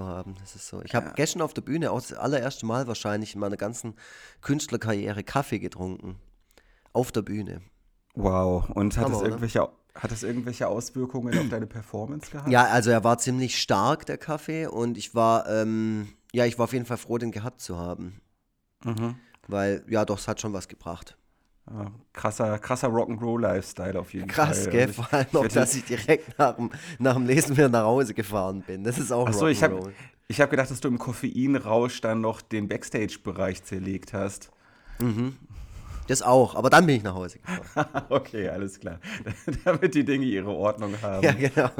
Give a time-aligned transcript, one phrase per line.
[0.00, 0.34] zu haben.
[0.40, 0.82] Das ist so.
[0.82, 1.12] Ich habe ja.
[1.12, 3.94] gestern auf der Bühne auch das allererste Mal wahrscheinlich in meiner ganzen
[4.40, 6.16] Künstlerkarriere Kaffee getrunken.
[6.92, 7.60] Auf der Bühne.
[8.14, 8.68] Wow.
[8.70, 12.48] Und hat es irgendwelche hat das irgendwelche Auswirkungen auf deine Performance gehabt?
[12.48, 16.64] Ja, also er war ziemlich stark, der Kaffee, und ich war, ähm, ja, ich war
[16.64, 18.20] auf jeden Fall froh, den gehabt zu haben.
[18.84, 19.16] Mhm.
[19.48, 21.18] Weil, ja, doch, es hat schon was gebracht.
[22.12, 24.64] Krasser, krasser Rock'n'Roll-Lifestyle auf jeden Krass, Fall.
[24.64, 24.86] Krass, gell?
[24.88, 28.12] Also Vor allem noch, dass ich direkt nach dem, nach dem Lesen wieder nach Hause
[28.14, 28.82] gefahren bin.
[28.82, 29.92] Das ist auch Achso, ich habe
[30.26, 34.50] ich hab gedacht, dass du im Koffeinrausch dann noch den Backstage-Bereich zerlegt hast.
[34.98, 35.36] Mhm.
[36.08, 38.04] Das auch, aber dann bin ich nach Hause gefahren.
[38.08, 38.98] okay, alles klar.
[39.64, 41.22] Damit die Dinge ihre Ordnung haben.
[41.24, 41.70] Ja, genau.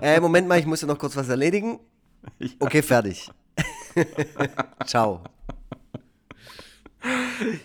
[0.00, 1.78] Äh, Moment mal, ich muss ja noch kurz was erledigen.
[2.58, 3.30] Okay, fertig.
[4.84, 5.22] Ciao.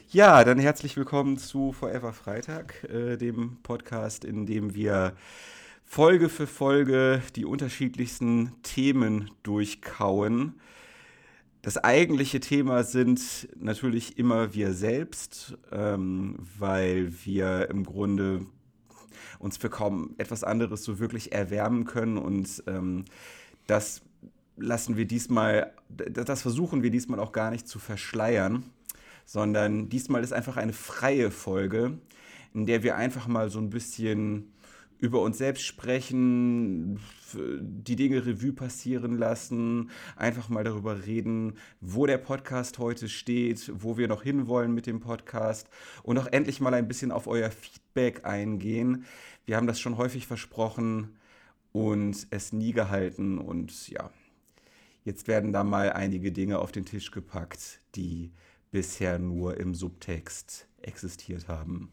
[0.10, 5.14] Ja, dann herzlich willkommen zu Forever Freitag, äh, dem Podcast, in dem wir
[5.86, 10.56] Folge für Folge die unterschiedlichsten Themen durchkauen.
[11.62, 18.46] Das eigentliche Thema sind natürlich immer wir selbst, ähm, weil wir im Grunde
[19.40, 23.06] uns für kaum etwas anderes so wirklich erwärmen können und ähm,
[23.68, 24.02] das
[24.58, 28.64] lassen wir diesmal, das versuchen wir diesmal auch gar nicht zu verschleiern,
[29.26, 32.00] sondern diesmal ist einfach eine freie Folge,
[32.54, 34.52] in der wir einfach mal so ein bisschen
[35.02, 37.00] über uns selbst sprechen,
[37.34, 43.98] die Dinge Revue passieren lassen, einfach mal darüber reden, wo der Podcast heute steht, wo
[43.98, 45.68] wir noch hinwollen mit dem Podcast
[46.04, 49.06] und auch endlich mal ein bisschen auf euer Feedback eingehen.
[49.46, 51.18] Wir haben das schon häufig versprochen
[51.72, 54.12] und es nie gehalten und ja,
[55.04, 58.32] jetzt werden da mal einige Dinge auf den Tisch gepackt, die
[58.72, 61.92] bisher nur im Subtext existiert haben.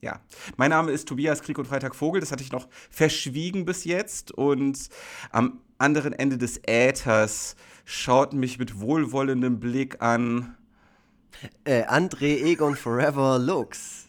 [0.00, 0.20] Ja,
[0.56, 2.20] mein Name ist Tobias Krieg und Freitag Vogel.
[2.20, 4.30] Das hatte ich noch verschwiegen bis jetzt.
[4.30, 4.88] Und
[5.30, 10.56] am anderen Ende des Äthers schaut mich mit wohlwollendem Blick an.
[11.64, 14.06] Äh, André Egon Forever Looks.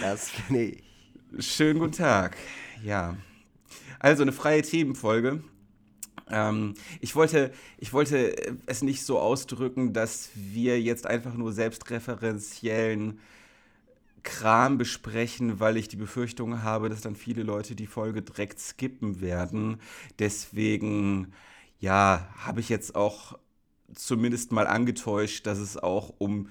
[0.00, 1.44] Das bin ich.
[1.44, 2.36] Schönen guten Tag.
[2.84, 3.16] Ja.
[3.98, 5.42] Also eine freie Themenfolge.
[6.30, 8.34] Ähm, ich, wollte, ich wollte
[8.66, 13.20] es nicht so ausdrücken, dass wir jetzt einfach nur selbstreferenziellen
[14.22, 19.20] Kram besprechen, weil ich die Befürchtung habe, dass dann viele Leute die Folge direkt skippen
[19.20, 19.80] werden.
[20.18, 21.32] Deswegen,
[21.78, 23.38] ja, habe ich jetzt auch
[23.94, 26.48] zumindest mal angetäuscht, dass es auch um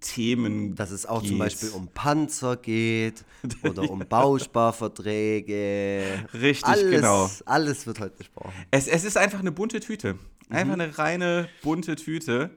[0.00, 1.30] Themen Dass es auch geht.
[1.30, 3.24] zum Beispiel um Panzer geht
[3.62, 6.26] oder um Bausparverträge.
[6.34, 7.30] Richtig, alles, genau.
[7.44, 8.52] Alles wird heute besprochen.
[8.70, 10.18] Es, es ist einfach eine bunte Tüte.
[10.50, 10.80] Einfach mhm.
[10.80, 12.50] eine reine bunte Tüte.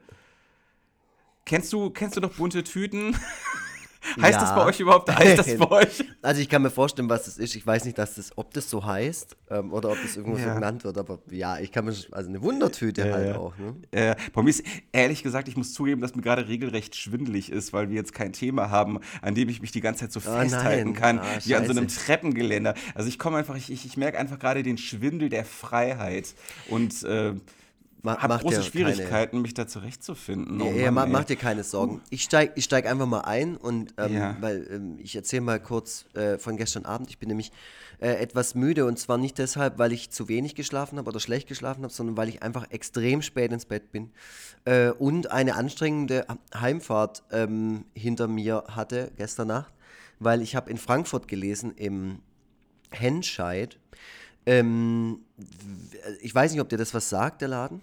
[1.45, 3.15] Kennst du, kennst du noch bunte Tüten?
[4.21, 4.41] heißt ja.
[4.41, 5.09] das bei euch überhaupt?
[5.09, 6.03] Heißt das bei euch?
[6.21, 7.55] Also ich kann mir vorstellen, was das ist.
[7.55, 10.49] Ich weiß nicht, dass das, ob das so heißt ähm, oder ob das irgendwo ja.
[10.49, 10.97] so genannt wird.
[10.97, 13.53] Aber ja, ich kann mir also eine Wundertüte ja, halt auch.
[13.57, 13.75] Ne?
[13.91, 17.73] Äh, bei mir ist ehrlich gesagt, ich muss zugeben, dass mir gerade regelrecht schwindelig ist,
[17.73, 20.39] weil wir jetzt kein Thema haben, an dem ich mich die ganze Zeit so oh,
[20.39, 22.73] festhalten kann, ah, wie an so einem Treppengeländer.
[22.95, 26.33] Also ich komme einfach, ich, ich, ich merke einfach gerade den Schwindel der Freiheit
[26.69, 27.33] und äh,
[28.01, 30.61] Ma habe große Schwierigkeiten, keine, mich da zurechtzufinden.
[30.61, 32.01] Oh ja, Mann, mach dir keine Sorgen.
[32.09, 34.37] Ich steige ich steig einfach mal ein und ähm, ja.
[34.39, 37.09] weil ähm, ich erzähle mal kurz äh, von gestern Abend.
[37.09, 37.51] Ich bin nämlich
[37.99, 41.49] äh, etwas müde und zwar nicht deshalb, weil ich zu wenig geschlafen habe oder schlecht
[41.49, 44.11] geschlafen habe, sondern weil ich einfach extrem spät ins Bett bin
[44.63, 49.73] äh, und eine anstrengende Heimfahrt ähm, hinter mir hatte gestern Nacht,
[50.19, 52.19] weil ich habe in Frankfurt gelesen im
[52.91, 53.77] Henscheid.
[54.45, 55.25] Ähm,
[56.21, 57.81] ich weiß nicht, ob dir das was sagt, der Laden.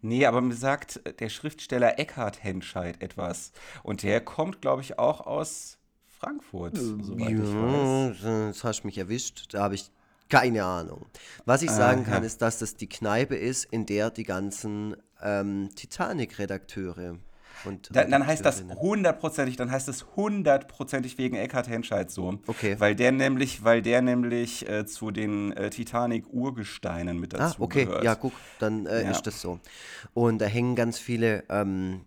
[0.00, 3.52] Nee, aber mir sagt der Schriftsteller Eckhard Henscheid etwas.
[3.82, 8.52] Und der kommt, glaube ich, auch aus Frankfurt, soweit ja, ich weiß.
[8.54, 9.54] Das hast du mich erwischt.
[9.54, 9.90] Da habe ich
[10.28, 11.06] keine Ahnung.
[11.44, 15.68] Was ich sagen kann, ist, dass das die Kneipe ist, in der die ganzen ähm,
[15.74, 17.18] Titanic-Redakteure
[17.64, 22.38] und, da, dann heißt das hundertprozentig, dann heißt es hundertprozentig wegen Eckhard Henscheid so.
[22.46, 22.76] Okay.
[22.78, 27.84] Weil der nämlich, weil der nämlich äh, zu den äh, Titanic-Urgesteinen mit dazu ah, okay.
[27.84, 28.04] Gehört.
[28.04, 29.10] Ja, guck, dann äh, ja.
[29.10, 29.60] ist das so.
[30.14, 32.02] Und da hängen ganz viele ähm,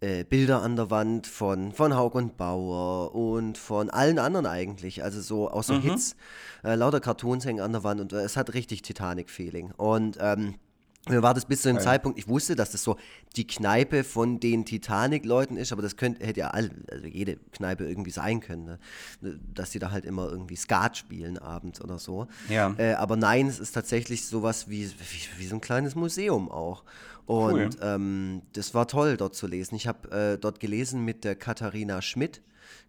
[0.00, 5.02] äh, Bilder an der Wand von, von Haug und Bauer und von allen anderen eigentlich.
[5.02, 5.82] Also so außer mhm.
[5.82, 6.16] Hits.
[6.64, 9.72] Äh, lauter Cartoons hängen an der Wand und äh, es hat richtig Titanic-Feeling.
[9.76, 10.54] Und ähm,
[11.08, 12.96] mir war das bis zu dem Zeitpunkt, ich wusste, dass das so
[13.36, 17.84] die Kneipe von den Titanic-Leuten ist, aber das könnte, hätte ja all, also jede Kneipe
[17.88, 18.78] irgendwie sein können, ne?
[19.54, 22.26] dass die da halt immer irgendwie Skat spielen abends oder so.
[22.48, 22.74] Ja.
[22.78, 26.84] Äh, aber nein, es ist tatsächlich sowas wie, wie, wie so ein kleines Museum auch.
[27.26, 27.70] Und cool.
[27.82, 29.74] ähm, das war toll, dort zu lesen.
[29.74, 32.40] Ich habe äh, dort gelesen mit der Katharina Schmidt,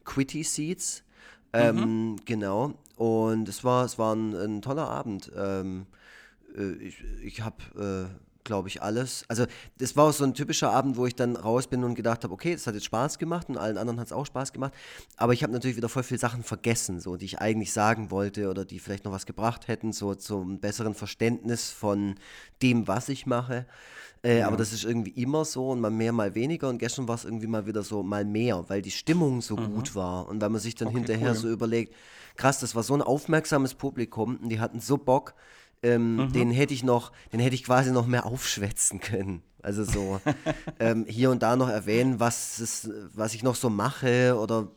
[0.06, 1.04] Quitty Seats.
[1.51, 1.75] Ähm,
[2.12, 2.16] mhm.
[2.24, 2.74] Genau.
[2.95, 5.31] Und es war, es war ein, ein toller Abend.
[5.36, 5.88] Ähm,
[6.57, 8.09] äh, ich, ich habe
[8.49, 9.23] glaube ich, alles.
[9.27, 9.45] Also,
[9.77, 12.33] das war auch so ein typischer Abend, wo ich dann raus bin und gedacht habe,
[12.33, 14.73] okay, es hat jetzt Spaß gemacht und allen anderen hat es auch Spaß gemacht.
[15.17, 18.49] Aber ich habe natürlich wieder voll viele Sachen vergessen, so, die ich eigentlich sagen wollte
[18.49, 22.15] oder die vielleicht noch was gebracht hätten, so zum besseren Verständnis von
[22.63, 23.67] dem, was ich mache.
[24.23, 24.47] Äh, ja.
[24.47, 26.69] Aber das ist irgendwie immer so und mal mehr, mal weniger.
[26.69, 29.75] Und gestern war es irgendwie mal wieder so mal mehr, weil die Stimmung so mhm.
[29.75, 30.27] gut war.
[30.27, 31.37] Und weil man sich dann okay, hinterher cool.
[31.37, 31.93] so überlegt,
[32.35, 35.35] krass, das war so ein aufmerksames Publikum und die hatten so Bock,
[35.83, 36.31] ähm, mhm.
[36.33, 39.41] den hätte ich noch, den hätte ich quasi noch mehr aufschwätzen können.
[39.61, 40.21] Also so
[40.79, 44.67] ähm, hier und da noch erwähnen, was, ist, was ich noch so mache oder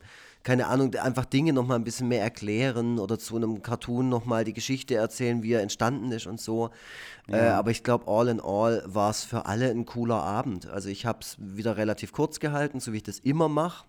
[0.43, 4.25] keine Ahnung, einfach Dinge noch mal ein bisschen mehr erklären oder zu einem Cartoon noch
[4.25, 6.69] mal die Geschichte erzählen, wie er entstanden ist und so.
[7.29, 7.37] Ja.
[7.37, 10.67] Äh, aber ich glaube, all in all war es für alle ein cooler Abend.
[10.67, 13.85] Also ich habe es wieder relativ kurz gehalten, so wie ich das immer mache.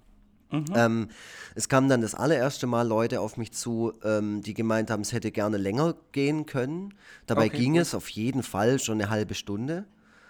[0.51, 0.65] Mhm.
[0.75, 1.09] Ähm,
[1.55, 5.13] es kamen dann das allererste Mal Leute auf mich zu, ähm, die gemeint haben, es
[5.13, 6.95] hätte gerne länger gehen können.
[7.27, 7.83] Dabei okay, ging gut.
[7.83, 9.85] es auf jeden Fall schon eine halbe Stunde.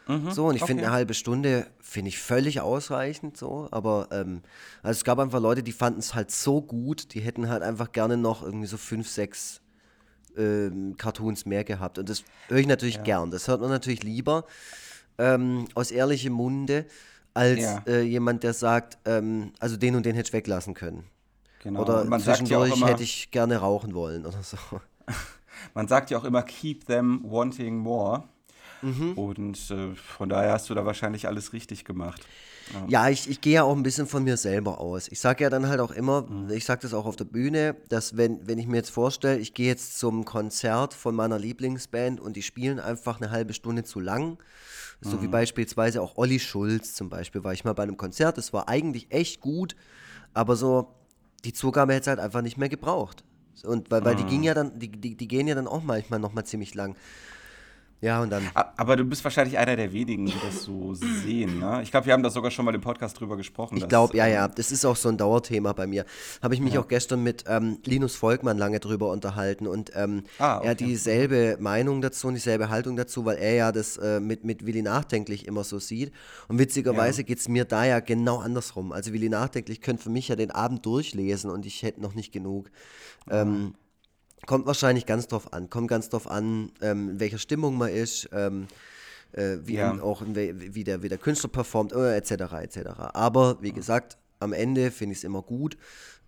[0.07, 0.73] Mhm, so, und ich okay.
[0.73, 4.43] finde eine halbe Stunde finde ich völlig ausreichend so, aber ähm,
[4.83, 7.91] also es gab einfach Leute, die fanden es halt so gut, die hätten halt einfach
[7.91, 9.63] gerne noch irgendwie so fünf, sechs
[10.37, 11.99] ähm, Cartoons mehr gehabt.
[11.99, 13.03] Und das höre ich natürlich ja.
[13.03, 13.31] gern.
[13.31, 14.45] Das hört man natürlich lieber
[15.17, 16.85] ähm, aus ehrlichem Munde
[17.35, 17.83] als ja.
[17.87, 21.05] äh, jemand, der sagt, ähm, also den und den hätte ich weglassen können.
[21.63, 21.83] Genau.
[21.83, 24.57] Oder man zwischendurch ja immer, hätte ich gerne rauchen wollen oder so.
[25.75, 28.25] man sagt ja auch immer, keep them wanting more.
[28.83, 29.13] Mhm.
[29.15, 32.23] Und äh, von daher hast du da wahrscheinlich alles richtig gemacht.
[32.73, 35.09] Ja, ja ich, ich gehe ja auch ein bisschen von mir selber aus.
[35.09, 36.51] Ich sage ja dann halt auch immer, mhm.
[36.51, 39.55] ich sage das auch auf der Bühne, dass wenn, wenn ich mir jetzt vorstelle, ich
[39.55, 44.01] gehe jetzt zum Konzert von meiner Lieblingsband und die spielen einfach eine halbe Stunde zu
[44.01, 44.39] lang,
[45.05, 45.23] so mhm.
[45.23, 48.69] wie beispielsweise auch Olli Schulz zum Beispiel, war ich mal bei einem Konzert, das war
[48.69, 49.77] eigentlich echt gut,
[50.33, 50.95] aber so
[51.45, 53.23] die Zugabe hätte es halt einfach nicht mehr gebraucht.
[53.65, 54.29] Und weil, weil die mhm.
[54.29, 56.97] ging ja dann, die, die, die gehen ja dann auch manchmal nochmal ziemlich lang.
[58.01, 58.51] Ja, und dann.
[58.77, 61.59] Aber du bist wahrscheinlich einer der wenigen, die das so sehen.
[61.61, 61.81] Ne?
[61.83, 63.79] Ich glaube, wir haben da sogar schon mal im Podcast drüber gesprochen.
[63.79, 64.47] Ich glaube, ja, ja.
[64.47, 66.05] Das ist auch so ein Dauerthema bei mir.
[66.43, 66.81] Habe ich mich ja.
[66.81, 70.67] auch gestern mit ähm, Linus Volkmann lange drüber unterhalten und ähm, ah, okay.
[70.67, 74.45] er hat dieselbe Meinung dazu und dieselbe Haltung dazu, weil er ja das äh, mit,
[74.45, 76.13] mit Willi Nachdenklich immer so sieht.
[76.49, 77.27] Und witzigerweise ja.
[77.27, 78.93] geht es mir da ja genau andersrum.
[78.93, 82.33] Also Willi Nachdenklich könnte für mich ja den Abend durchlesen und ich hätte noch nicht
[82.33, 82.71] genug.
[83.31, 83.75] Ähm,
[84.47, 85.71] Kommt wahrscheinlich ganz drauf an.
[85.71, 88.67] Kommt ganz drauf an, ähm, in welcher Stimmung man ist, ähm,
[89.33, 90.01] äh, wie ja.
[90.01, 92.33] auch in, wie, der, wie der Künstler performt, äh, etc.
[92.63, 92.79] etc.
[93.15, 95.77] Aber wie gesagt, am Ende finde ich es immer gut,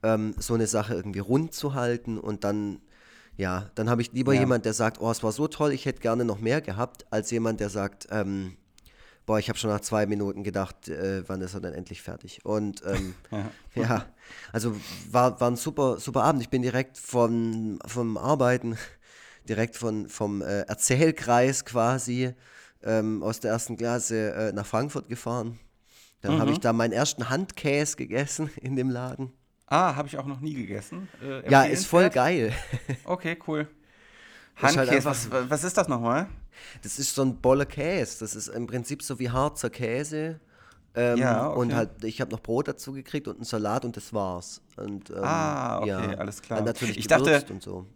[0.03, 2.81] ähm, so eine Sache irgendwie rund zu halten und dann,
[3.37, 4.41] ja, dann habe ich lieber ja.
[4.41, 7.31] jemand, der sagt, oh, es war so toll, ich hätte gerne noch mehr gehabt, als
[7.31, 8.57] jemand, der sagt, ähm,
[9.27, 12.45] boah, ich habe schon nach zwei Minuten gedacht, äh, wann ist er denn endlich fertig?
[12.45, 13.51] Und ähm, ja.
[13.83, 14.07] ja.
[14.53, 14.75] also
[15.11, 16.43] war, war ein super, super Abend.
[16.43, 18.79] Ich bin direkt von, vom Arbeiten,
[19.49, 22.33] direkt von, vom äh, Erzählkreis quasi
[22.83, 25.59] ähm, aus der ersten Klasse äh, nach Frankfurt gefahren.
[26.23, 26.41] Dann mhm.
[26.41, 29.33] habe ich da meinen ersten Handkäse gegessen in dem Laden.
[29.67, 31.09] Ah, habe ich auch noch nie gegessen.
[31.21, 32.53] Äh, ja, ist voll geil.
[33.05, 33.69] okay, cool.
[34.57, 36.29] Handkäse, halt was, was ist das nochmal?
[36.83, 38.19] Das ist so ein Boller Käse.
[38.21, 40.41] Das ist im Prinzip so wie Harzer Käse.
[40.95, 41.59] Ähm, ja, okay.
[41.59, 44.63] Und halt, ich habe noch Brot dazu gekriegt und einen Salat und das war's.
[44.77, 46.63] Und, ähm, ah, okay, ja, alles klar.
[46.63, 47.87] natürlich ich dachte, und so.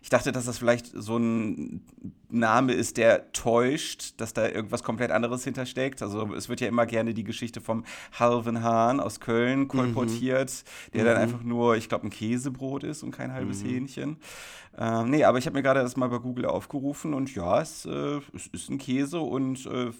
[0.00, 1.82] Ich dachte, dass das vielleicht so ein
[2.30, 6.00] Name ist, der täuscht, dass da irgendwas komplett anderes hintersteckt.
[6.02, 7.84] Also es wird ja immer gerne die Geschichte vom
[8.18, 9.68] Halven Hahn aus Köln mhm.
[9.68, 10.92] kolportiert, mhm.
[10.92, 11.06] der mhm.
[11.06, 13.68] dann einfach nur, ich glaube, ein Käsebrot ist und kein halbes mhm.
[13.68, 14.16] Hähnchen.
[14.78, 17.84] Äh, nee, aber ich habe mir gerade das mal bei Google aufgerufen und ja, es,
[17.84, 19.90] äh, es ist ein Käse und äh,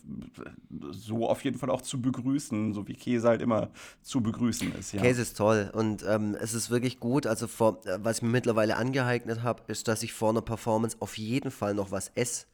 [0.93, 3.71] so auf jeden Fall auch zu begrüßen, so wie Käse halt immer
[4.03, 4.93] zu begrüßen ist.
[4.93, 5.03] Ja.
[5.03, 7.27] Käse ist toll und ähm, es ist wirklich gut.
[7.27, 10.97] Also vor, äh, was ich mir mittlerweile angeeignet habe, ist, dass ich vor einer Performance
[11.01, 12.47] auf jeden Fall noch was esse.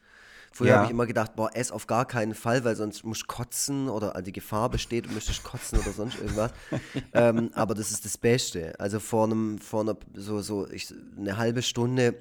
[0.55, 0.75] Früher ja.
[0.77, 3.89] habe ich immer gedacht, boah, ess auf gar keinen Fall, weil sonst muss ich kotzen
[3.89, 6.53] oder die Gefahr besteht, du müsstest kotzen oder sonst irgendwas.
[7.13, 8.79] ähm, aber das ist das Beste.
[8.79, 12.15] Also vor einem, vor einer, so, so ich, eine halbe Stunde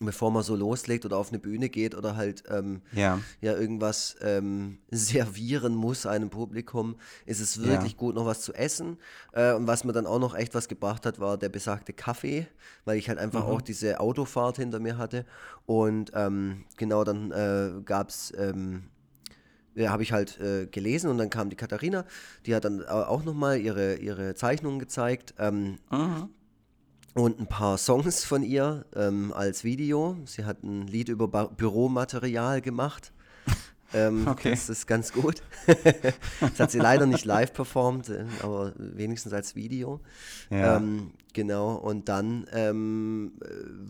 [0.00, 3.18] bevor man so loslegt oder auf eine Bühne geht oder halt ähm, ja.
[3.40, 7.98] ja irgendwas ähm, servieren muss einem Publikum, ist es wirklich ja.
[7.98, 8.98] gut, noch was zu essen.
[9.32, 12.46] Äh, und was mir dann auch noch echt was gebracht hat, war der besagte Kaffee,
[12.84, 13.54] weil ich halt einfach mhm.
[13.54, 15.24] auch diese Autofahrt hinter mir hatte.
[15.66, 18.84] Und ähm, genau, dann äh, gab es ähm,
[19.74, 22.04] ja, habe ich halt äh, gelesen und dann kam die Katharina,
[22.46, 25.34] die hat dann auch nochmal ihre, ihre Zeichnungen gezeigt.
[25.38, 26.30] Ähm, mhm
[27.14, 30.16] und ein paar Songs von ihr ähm, als Video.
[30.24, 33.12] Sie hat ein Lied über ba Büromaterial gemacht.
[33.94, 34.50] Ähm, okay.
[34.50, 35.42] Das ist ganz gut.
[36.40, 40.00] das hat sie leider nicht live performt, äh, aber wenigstens als Video.
[40.50, 40.76] Ja.
[40.76, 43.32] Ähm, Genau, und dann ähm,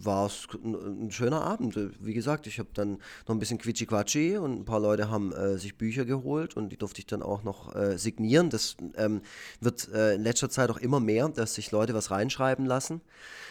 [0.02, 1.78] war es ein, ein, schöner Abend.
[1.98, 5.56] Wie gesagt, ich habe dann noch ein bisschen Quitschi-Quatschi und ein paar Leute haben äh,
[5.56, 8.50] sich Bücher geholt und die durfte ich dann auch noch äh, signieren.
[8.50, 9.22] Das ähm,
[9.60, 13.00] wird äh, in letzter Zeit auch immer mehr, dass sich Leute was reinschreiben lassen.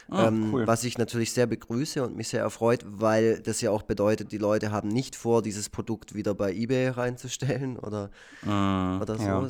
[0.10, 0.68] Ah, ähm, cool.
[0.68, 4.38] Was ich natürlich sehr begrüße und mich sehr erfreut, weil das ja auch bedeutet, die
[4.38, 8.10] Leute haben nicht vor, dieses Produkt wieder bei eBay reinzustellen oder,
[8.44, 9.24] mm, oder so.
[9.24, 9.48] Ja.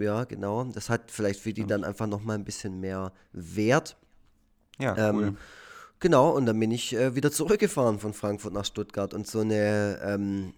[0.00, 0.24] Äh, ja.
[0.24, 0.64] genau.
[0.64, 3.96] Das hat vielleicht für die dann einfach nochmal ein bisschen mehr Wert.
[4.78, 5.24] Ja, cool.
[5.24, 5.36] Ähm,
[5.98, 9.98] genau, und dann bin ich äh, wieder zurückgefahren von Frankfurt nach Stuttgart und so eine
[10.04, 10.52] ähm,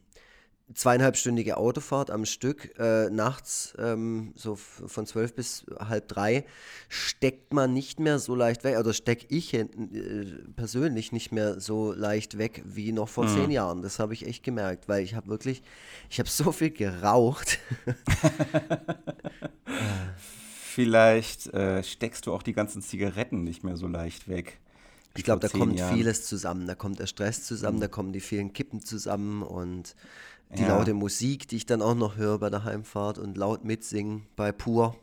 [0.75, 6.44] zweieinhalbstündige Autofahrt am Stück äh, nachts, ähm, so von zwölf bis halb drei,
[6.88, 9.66] steckt man nicht mehr so leicht weg, oder stecke ich äh,
[10.56, 13.34] persönlich nicht mehr so leicht weg wie noch vor mhm.
[13.34, 13.82] zehn Jahren.
[13.82, 15.62] Das habe ich echt gemerkt, weil ich habe wirklich,
[16.10, 17.58] ich habe so viel geraucht.
[20.75, 24.60] Vielleicht äh, steckst du auch die ganzen Zigaretten nicht mehr so leicht weg.
[25.16, 25.96] Ich glaube, da kommt Jahren.
[25.96, 26.66] vieles zusammen.
[26.66, 27.82] Da kommt der Stress zusammen, mhm.
[27.82, 29.96] da kommen die vielen Kippen zusammen und
[30.57, 30.69] die ja.
[30.69, 34.52] laute Musik, die ich dann auch noch höre bei der Heimfahrt und laut mitsingen bei
[34.52, 34.97] Pur.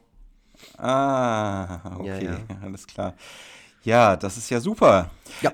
[0.77, 2.39] Ah, okay, ja, ja.
[2.63, 3.13] alles klar.
[3.83, 5.11] Ja, das ist ja super.
[5.41, 5.53] Ja.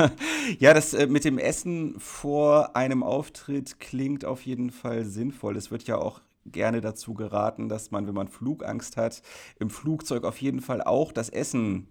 [0.58, 5.56] ja, das äh, mit dem Essen vor einem Auftritt klingt auf jeden Fall sinnvoll.
[5.56, 9.22] Es wird ja auch gerne dazu geraten, dass man, wenn man Flugangst hat,
[9.60, 11.88] im Flugzeug auf jeden Fall auch das Essen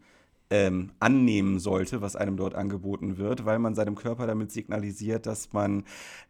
[0.49, 5.53] ähm, annehmen sollte, was einem dort angeboten wird, weil man seinem Körper damit signalisiert, dass
[5.53, 5.83] man,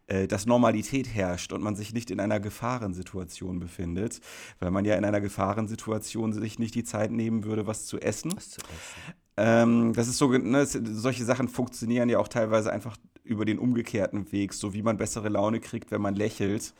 [0.06, 4.20] äh, dass Normalität herrscht und man sich nicht in einer Gefahrensituation befindet,
[4.58, 8.32] weil man ja in einer Gefahrensituation sich nicht die Zeit nehmen würde, was zu essen.
[8.34, 9.14] Was zu essen.
[9.36, 14.32] Ähm, das ist so, ne, solche Sachen funktionieren ja auch teilweise einfach über den umgekehrten
[14.32, 16.74] Weg, so wie man bessere Laune kriegt, wenn man lächelt.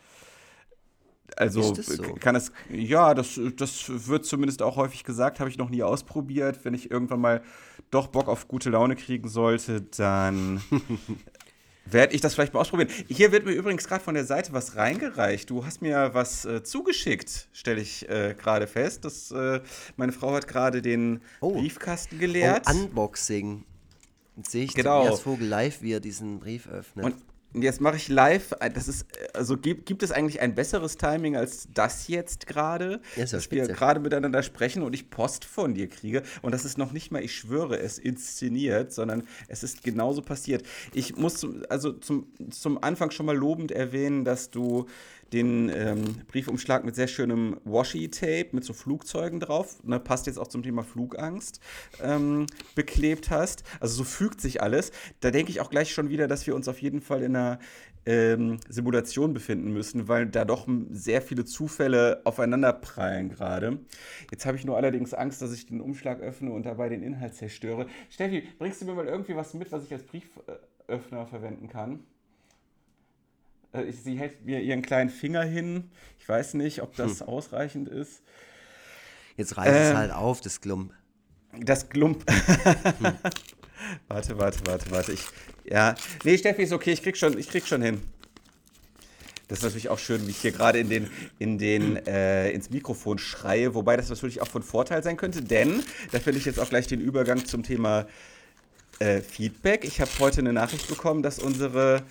[1.36, 2.14] Also so?
[2.14, 6.64] kann es, ja, das, das wird zumindest auch häufig gesagt, habe ich noch nie ausprobiert.
[6.64, 7.42] Wenn ich irgendwann mal
[7.90, 10.60] doch Bock auf gute Laune kriegen sollte, dann
[11.86, 12.90] werde ich das vielleicht mal ausprobieren.
[13.08, 15.48] Hier wird mir übrigens gerade von der Seite was reingereicht.
[15.50, 19.04] Du hast mir was äh, zugeschickt, stelle ich äh, gerade fest.
[19.04, 19.60] Das, äh,
[19.96, 21.52] meine Frau hat gerade den oh.
[21.52, 22.66] Briefkasten geleert.
[22.66, 23.64] Oh, Unboxing.
[24.36, 25.02] Jetzt sehe ich genau.
[25.02, 27.04] Tobias Vogel live, wie er diesen Brief öffnet.
[27.04, 27.16] Und
[27.54, 28.54] Jetzt mache ich live.
[28.74, 33.00] Das ist, also gibt, gibt es eigentlich ein besseres Timing als das jetzt gerade?
[33.16, 36.22] Ja, dass wir gerade miteinander sprechen und ich Post von dir kriege.
[36.42, 40.62] Und das ist noch nicht mal, ich schwöre, es inszeniert, sondern es ist genauso passiert.
[40.92, 44.86] Ich muss also zum, zum Anfang schon mal lobend erwähnen, dass du
[45.32, 50.48] den ähm, Briefumschlag mit sehr schönem Washi-Tape mit so Flugzeugen drauf, ne, passt jetzt auch
[50.48, 51.60] zum Thema Flugangst,
[52.02, 53.64] ähm, beklebt hast.
[53.80, 54.92] Also so fügt sich alles.
[55.20, 57.58] Da denke ich auch gleich schon wieder, dass wir uns auf jeden Fall in einer
[58.06, 63.78] ähm, Simulation befinden müssen, weil da doch sehr viele Zufälle aufeinander prallen gerade.
[64.30, 67.34] Jetzt habe ich nur allerdings Angst, dass ich den Umschlag öffne und dabei den Inhalt
[67.34, 67.86] zerstöre.
[68.08, 72.00] Steffi, bringst du mir mal irgendwie was mit, was ich als Brieföffner verwenden kann?
[73.72, 75.90] Äh, sie hält mir ihren kleinen Finger hin.
[76.18, 77.28] Ich weiß nicht, ob das hm.
[77.28, 78.22] ausreichend ist.
[79.36, 80.92] Jetzt reiß ähm, es halt auf, das Glump.
[81.60, 82.24] Das Glump.
[82.30, 83.12] hm.
[84.08, 85.12] Warte, warte, warte, warte.
[85.12, 85.24] Ich,
[85.64, 85.94] ja.
[86.24, 88.00] Nee, Steffi ist okay, ich krieg schon, ich krieg schon hin.
[89.46, 91.08] Das ist natürlich auch schön, wie ich hier gerade in den,
[91.38, 95.82] in den, äh, ins Mikrofon schreie, wobei das natürlich auch von Vorteil sein könnte, denn
[96.12, 98.06] da finde ich jetzt auch gleich den Übergang zum Thema
[98.98, 99.84] äh, Feedback.
[99.84, 102.02] Ich habe heute eine Nachricht bekommen, dass unsere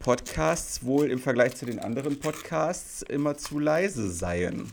[0.00, 4.72] Podcasts wohl im Vergleich zu den anderen Podcasts immer zu leise seien.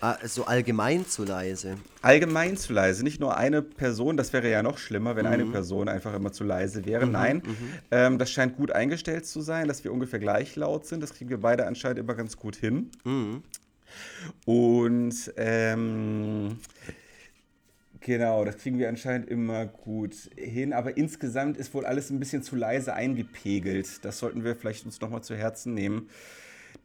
[0.00, 1.76] Ah, so allgemein zu leise.
[2.02, 3.04] Allgemein zu leise.
[3.04, 5.32] Nicht nur eine Person, das wäre ja noch schlimmer, wenn mhm.
[5.32, 7.06] eine Person einfach immer zu leise wäre.
[7.06, 7.56] Mhm, Nein, mhm.
[7.92, 11.00] Ähm, das scheint gut eingestellt zu sein, dass wir ungefähr gleich laut sind.
[11.00, 12.90] Das kriegen wir beide anscheinend immer ganz gut hin.
[13.04, 13.44] Mhm.
[14.46, 16.58] Und ähm,
[18.00, 22.42] Genau, das kriegen wir anscheinend immer gut hin, aber insgesamt ist wohl alles ein bisschen
[22.42, 24.04] zu leise eingepegelt.
[24.04, 26.08] Das sollten wir vielleicht uns nochmal zu Herzen nehmen.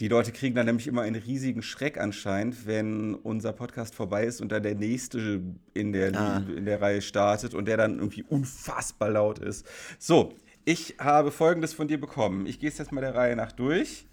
[0.02, 4.42] Die Leute kriegen dann nämlich immer einen riesigen Schreck anscheinend, wenn unser Podcast vorbei ist
[4.42, 5.42] und dann der nächste
[5.74, 6.44] in der, ah.
[6.54, 9.66] in der Reihe startet und der dann irgendwie unfassbar laut ist.
[9.98, 10.34] So,
[10.66, 12.46] ich habe folgendes von dir bekommen.
[12.46, 14.06] Ich gehe es jetzt mal der Reihe nach durch.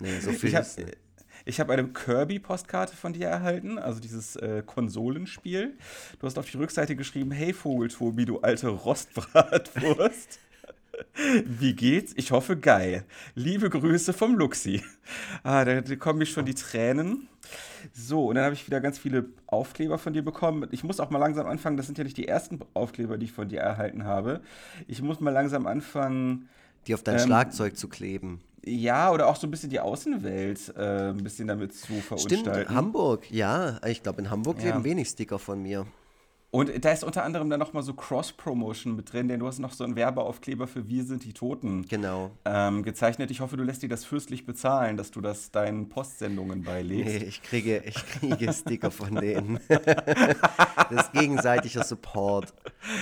[0.00, 0.66] Nee, so viel ich habe
[1.44, 5.74] ich habe eine Kirby-Postkarte von dir erhalten, also dieses äh, Konsolenspiel.
[6.18, 10.40] Du hast auf die Rückseite geschrieben: Hey Vogeltobi, du alte Rostbratwurst.
[11.44, 12.12] Wie geht's?
[12.16, 13.04] Ich hoffe geil.
[13.34, 14.82] Liebe Grüße vom Luxi.
[15.42, 17.28] Ah, da, da kommen mir schon die Tränen.
[17.92, 20.66] So, und dann habe ich wieder ganz viele Aufkleber von dir bekommen.
[20.70, 23.32] Ich muss auch mal langsam anfangen, das sind ja nicht die ersten Aufkleber, die ich
[23.32, 24.40] von dir erhalten habe.
[24.88, 26.48] Ich muss mal langsam anfangen.
[26.86, 28.40] Die auf dein ähm, Schlagzeug zu kleben.
[28.66, 32.44] Ja, oder auch so ein bisschen die Außenwelt äh, ein bisschen damit zu verunstalten.
[32.44, 33.78] Stimmt, Hamburg, ja.
[33.86, 34.66] Ich glaube, in Hamburg ja.
[34.66, 35.86] leben wenig Sticker von mir.
[36.54, 39.72] Und da ist unter anderem dann nochmal so Cross-Promotion mit drin, denn du hast noch
[39.72, 42.30] so einen Werbeaufkleber für Wir sind die Toten genau.
[42.44, 43.32] ähm, gezeichnet.
[43.32, 47.12] Ich hoffe, du lässt dir das fürstlich bezahlen, dass du das deinen Postsendungen beilegst.
[47.12, 49.58] Nee, ich kriege, ich kriege Sticker von denen.
[49.68, 52.54] das ist gegenseitiger Support.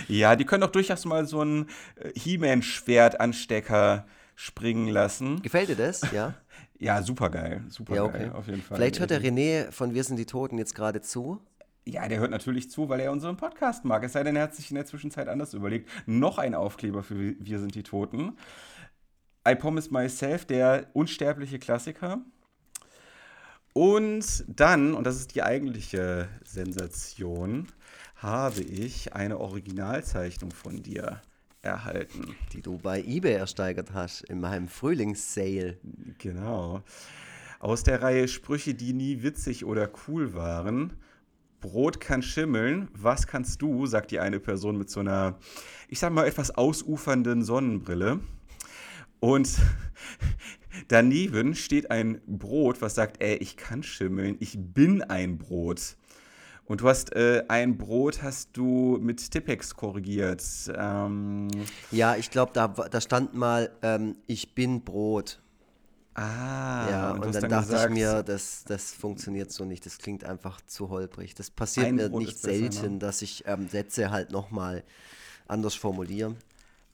[0.08, 5.42] Ja, die können doch durchaus mal so einen äh, He-Man-Schwertanstecker springen lassen.
[5.42, 6.00] Gefällt dir das?
[6.10, 6.36] Ja.
[6.82, 7.62] Ja, super geil.
[7.68, 8.18] Super ja, okay.
[8.18, 8.76] geil, auf jeden Fall.
[8.76, 11.40] Vielleicht hört der René von Wir sind die Toten jetzt gerade zu.
[11.84, 14.04] Ja, der hört natürlich zu, weil er unseren Podcast mag.
[14.04, 15.88] Es sei denn, er hat sich in der Zwischenzeit anders überlegt.
[16.06, 18.36] Noch ein Aufkleber für Wir sind die Toten.
[19.48, 22.20] I Promise Myself, der unsterbliche Klassiker.
[23.72, 27.66] Und dann, und das ist die eigentliche Sensation,
[28.16, 31.20] habe ich eine Originalzeichnung von dir
[31.62, 32.36] erhalten.
[32.52, 35.78] Die du bei eBay ersteigert hast, in meinem Frühlingssale.
[36.18, 36.82] Genau.
[37.58, 40.92] Aus der Reihe Sprüche, die nie witzig oder cool waren.
[41.62, 45.38] Brot kann schimmeln, was kannst du, sagt die eine Person mit so einer,
[45.88, 48.20] ich sag mal, etwas ausufernden Sonnenbrille.
[49.20, 49.48] Und
[50.88, 55.96] daneben steht ein Brot, was sagt, ey, ich kann schimmeln, ich bin ein Brot.
[56.64, 60.42] Und du hast äh, ein Brot, hast du mit Tippex korrigiert.
[60.76, 61.48] Ähm
[61.90, 65.41] ja, ich glaube, da, da stand mal, ähm, ich bin Brot.
[66.14, 69.86] Ah, ja, und, und dann, dann, dachte gesagt, ich mir, das, das funktioniert so nicht,
[69.86, 71.34] das klingt einfach zu holprig.
[71.34, 72.98] Das passiert mir nicht selten, besser, ne?
[72.98, 74.84] dass ich ähm, Sätze halt nochmal
[75.48, 76.36] anders formuliere.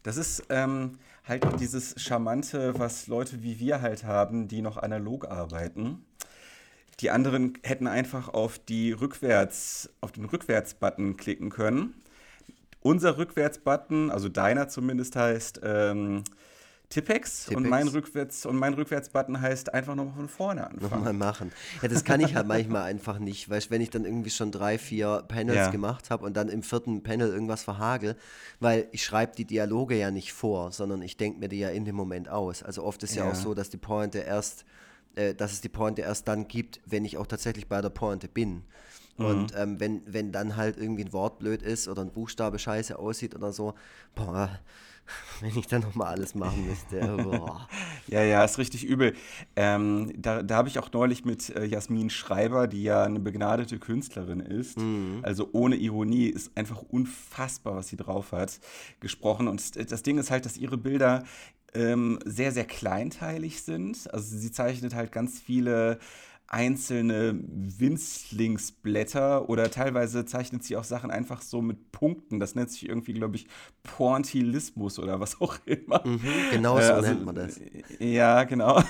[0.04, 5.28] Das ist ähm, halt dieses Charmante, was Leute wie wir halt haben, die noch analog
[5.28, 6.04] arbeiten.
[7.00, 11.94] Die anderen hätten einfach auf, die Rückwärts, auf den Rückwärts-Button klicken können.
[12.80, 16.24] Unser Rückwärts-Button, also deiner zumindest, heißt ähm,
[16.90, 17.56] Tippex, Tippex.
[17.56, 20.90] Und, mein Rückwärts, und mein Rückwärtsbutton heißt einfach nochmal von vorne anfangen.
[20.90, 21.52] Nochmal machen.
[21.82, 24.78] Ja, das kann ich halt manchmal einfach nicht, weil wenn ich dann irgendwie schon drei,
[24.78, 25.70] vier Panels ja.
[25.70, 28.16] gemacht habe und dann im vierten Panel irgendwas verhagel,
[28.58, 31.84] weil ich schreibe die Dialoge ja nicht vor, sondern ich denke mir die ja in
[31.84, 32.62] dem Moment aus.
[32.62, 34.64] Also oft ist ja, ja auch so, dass die Pointe erst,
[35.14, 38.28] äh, dass es die Pointe erst dann gibt, wenn ich auch tatsächlich bei der Pointe
[38.28, 38.62] bin.
[39.18, 39.26] Mhm.
[39.26, 42.98] Und ähm, wenn, wenn dann halt irgendwie ein Wort blöd ist oder ein Buchstabe scheiße
[42.98, 43.74] aussieht oder so,
[44.14, 44.58] boah,
[45.40, 46.98] wenn ich dann nochmal alles machen müsste.
[48.06, 49.14] ja, ja, ist richtig übel.
[49.56, 53.78] Ähm, da da habe ich auch neulich mit äh, Jasmin Schreiber, die ja eine begnadete
[53.78, 55.20] Künstlerin ist, mhm.
[55.22, 58.60] also ohne Ironie, ist einfach unfassbar, was sie drauf hat,
[59.00, 59.48] gesprochen.
[59.48, 61.24] Und das Ding ist halt, dass ihre Bilder
[61.74, 64.12] ähm, sehr, sehr kleinteilig sind.
[64.12, 65.98] Also sie zeichnet halt ganz viele
[66.48, 72.40] einzelne Winzlingsblätter oder teilweise zeichnet sie auch Sachen einfach so mit Punkten.
[72.40, 73.46] Das nennt sich irgendwie, glaube ich,
[73.82, 76.06] Pointillismus oder was auch immer.
[76.06, 77.60] Mhm, genau so äh, also, nennt man das.
[77.98, 78.82] Ja, genau.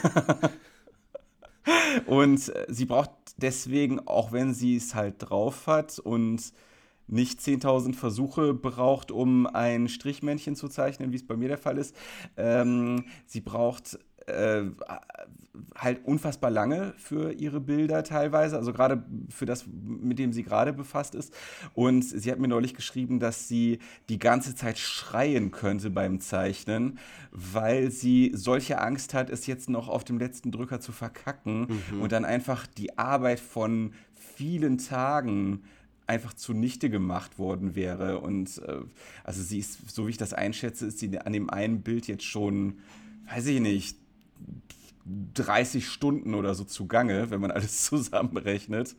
[2.06, 6.52] und äh, sie braucht deswegen, auch wenn sie es halt drauf hat und
[7.08, 11.78] nicht 10.000 Versuche braucht, um ein Strichmännchen zu zeichnen, wie es bei mir der Fall
[11.78, 11.96] ist.
[12.36, 14.64] Ähm, sie braucht äh,
[15.74, 20.72] halt unfassbar lange für ihre Bilder teilweise, also gerade für das, mit dem sie gerade
[20.72, 21.32] befasst ist.
[21.74, 26.98] Und sie hat mir neulich geschrieben, dass sie die ganze Zeit schreien könnte beim Zeichnen,
[27.30, 32.02] weil sie solche Angst hat, es jetzt noch auf dem letzten Drücker zu verkacken mhm.
[32.02, 35.62] und dann einfach die Arbeit von vielen Tagen
[36.06, 38.20] einfach zunichte gemacht worden wäre.
[38.20, 38.78] Und äh,
[39.24, 42.24] also sie ist, so wie ich das einschätze, ist sie an dem einen Bild jetzt
[42.24, 42.78] schon,
[43.30, 43.98] weiß ich nicht,
[45.34, 48.96] 30 Stunden oder so zugange, wenn man alles zusammenrechnet.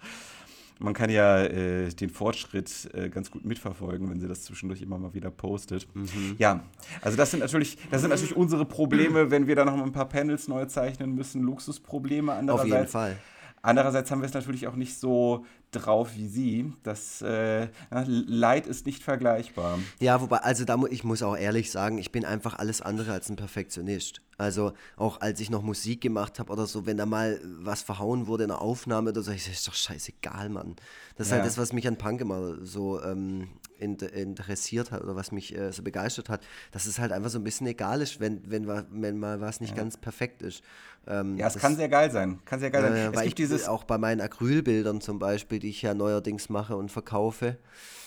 [0.81, 4.97] Man kann ja äh, den Fortschritt äh, ganz gut mitverfolgen, wenn sie das zwischendurch immer
[4.97, 5.87] mal wieder postet.
[5.93, 6.35] Mhm.
[6.37, 6.63] Ja,
[7.01, 9.91] also das sind natürlich, das sind natürlich unsere Probleme, wenn wir da noch mal ein
[9.91, 12.31] paar Panels neu zeichnen müssen, Luxusprobleme.
[12.31, 13.17] Andererseits, Auf jeden Fall.
[13.61, 16.73] Andererseits haben wir es natürlich auch nicht so drauf wie sie.
[16.83, 19.79] Das äh, Leid ist nicht vergleichbar.
[19.99, 23.29] Ja, wobei, also da ich muss auch ehrlich sagen, ich bin einfach alles andere als
[23.29, 24.21] ein Perfektionist.
[24.37, 28.27] Also auch als ich noch Musik gemacht habe oder so, wenn da mal was verhauen
[28.27, 30.75] wurde in einer Aufnahme oder so, ich sage, ist doch scheißegal, Mann.
[31.15, 31.43] Das ist halt ja.
[31.43, 35.71] halt das, was mich an Punk immer so ähm, interessiert hat oder was mich äh,
[35.71, 39.17] so begeistert hat, dass es halt einfach so ein bisschen egal ist, wenn, wenn, wenn
[39.17, 39.77] mal was nicht ja.
[39.77, 40.63] ganz perfekt ist.
[41.07, 42.39] Ähm, ja, es das, kann sehr geil sein.
[42.45, 43.15] Kann sehr geil äh, sein.
[43.15, 46.91] weil ich dieses auch bei meinen Acrylbildern zum Beispiel, die ich ja neuerdings mache und
[46.91, 47.57] verkaufe,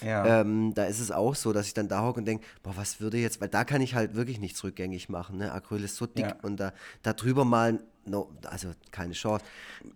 [0.03, 0.41] ja.
[0.41, 3.01] ähm, da ist es auch so, dass ich dann da hocke und denke, boah, was
[3.01, 5.39] würde jetzt, weil da kann ich halt wirklich nichts rückgängig machen.
[5.39, 5.53] Ne?
[5.53, 6.37] Acryl ist so dick ja.
[6.43, 9.45] und da, da drüber malen, no, also keine Chance.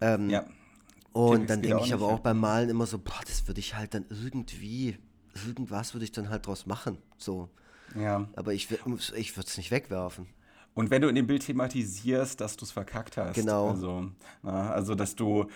[0.00, 0.46] Ähm, ja.
[1.12, 3.94] Und dann denke ich aber auch beim Malen immer so, boah, das würde ich halt
[3.94, 4.98] dann irgendwie
[5.46, 6.98] irgendwas würde ich dann halt draus machen.
[7.18, 7.48] So.
[7.94, 8.28] Ja.
[8.36, 10.26] Aber ich, ich würde es nicht wegwerfen.
[10.74, 13.34] Und wenn du in dem Bild thematisierst, dass du es verkackt hast.
[13.34, 13.70] Genau.
[13.70, 14.10] Also,
[14.42, 15.46] na, also dass du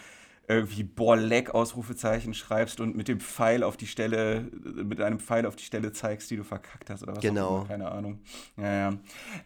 [0.49, 5.55] irgendwie Borleck Ausrufezeichen schreibst und mit dem Pfeil auf die Stelle, mit einem Pfeil auf
[5.55, 7.49] die Stelle zeigst, die du verkackt hast oder was genau.
[7.49, 8.19] auch immer, keine Ahnung.
[8.57, 8.99] Ja, ja.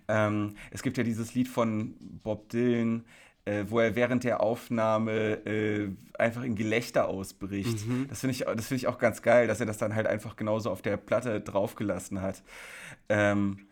[0.08, 3.04] Ähm, es gibt ja dieses Lied von Bob Dylan,
[3.44, 7.86] äh, wo er während der Aufnahme äh, einfach in Gelächter ausbricht.
[7.86, 8.06] Mhm.
[8.08, 10.70] Das finde ich, find ich auch ganz geil, dass er das dann halt einfach genauso
[10.70, 12.42] auf der Platte draufgelassen hat.
[13.08, 13.66] Ähm,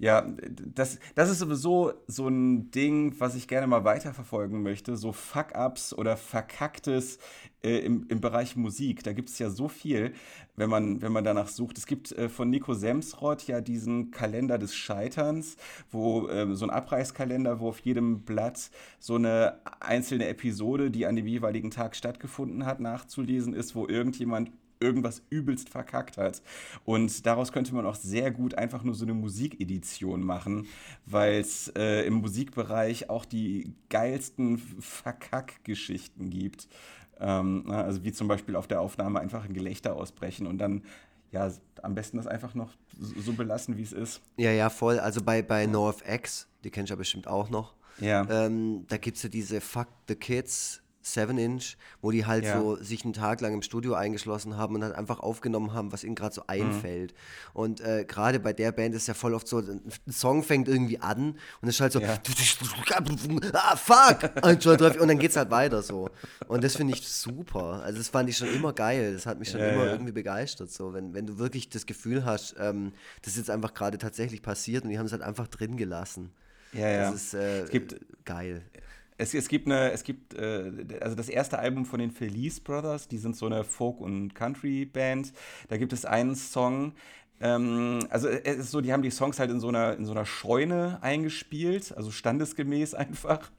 [0.00, 0.26] ja,
[0.74, 4.96] das, das ist sowieso so ein Ding, was ich gerne mal weiterverfolgen möchte.
[4.96, 7.18] So Fuck-Ups oder Verkacktes
[7.62, 9.04] äh, im, im Bereich Musik.
[9.04, 10.14] Da gibt es ja so viel,
[10.56, 11.76] wenn man, wenn man danach sucht.
[11.76, 15.58] Es gibt äh, von Nico Semsrott ja diesen Kalender des Scheiterns,
[15.90, 21.14] wo äh, so ein Abreißkalender, wo auf jedem Blatt so eine einzelne Episode, die an
[21.14, 24.50] dem jeweiligen Tag stattgefunden hat, nachzulesen ist, wo irgendjemand
[24.80, 26.42] irgendwas übelst verkackt hat.
[26.84, 30.66] Und daraus könnte man auch sehr gut einfach nur so eine Musikedition machen,
[31.06, 36.68] weil es äh, im Musikbereich auch die geilsten Verkack-Geschichten gibt.
[37.20, 40.82] Ähm, also wie zum Beispiel auf der Aufnahme einfach ein Gelächter ausbrechen und dann
[41.32, 41.50] ja,
[41.82, 44.20] am besten das einfach noch so belassen, wie es ist.
[44.36, 44.98] Ja, ja, voll.
[44.98, 47.74] Also bei, bei NoFX, die kennst du ja bestimmt auch noch.
[48.00, 48.26] Ja.
[48.28, 52.60] Ähm, da gibt es ja diese Fuck the Kids 7-Inch, wo die halt ja.
[52.60, 56.04] so sich einen Tag lang im Studio eingeschlossen haben und halt einfach aufgenommen haben, was
[56.04, 57.12] ihnen gerade so einfällt.
[57.12, 57.60] Mhm.
[57.60, 60.98] Und äh, gerade bei der Band ist ja voll oft so, ein Song fängt irgendwie
[60.98, 62.14] an und es ist halt so, ja.
[63.52, 64.30] ah, fuck!
[64.42, 66.10] Und dann geht es halt weiter so.
[66.48, 67.82] Und das finde ich super.
[67.82, 69.14] Also das fand ich schon immer geil.
[69.14, 70.70] Das hat mich schon ja, immer irgendwie begeistert.
[70.70, 74.42] So, wenn, wenn du wirklich das Gefühl hast, ähm, das ist jetzt einfach gerade tatsächlich
[74.42, 76.30] passiert und die haben es halt einfach drin gelassen.
[76.72, 77.10] Ja, ja.
[77.10, 78.62] Das ist äh, es gibt, geil.
[79.20, 83.06] Es, es gibt eine, es gibt, äh, also das erste Album von den Felice Brothers,
[83.06, 85.32] die sind so eine Folk- und Country-Band.
[85.68, 86.94] Da gibt es einen Song,
[87.42, 90.12] ähm, also es ist so, die haben die Songs halt in so einer, in so
[90.12, 93.50] einer Scheune eingespielt, also standesgemäß einfach.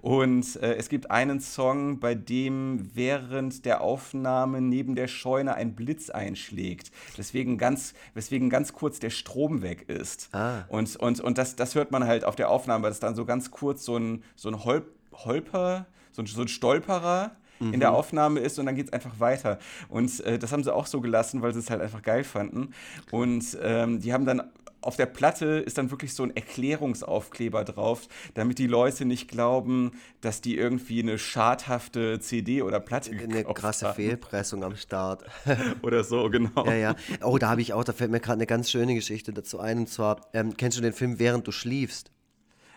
[0.00, 5.74] Und äh, es gibt einen Song, bei dem während der Aufnahme neben der Scheune ein
[5.74, 6.92] Blitz einschlägt.
[7.18, 10.28] Deswegen ganz, weswegen ganz kurz der Strom weg ist.
[10.32, 10.64] Ah.
[10.68, 13.24] Und, und, und das, das hört man halt auf der Aufnahme, weil es dann so
[13.24, 17.90] ganz kurz so ein, so ein Holp Holper, so ein, so ein Stolperer in der
[17.90, 17.96] mhm.
[17.96, 19.58] Aufnahme ist und dann geht es einfach weiter.
[19.88, 22.74] Und äh, das haben sie auch so gelassen, weil sie es halt einfach geil fanden.
[23.10, 24.50] Und ähm, die haben dann
[24.84, 29.92] auf der Platte ist dann wirklich so ein Erklärungsaufkleber drauf, damit die Leute nicht glauben,
[30.20, 33.94] dass die irgendwie eine schadhafte CD oder Platte Eine krasse haben.
[33.94, 35.24] Fehlpressung am Start.
[35.82, 36.66] oder so, genau.
[36.66, 36.96] Ja, ja.
[37.22, 39.78] Oh, da habe ich auch, da fällt mir gerade eine ganz schöne Geschichte dazu ein.
[39.78, 42.10] Und zwar, ähm, kennst du den Film Während du schliefst?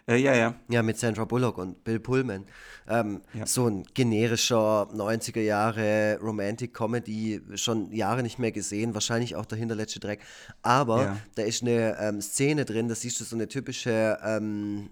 [0.10, 0.56] Äh, ja, ja.
[0.70, 2.46] Ja, mit Sandra Bullock und Bill Pullman.
[2.88, 3.46] Ähm, ja.
[3.46, 9.58] So ein generischer 90er Jahre Romantic Comedy, schon Jahre nicht mehr gesehen, wahrscheinlich auch der
[9.58, 10.22] hinterletzte Dreck.
[10.62, 11.17] Aber ja.
[11.36, 14.89] da ist eine ähm, Szene drin, da siehst du so eine typische ähm,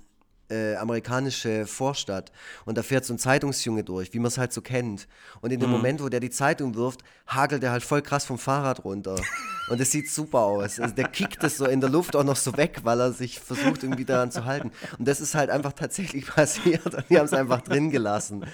[0.49, 2.31] äh, amerikanische Vorstadt
[2.65, 5.08] und da fährt so ein Zeitungsjunge durch, wie man es halt so kennt.
[5.41, 5.75] Und in dem mhm.
[5.77, 9.15] Moment, wo der die Zeitung wirft, hagelt er halt voll krass vom Fahrrad runter.
[9.69, 10.79] Und es sieht super aus.
[10.79, 13.39] Also der kickt es so in der Luft auch noch so weg, weil er sich
[13.39, 14.71] versucht, irgendwie daran zu halten.
[14.99, 18.45] Und das ist halt einfach tatsächlich passiert und die haben es einfach drin gelassen.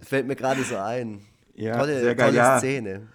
[0.00, 1.20] Fällt mir gerade so ein.
[1.54, 2.58] Ja, tolle, sehr geil, tolle ja.
[2.58, 3.08] Szene.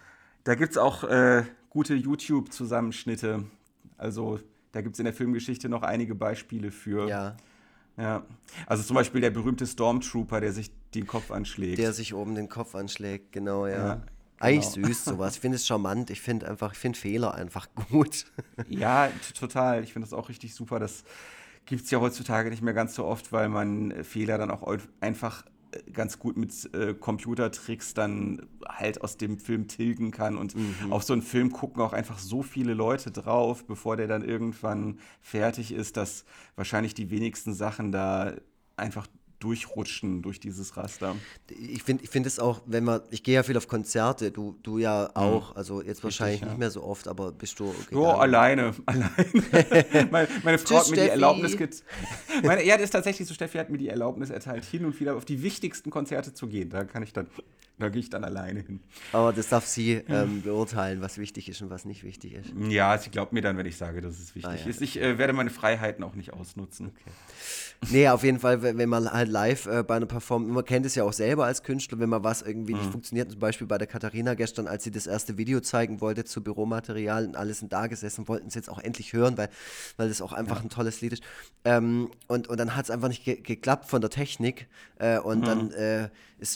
[0.44, 3.46] Da gibt es auch äh, gute YouTube-Zusammenschnitte.
[3.98, 4.40] Also
[4.74, 7.08] da gibt es in der Filmgeschichte noch einige Beispiele für.
[7.08, 7.38] Ja.
[7.98, 8.24] Ja,
[8.66, 11.78] also zum Beispiel der berühmte Stormtrooper, der sich den Kopf anschlägt.
[11.78, 13.78] Der sich oben den Kopf anschlägt, genau, ja.
[13.78, 14.02] ja
[14.40, 14.88] Eigentlich genau.
[14.88, 15.36] süß sowas.
[15.36, 16.10] Ich finde es charmant.
[16.10, 18.26] Ich finde einfach, ich finde Fehler einfach gut.
[18.68, 19.84] ja, total.
[19.84, 20.80] Ich finde das auch richtig super.
[20.80, 21.04] Das
[21.66, 24.68] gibt es ja heutzutage nicht mehr ganz so oft, weil man Fehler dann auch
[25.00, 25.46] einfach
[25.92, 30.38] ganz gut mit äh, Computertricks dann halt aus dem Film tilgen kann.
[30.38, 30.92] Und mhm.
[30.92, 35.00] auf so einen Film gucken auch einfach so viele Leute drauf, bevor der dann irgendwann
[35.22, 38.34] fertig ist, dass wahrscheinlich die wenigsten Sachen da
[38.76, 39.08] einfach
[39.44, 41.16] durchrutschen durch dieses Raster.
[41.50, 44.58] Ich finde ich find es auch, wenn man, ich gehe ja viel auf Konzerte, du,
[44.64, 45.22] du ja mhm.
[45.22, 46.48] auch, also jetzt Richtig, wahrscheinlich ja.
[46.48, 47.66] nicht mehr so oft, aber bist du.
[47.66, 49.12] Okay, jo, alleine, alleine.
[50.12, 51.02] meine, meine, Frau Tschüss, hat mir Steffi.
[51.02, 51.58] die Erlaubnis
[52.44, 55.16] meine, Ja, das ist tatsächlich so, Steffi hat mir die Erlaubnis erteilt, hin und wieder
[55.16, 56.70] auf die wichtigsten Konzerte zu gehen.
[56.70, 57.28] Da kann ich dann,
[57.80, 58.80] da gehe ich dann alleine hin.
[59.12, 62.54] Aber das darf sie ähm, beurteilen, was wichtig ist und was nicht wichtig ist.
[62.70, 64.66] Ja, sie glaubt mir dann, wenn ich sage, dass es wichtig ah, ja.
[64.68, 64.82] ist.
[64.82, 66.88] Ich äh, werde meine Freiheiten auch nicht ausnutzen.
[66.88, 67.12] Okay.
[67.92, 70.96] Nee, auf jeden Fall, wenn man halt live äh, bei einer Performance, man kennt es
[70.96, 72.80] ja auch selber als Künstler, wenn mal was irgendwie mhm.
[72.80, 76.24] nicht funktioniert, zum Beispiel bei der Katharina gestern, als sie das erste Video zeigen wollte
[76.24, 79.50] zu Büromaterial und alles sind da gesessen, wollten es jetzt auch endlich hören, weil,
[79.98, 80.64] weil das auch einfach ja.
[80.64, 81.24] ein tolles Lied ist.
[81.66, 84.68] Ähm, und, und dann hat es einfach nicht ge geklappt von der Technik
[85.00, 85.46] äh, und mhm.
[85.46, 85.72] dann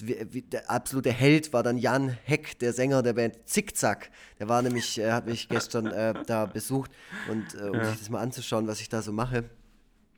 [0.02, 4.10] wie, wie, der absolute Held war dann Jan Heck, der Sänger der Band Zickzack.
[4.40, 6.92] Der war nämlich, äh, hat mich gestern äh, da besucht
[7.30, 7.86] und äh, um ja.
[7.86, 9.46] sich das mal anzuschauen, was ich da so mache.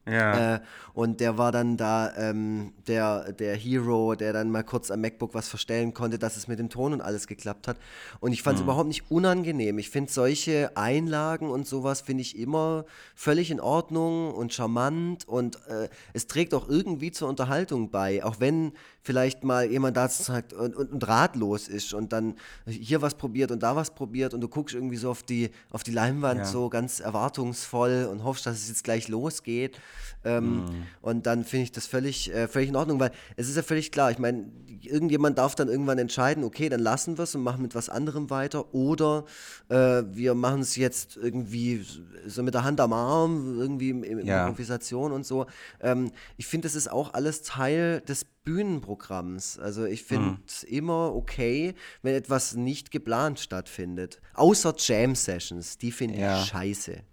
[0.10, 0.56] Ja.
[0.56, 0.60] Äh,
[0.94, 5.34] und der war dann da ähm, der, der Hero, der dann mal kurz am MacBook
[5.34, 7.78] was verstellen konnte, dass es mit dem Ton und alles geklappt hat.
[8.20, 8.70] Und ich fand es mhm.
[8.70, 9.78] überhaupt nicht unangenehm.
[9.78, 15.58] Ich finde solche Einlagen und sowas finde ich immer völlig in Ordnung und charmant und
[15.68, 20.54] äh, es trägt auch irgendwie zur Unterhaltung bei, auch wenn vielleicht mal jemand da sagt
[20.54, 22.36] und, und, und, ratlos ist und dann
[22.68, 25.84] hier was probiert und da was probiert und du guckst irgendwie so auf die, auf
[25.84, 26.46] die Leinwand ja.
[26.46, 29.80] so ganz erwartungsvoll und hoffst, dass es jetzt gleich losgeht.
[30.24, 30.88] Ähm, mm.
[31.02, 33.92] Und dann finde ich das völlig, äh, völlig in Ordnung, weil es ist ja völlig
[33.92, 34.52] klar, ich meine,
[34.82, 38.30] irgendjemand darf dann irgendwann entscheiden, okay, dann lassen wir es und machen mit was anderem
[38.30, 39.26] weiter oder
[39.70, 41.86] äh, wir machen es jetzt irgendwie
[42.26, 44.48] so mit der Hand am Arm, irgendwie in, in ja.
[44.48, 45.46] Improvisation und so.
[45.82, 49.60] Ähm, ich finde, das ist auch alles Teil des Bühnenprogramms.
[49.60, 50.38] Also ich finde mhm.
[50.68, 54.22] immer okay, wenn etwas nicht geplant stattfindet.
[54.34, 56.42] Außer Jam-Sessions, die finde ja.
[56.42, 57.04] ich scheiße.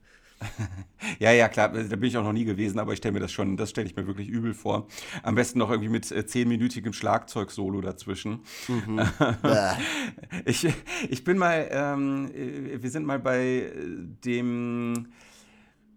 [1.18, 3.32] ja, ja, klar, da bin ich auch noch nie gewesen, aber ich stelle mir das
[3.32, 4.86] schon, das stelle ich mir wirklich übel vor.
[5.22, 8.40] Am besten noch irgendwie mit äh, zehnminütigem Schlagzeug-Solo dazwischen.
[8.68, 9.00] Mhm.
[10.44, 10.68] ich,
[11.08, 13.72] ich bin mal, ähm, äh, wir sind mal bei
[14.24, 15.06] dem,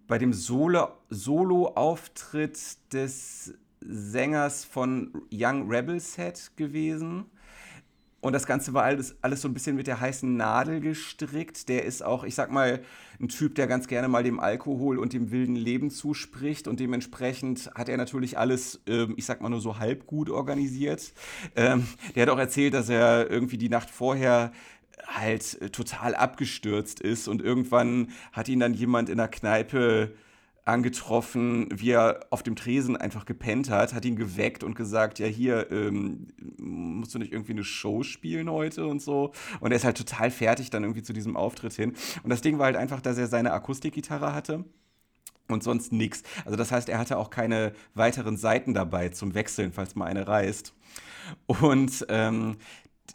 [0.08, 2.58] bei dem Solo-Auftritt
[2.94, 7.26] des Sängers von Young Rebel Set gewesen.
[8.22, 11.70] Und das Ganze war alles, alles so ein bisschen mit der heißen Nadel gestrickt.
[11.70, 12.82] Der ist auch, ich sag mal,
[13.20, 16.68] ein Typ, der ganz gerne mal dem Alkohol und dem wilden Leben zuspricht.
[16.68, 21.14] Und dementsprechend hat er natürlich alles, ähm, ich sag mal nur so halb gut organisiert.
[21.56, 24.52] Ähm, der hat auch erzählt, dass er irgendwie die Nacht vorher
[25.06, 27.30] halt äh, total abgestürzt ist.
[27.30, 30.12] Und irgendwann hat ihn dann jemand in der Kneipe
[30.70, 35.28] angetroffen, wie er auf dem Tresen einfach gepennt hat, hat ihn geweckt und gesagt, ja
[35.28, 36.28] hier, ähm,
[36.58, 39.32] musst du nicht irgendwie eine Show spielen heute und so.
[39.60, 41.94] Und er ist halt total fertig dann irgendwie zu diesem Auftritt hin.
[42.24, 44.66] Und das Ding war halt einfach, dass er seine Akustikgitarre hatte
[45.48, 46.24] und sonst nichts.
[46.46, 50.28] Also das heißt, er hatte auch keine weiteren Seiten dabei zum Wechseln, falls mal eine
[50.28, 50.74] reißt.
[51.48, 52.58] Und ähm,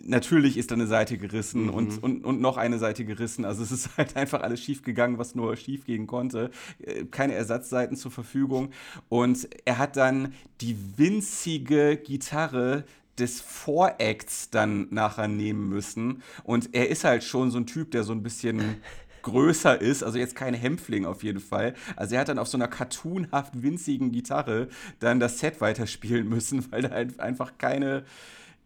[0.05, 1.71] natürlich ist da eine Seite gerissen mhm.
[1.71, 3.45] und, und, und noch eine Seite gerissen.
[3.45, 6.51] Also es ist halt einfach alles schief gegangen, was nur schief gehen konnte.
[6.81, 8.71] Äh, keine Ersatzseiten zur Verfügung.
[9.09, 12.85] Und er hat dann die winzige Gitarre
[13.19, 16.23] des Voracts dann nachher nehmen müssen.
[16.43, 18.77] Und er ist halt schon so ein Typ, der so ein bisschen
[19.23, 21.75] größer ist, also jetzt kein Hämpfling auf jeden Fall.
[21.97, 24.69] Also er hat dann auf so einer cartoonhaft winzigen Gitarre
[25.01, 28.05] dann das Set weiterspielen müssen, weil da halt einfach keine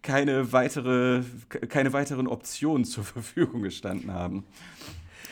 [0.03, 1.23] keine, weitere,
[1.69, 4.45] keine weiteren Optionen zur Verfügung gestanden haben.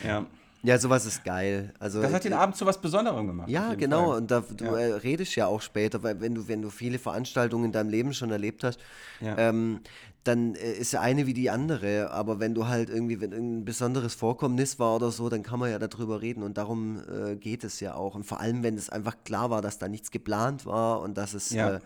[0.03, 0.25] Ja.
[0.63, 1.73] Ja, sowas ist geil.
[1.79, 3.47] Also, das hat den Abend zu was Besonderem gemacht.
[3.47, 4.07] Ja, genau.
[4.07, 4.17] Fall.
[4.17, 4.77] Und da, du ja.
[4.77, 8.13] Äh, redest ja auch später, weil wenn du, wenn du viele Veranstaltungen in deinem Leben
[8.13, 8.79] schon erlebt hast,
[9.21, 9.37] ja.
[9.37, 9.81] ähm,
[10.23, 12.11] dann äh, ist ja eine wie die andere.
[12.11, 15.71] Aber wenn du halt irgendwie, wenn ein besonderes Vorkommnis war oder so, dann kann man
[15.71, 16.43] ja darüber reden.
[16.43, 18.15] Und darum äh, geht es ja auch.
[18.15, 21.33] Und vor allem, wenn es einfach klar war, dass da nichts geplant war und dass
[21.33, 21.75] es ja.
[21.75, 21.79] äh,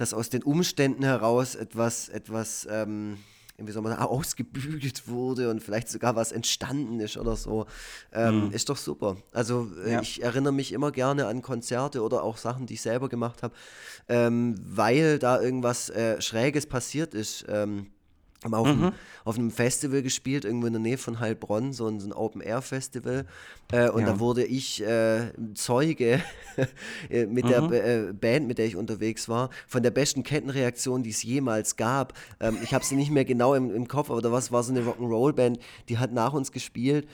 [0.00, 3.18] dass aus den Umständen heraus etwas, etwas ähm,
[3.58, 7.66] wie soll man sagen, ausgebügelt wurde und vielleicht sogar was entstanden ist oder so,
[8.12, 8.52] ähm, mhm.
[8.52, 9.18] ist doch super.
[9.32, 10.00] Also äh, ja.
[10.00, 13.54] ich erinnere mich immer gerne an Konzerte oder auch Sachen, die ich selber gemacht habe,
[14.08, 17.44] ähm, weil da irgendwas äh, Schräges passiert ist.
[17.48, 17.88] Ähm,
[18.44, 18.84] haben auf, mhm.
[18.84, 18.92] einem,
[19.24, 23.26] auf, einem, Festival gespielt, irgendwo in der Nähe von Heilbronn, so ein, so ein Open-Air-Festival.
[23.70, 24.06] Äh, und ja.
[24.06, 26.22] da wurde ich äh, Zeuge
[27.10, 27.48] äh, mit mhm.
[27.48, 31.76] der äh, Band, mit der ich unterwegs war, von der besten Kettenreaktion, die es jemals
[31.76, 32.14] gab.
[32.40, 34.80] Ähm, ich habe sie nicht mehr genau im, im Kopf, aber da war so eine
[34.80, 37.06] Rock'n'Roll-Band, die hat nach uns gespielt.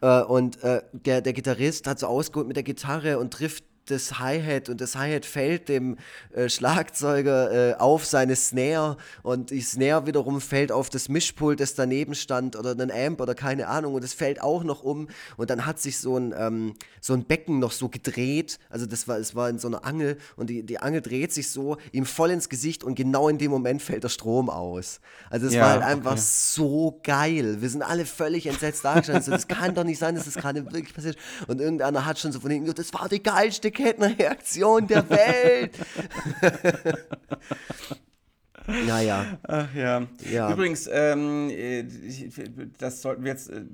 [0.00, 4.18] Äh, und äh, der, der Gitarrist hat so ausgeholt mit der Gitarre und trifft das
[4.18, 5.96] Hi-Hat und das Hi-Hat fällt dem
[6.32, 11.74] äh, Schlagzeuger äh, auf seine Snare und die Snare wiederum fällt auf das Mischpult, das
[11.74, 15.50] daneben stand oder einen Amp oder keine Ahnung und es fällt auch noch um und
[15.50, 19.18] dann hat sich so ein, ähm, so ein Becken noch so gedreht, also das war,
[19.18, 22.30] es war in so einer Angel und die, die Angel dreht sich so ihm voll
[22.30, 25.00] ins Gesicht und genau in dem Moment fällt der Strom aus.
[25.30, 26.20] Also es ja, war halt einfach okay.
[26.22, 27.60] so geil.
[27.60, 29.26] Wir sind alle völlig entsetzt dargestellt.
[29.26, 31.16] das kann doch nicht sein, dass das gerade wirklich passiert.
[31.48, 35.74] Und irgendeiner hat schon so von hinten gesagt, das war die geilste Kettenreaktion der Welt.
[38.66, 39.38] Naja.
[39.42, 40.06] Ach ja.
[40.30, 40.52] ja.
[40.52, 41.50] Übrigens, ähm,
[42.78, 43.50] das sollten wir jetzt.
[43.50, 43.64] Äh,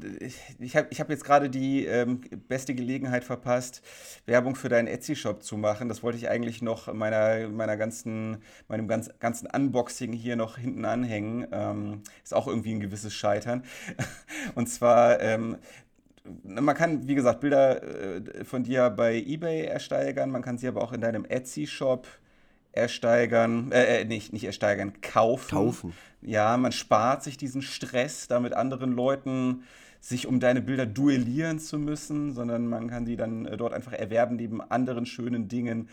[0.58, 3.82] ich habe ich hab jetzt gerade die ähm, beste Gelegenheit verpasst,
[4.26, 5.88] Werbung für deinen Etsy-Shop zu machen.
[5.88, 10.84] Das wollte ich eigentlich noch meiner, meiner ganzen, meinem ganz, ganzen Unboxing hier noch hinten
[10.84, 11.46] anhängen.
[11.52, 13.64] Ähm, ist auch irgendwie ein gewisses Scheitern.
[14.54, 15.58] Und zwar, ähm,
[16.44, 20.82] man kann, wie gesagt, Bilder äh, von dir bei eBay ersteigern, man kann sie aber
[20.82, 22.06] auch in deinem Etsy-Shop
[22.72, 25.50] ersteigern, äh, äh, nicht, nicht ersteigern, kaufen.
[25.50, 25.92] Kaufen.
[26.22, 29.64] ja, man spart sich diesen Stress, da mit anderen Leuten
[30.00, 33.92] sich um deine Bilder duellieren zu müssen, sondern man kann die dann äh, dort einfach
[33.92, 35.88] erwerben neben anderen schönen Dingen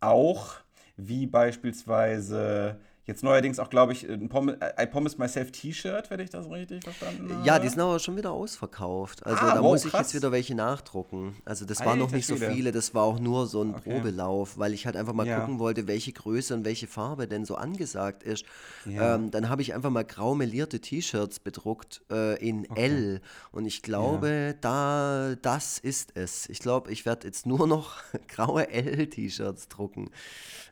[0.00, 0.56] auch,
[0.96, 6.30] wie beispielsweise Jetzt neuerdings auch, glaube ich, ein Pom I Promise Myself T-Shirt, wenn ich
[6.30, 7.46] das richtig verstanden habe.
[7.46, 9.24] Ja, die sind aber schon wieder ausverkauft.
[9.24, 10.08] Also ah, da wow, muss ich krass.
[10.08, 11.36] jetzt wieder welche nachdrucken.
[11.44, 13.94] Also das waren noch nicht so viele, das war auch nur so ein okay.
[13.94, 15.38] Probelauf, weil ich halt einfach mal ja.
[15.38, 18.44] gucken wollte, welche Größe und welche Farbe denn so angesagt ist.
[18.84, 19.14] Ja.
[19.14, 22.86] Ähm, dann habe ich einfach mal grau melierte T-Shirts bedruckt äh, in okay.
[22.86, 23.20] L.
[23.52, 24.52] Und ich glaube, ja.
[24.60, 26.48] da das ist es.
[26.48, 27.94] Ich glaube, ich werde jetzt nur noch
[28.28, 30.10] graue L-T-Shirts drucken.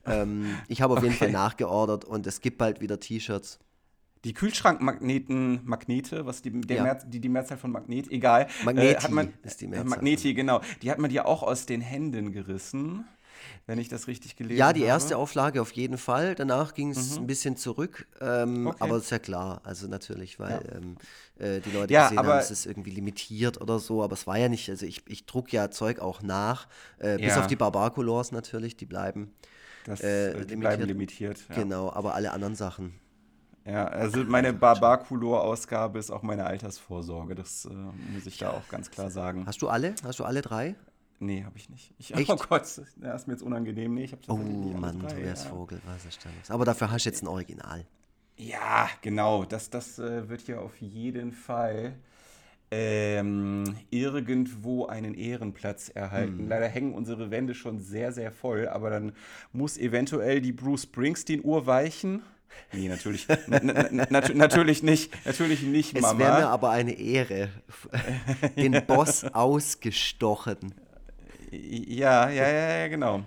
[0.07, 1.09] Ähm, ich habe auf okay.
[1.09, 3.59] jeden Fall nachgeordert und es gibt bald wieder T-Shirts.
[4.25, 6.83] Die Kühlschrankmagneten, Magnete, was die, der ja.
[6.83, 8.47] Mehr, die, die Mehrzahl von Magnet, egal.
[8.65, 9.91] Magneti äh, hat man, ist die Mehrzahl.
[9.91, 10.63] Magneti, genau.
[10.81, 13.05] Die hat man dir auch aus den Händen gerissen
[13.67, 14.71] wenn ich das richtig gelesen habe.
[14.71, 15.23] Ja, die erste habe.
[15.23, 16.35] Auflage auf jeden Fall.
[16.35, 17.25] Danach ging es mhm.
[17.25, 18.07] ein bisschen zurück.
[18.21, 18.77] Ähm, okay.
[18.81, 20.77] Aber ist ja klar, also natürlich, weil ja.
[20.77, 20.97] ähm,
[21.39, 24.03] äh, die Leute ja, gesehen haben, es ist irgendwie limitiert oder so.
[24.03, 26.67] Aber es war ja nicht, also ich, ich druck ja Zeug auch nach.
[27.01, 27.29] Äh, ja.
[27.29, 29.33] Bis auf die Barbar-Colors natürlich, die bleiben.
[29.85, 31.45] Das, äh, äh die bleiben limitiert.
[31.49, 31.55] Ja.
[31.55, 32.95] Genau, aber alle anderen Sachen.
[33.67, 37.35] Ja, also meine Barbar-Couleur-Ausgabe ist auch meine Altersvorsorge.
[37.35, 39.47] Das äh, muss ich da auch ganz klar sagen.
[39.47, 39.95] Hast du alle?
[40.05, 40.75] Hast du alle drei?
[41.19, 41.95] Nee, habe ich nicht.
[41.99, 42.29] Ich, Echt?
[42.29, 43.95] Oh Gott, das ist mir jetzt unangenehm.
[43.95, 45.51] Nee, ich oh Mann, drei, Tobias ja.
[45.51, 46.51] Vogel, was ist das?
[46.51, 47.87] Aber dafür hast du jetzt ein Original.
[48.37, 49.45] Ja, genau.
[49.45, 51.95] Das, das äh, wird ja auf jeden Fall
[52.77, 56.41] ähm, irgendwo einen Ehrenplatz erhalten.
[56.41, 56.49] Hm.
[56.49, 59.13] Leider hängen unsere Wände schon sehr, sehr voll, aber dann
[59.53, 62.23] muss eventuell die Bruce Springsteen-Uhr weichen.
[62.73, 66.13] Nee, natürlich, nat natürlich nicht, natürlich nicht, Mama.
[66.13, 67.51] Es wäre mir aber eine Ehre,
[68.57, 70.75] den Boss ausgestochen.
[71.51, 73.23] Ja, ja, ja, ja, genau.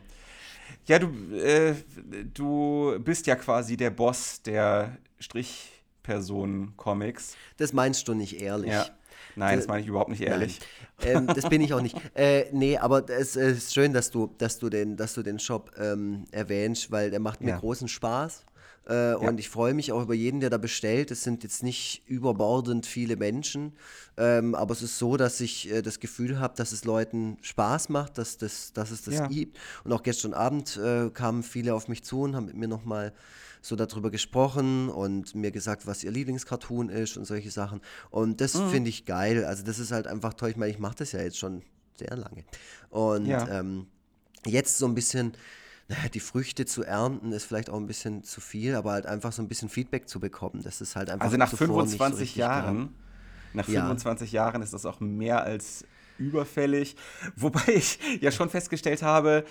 [0.86, 1.73] Ja, du, äh,
[2.33, 7.36] du bist ja quasi der Boss der Strichpersonen-Comics.
[7.57, 8.71] Das meinst du nicht ehrlich.
[8.71, 8.86] Ja.
[9.38, 10.60] Nein, das meine ich überhaupt nicht ehrlich.
[11.02, 11.95] Ähm, das bin ich auch nicht.
[12.15, 15.71] Äh, nee, aber es ist schön, dass du, dass du, den, dass du den Shop
[15.78, 17.60] ähm, erwähnst, weil der macht mir ja.
[17.60, 18.43] großen Spaß.
[18.88, 19.15] Äh, ja.
[19.15, 21.12] Und ich freue mich auch über jeden, der da bestellt.
[21.12, 23.73] Es sind jetzt nicht überbordend viele Menschen,
[24.17, 27.89] ähm, aber es ist so, dass ich äh, das Gefühl habe, dass es Leuten Spaß
[27.89, 29.28] macht, dass, das, dass es das ja.
[29.28, 29.58] gibt.
[29.84, 33.13] Und auch gestern Abend äh, kamen viele auf mich zu und haben mit mir nochmal
[33.61, 37.81] so darüber gesprochen und mir gesagt, was ihr Lieblingscartoon ist und solche Sachen.
[38.09, 38.69] Und das mhm.
[38.69, 39.45] finde ich geil.
[39.45, 40.49] Also das ist halt einfach toll.
[40.49, 41.63] Ich meine, ich mache das ja jetzt schon
[41.95, 42.43] sehr lange.
[42.89, 43.47] Und ja.
[43.59, 43.87] ähm,
[44.45, 45.33] jetzt so ein bisschen
[45.89, 49.31] naja, die Früchte zu ernten ist vielleicht auch ein bisschen zu viel, aber halt einfach
[49.31, 50.61] so ein bisschen Feedback zu bekommen.
[50.61, 51.25] Das ist halt einfach.
[51.25, 52.93] Also nach 25 so Jahren,
[53.53, 54.45] nach 25 ja.
[54.45, 55.85] Jahren ist das auch mehr als
[56.17, 56.95] überfällig.
[57.35, 59.45] Wobei ich ja schon festgestellt habe,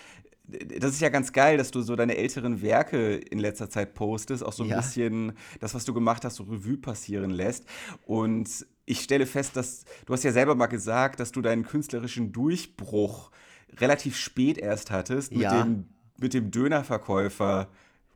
[0.48, 4.44] das ist ja ganz geil, dass du so deine älteren Werke in letzter Zeit postest,
[4.44, 4.76] auch so ein ja.
[4.76, 7.64] bisschen das, was du gemacht hast, so Revue passieren lässt.
[8.04, 12.32] Und ich stelle fest, dass du hast ja selber mal gesagt, dass du deinen künstlerischen
[12.32, 13.30] Durchbruch
[13.78, 15.52] relativ spät erst hattest ja.
[15.52, 15.84] mit dem
[16.18, 17.68] mit dem Dönerverkäufer.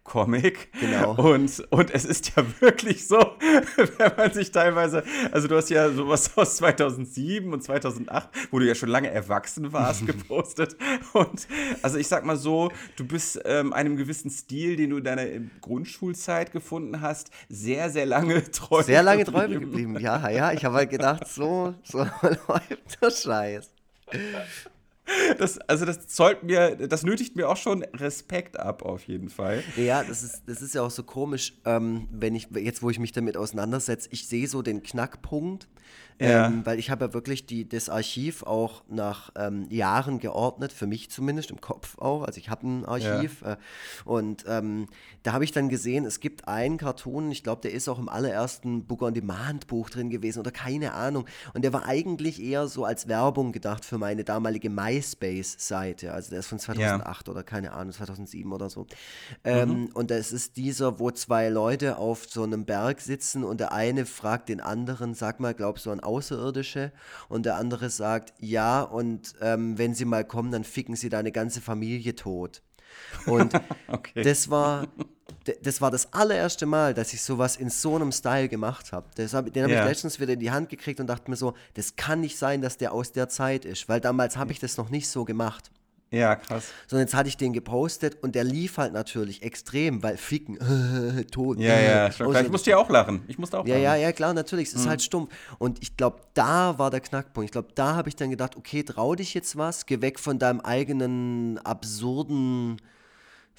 [0.04, 0.72] Comic.
[0.80, 1.14] Genau.
[1.14, 3.18] Und, und es ist ja wirklich so,
[3.98, 8.66] wenn man sich teilweise, also du hast ja sowas aus 2007 und 2008, wo du
[8.66, 10.76] ja schon lange erwachsen warst, gepostet.
[11.12, 11.46] Und
[11.82, 15.26] also ich sag mal so, du bist ähm, einem gewissen Stil, den du in deiner
[15.60, 20.52] Grundschulzeit gefunden hast, sehr, sehr lange treu Sehr lange treu geblieben, ja, ja.
[20.52, 23.70] Ich habe halt gedacht, so, so läuft der Scheiß.
[25.38, 29.62] Das, also das zollt mir, das nötigt mir auch schon Respekt ab, auf jeden Fall.
[29.76, 32.98] Ja, das ist, das ist ja auch so komisch, ähm, wenn ich, jetzt wo ich
[32.98, 35.68] mich damit auseinandersetze, ich sehe so den Knackpunkt,
[36.20, 36.48] ja.
[36.48, 40.86] Ähm, weil ich habe ja wirklich die, das Archiv auch nach ähm, Jahren geordnet, für
[40.86, 42.24] mich zumindest, im Kopf auch.
[42.24, 43.40] Also ich habe ein Archiv.
[43.40, 43.54] Ja.
[43.54, 43.56] Äh,
[44.04, 44.86] und ähm,
[45.22, 48.10] da habe ich dann gesehen, es gibt einen Cartoon, ich glaube, der ist auch im
[48.10, 51.24] allerersten Book on Demand Buch drin gewesen oder keine Ahnung.
[51.54, 54.68] Und der war eigentlich eher so als Werbung gedacht für meine damalige
[55.00, 56.12] MySpace-Seite.
[56.12, 57.30] Also der ist von 2008 ja.
[57.30, 58.86] oder keine Ahnung, 2007 oder so.
[59.44, 59.86] Ähm, mhm.
[59.94, 64.06] Und das ist dieser, wo zwei Leute auf so einem Berg sitzen und der eine
[64.06, 66.92] fragt den anderen, sag mal, glaubst du an Außerirdische
[67.28, 71.32] und der andere sagt, ja, und ähm, wenn sie mal kommen, dann ficken sie deine
[71.32, 72.62] ganze Familie tot.
[73.26, 73.54] Und
[73.88, 74.22] okay.
[74.22, 74.86] das war
[75.62, 79.06] das war das allererste Mal, dass ich sowas in so einem Style gemacht habe.
[79.16, 79.82] Den habe yeah.
[79.82, 82.60] ich letztens wieder in die Hand gekriegt und dachte mir so, das kann nicht sein,
[82.60, 85.70] dass der aus der Zeit ist, weil damals habe ich das noch nicht so gemacht.
[86.12, 86.64] Ja, krass.
[86.88, 91.24] Sondern jetzt hatte ich den gepostet und der lief halt natürlich extrem, weil Ficken, äh,
[91.30, 91.58] tot.
[91.60, 92.42] Ja, ja, schon klar.
[92.42, 93.22] Ich musste ja auch lachen.
[93.28, 93.84] Ich musste auch ja, lachen.
[93.84, 94.68] Ja, ja, klar, natürlich.
[94.68, 94.90] Es ist mhm.
[94.90, 95.32] halt stumpf.
[95.58, 97.46] Und ich glaube, da war der Knackpunkt.
[97.46, 100.40] Ich glaube, da habe ich dann gedacht, okay, trau dich jetzt was, geh weg von
[100.40, 102.78] deinem eigenen absurden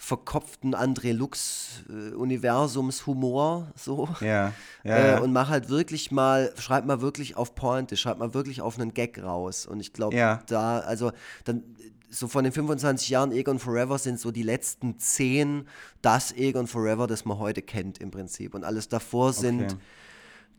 [0.04, 4.10] verkopften André Lux-Universums Humor so.
[4.20, 4.52] Ja.
[4.84, 5.22] ja, äh.
[5.22, 8.96] Und mach halt wirklich mal, schreib mal wirklich auf Pointe, schreib mal wirklich auf einen
[8.96, 9.68] Gag raus.
[9.68, 10.42] Und ich glaube, Ja.
[10.48, 11.12] da, also
[11.44, 11.64] dann
[12.10, 15.68] so von den 25 Jahren Egon Forever sind so die letzten 10
[16.02, 18.56] das Egon Forever, das man heute kennt im Prinzip.
[18.56, 19.78] Und alles davor sind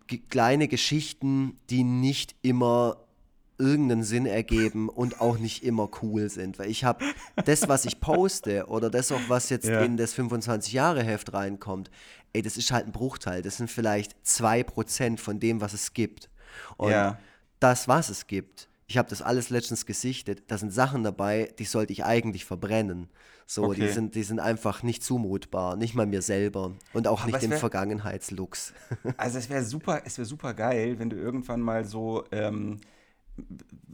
[0.07, 0.23] Okay.
[0.31, 2.97] kleine Geschichten, die nicht immer
[3.63, 6.59] irgendeinen Sinn ergeben und auch nicht immer cool sind.
[6.59, 7.05] Weil ich habe
[7.45, 9.83] das, was ich poste oder das auch, was jetzt Ja.
[9.83, 11.91] in das 25-Jahre-Heft reinkommt,
[12.33, 13.43] ey, das ist halt ein Bruchteil.
[13.43, 16.29] Das sind vielleicht 2% von dem, was es gibt.
[16.77, 17.19] Und Ja.
[17.61, 21.65] das, was es gibt, ich habe das alles letztens gesichtet, da sind Sachen dabei, die
[21.65, 23.09] sollte ich eigentlich verbrennen.
[23.47, 23.93] So, die, Okay.
[23.93, 27.51] sind, die sind einfach nicht zumutbar, nicht mal mir selber und auch Aber nicht dem
[27.51, 28.73] wär- Vergangenheitslux.
[29.17, 32.81] Also es wäre super, es wäre super geil, wenn du irgendwann mal so ähm,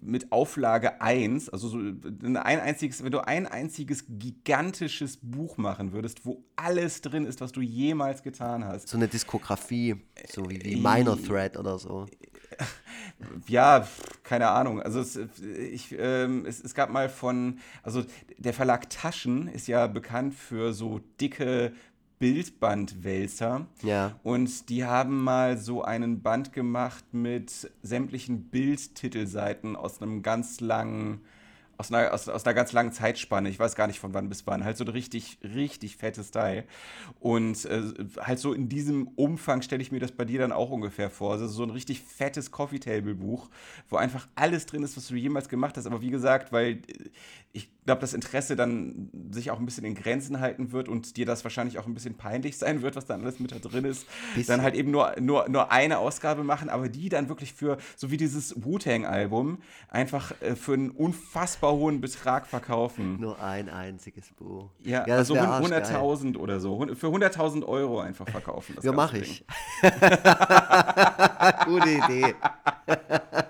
[0.01, 6.25] mit Auflage 1, also so ein einziges, wenn du ein einziges gigantisches Buch machen würdest,
[6.25, 8.89] wo alles drin ist, was du jemals getan hast.
[8.89, 9.97] so eine Diskografie,
[10.33, 12.07] so wie, wie Äh, Minor Threat oder so.
[13.49, 13.87] Ja,
[14.23, 14.81] keine Ahnung.
[14.81, 18.05] Also es, ich, ähm, es, es gab mal von, also
[18.37, 21.73] der Verlag Taschen ist ja bekannt für so dicke
[22.19, 23.67] Bildbandwälzer.
[23.83, 24.19] Ja.
[24.23, 31.21] Und die haben mal so einen Band gemacht mit sämtlichen Bildtitelseiten aus einem ganz langen,
[31.77, 33.49] aus einer, aus, aus einer ganz langen Zeitspanne.
[33.49, 34.65] Ich weiß gar nicht von wann bis wann.
[34.65, 36.65] Halt so ein richtig, richtig fettes Teil.
[37.21, 37.83] Und äh,
[38.21, 41.33] halt so in diesem Umfang stelle ich mir das bei dir dann auch ungefähr vor.
[41.33, 43.49] Also so ein richtig fettes Coffee Table Buch,
[43.89, 45.87] wo einfach alles drin ist, was du jemals gemacht hast.
[45.87, 47.11] Aber wie gesagt, weil äh,
[47.53, 51.25] ich glaube, das Interesse dann sich auch ein bisschen in Grenzen halten wird und dir
[51.25, 54.07] das wahrscheinlich auch ein bisschen peinlich sein wird, was dann alles mit da drin ist.
[54.35, 54.53] Bisschen.
[54.53, 58.11] Dann halt eben nur, nur, nur eine Ausgabe machen, aber die dann wirklich für, so
[58.11, 63.19] wie dieses Wu-Tang-Album, einfach äh, für einen unfassbar hohen Betrag verkaufen.
[63.19, 64.69] Nur ein einziges Buch.
[64.85, 65.83] Ja, das also wär arschgeil.
[65.83, 66.87] 100.000 oder so.
[66.95, 68.77] Für 100.000 Euro einfach verkaufen.
[68.83, 69.47] Ja, mache ich.
[71.65, 72.35] Gute Idee.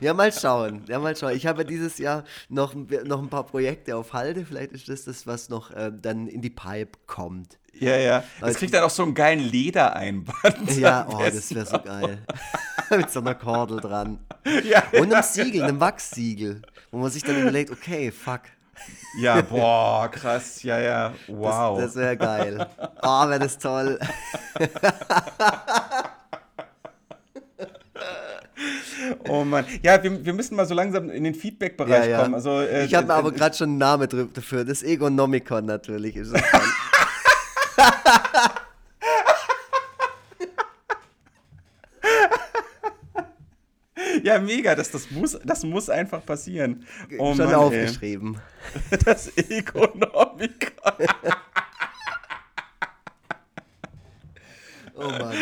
[0.00, 0.84] ja, mal schauen.
[0.88, 1.34] Ja, mal schauen.
[1.36, 4.44] Ich habe ja dieses Jahr noch, ein- noch ein paar Projekte auf Halde.
[4.44, 7.58] Vielleicht ist das das, was noch äh, dann in die Pipe kommt.
[7.78, 8.24] Ja, ja.
[8.40, 10.70] Das Also- kriegt dann auch so einen geilen Ledereinband.
[10.76, 12.18] Ja, oh, das wäre so geil.
[12.90, 14.18] Mit so einer Kordel dran.
[14.64, 16.62] Ja, Und einem Siegel, einem Wachssiegel.
[16.92, 18.42] Wo man sich dann überlegt, okay, fuck.
[19.20, 20.62] ja, boah, krass.
[20.62, 21.14] Ja, ja.
[21.26, 21.78] Wow.
[21.80, 22.66] Das, das wäre geil.
[23.02, 23.98] Oh, wäre das toll.
[29.28, 29.64] oh Mann.
[29.82, 32.22] Ja, wir, wir müssen mal so langsam in den Feedback-Bereich Ja, ja.
[32.22, 32.34] kommen.
[32.34, 34.64] Also, äh, ich habe äh, aber gerade schon einen Namen dafür.
[34.64, 36.16] Das Egonomicon natürlich.
[36.16, 36.34] Ist.
[44.22, 44.74] Ja, mega.
[44.74, 46.84] Das, das, muss, das muss einfach passieren.
[47.18, 48.38] Oh schon Mann, aufgeschrieben.
[48.90, 48.98] Ey.
[49.04, 51.06] Das Economicon.
[54.96, 55.36] Oh Mann.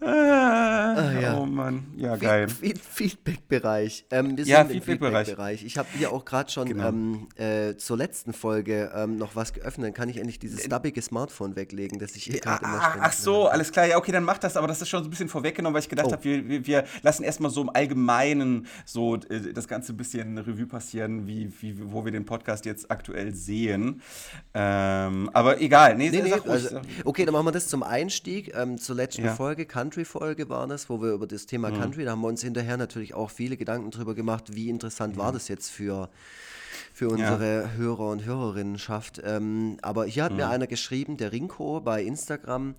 [0.00, 1.38] Ah, ja.
[1.38, 1.84] Oh Mann.
[1.96, 2.48] Ja, geil.
[2.48, 4.06] Feed- Feedback-Bereich.
[4.10, 5.64] Ähm, wir Ja, sind im Feedback-Bereich.
[5.64, 6.88] Ich habe hier auch gerade schon Genau.
[6.88, 9.86] ähm, äh, zur letzten Folge ähm, noch was geöffnet.
[9.88, 13.02] Dann kann ich endlich dieses stubbige Smartphone weglegen, das ich hier gerade immer Ah, ständig
[13.02, 15.10] ach so, alles klar, ja, okay, dann mach das, aber das ist schon so ein
[15.10, 16.12] bisschen vorweggenommen, weil ich gedacht Oh.
[16.12, 20.38] habe, wir, wir, wir lassen erstmal so im Allgemeinen so äh, das Ganze ein bisschen
[20.38, 24.00] Revue passieren, wie, wie, wo wir den Podcast jetzt aktuell sehen.
[24.54, 28.54] Ähm, aber egal, nee, Nee, nee, ruhig, also, okay, dann machen wir das zum Einstieg.
[28.56, 29.34] Ähm, zur letzten Ja.
[29.34, 31.74] Folge, Country-Folge war das, wo wir über das Thema Mhm.
[31.78, 35.32] Country, da haben wir uns hinterher natürlich auch viele Gedanken drüber gemacht, wie interessant war
[35.32, 36.08] das jetzt für,
[36.94, 39.20] für unsere Hörer und Hörerinnenschaft.
[39.22, 40.36] Ähm, aber hier hat Mhm.
[40.38, 42.74] mir einer geschrieben, der Rinko bei Instagram,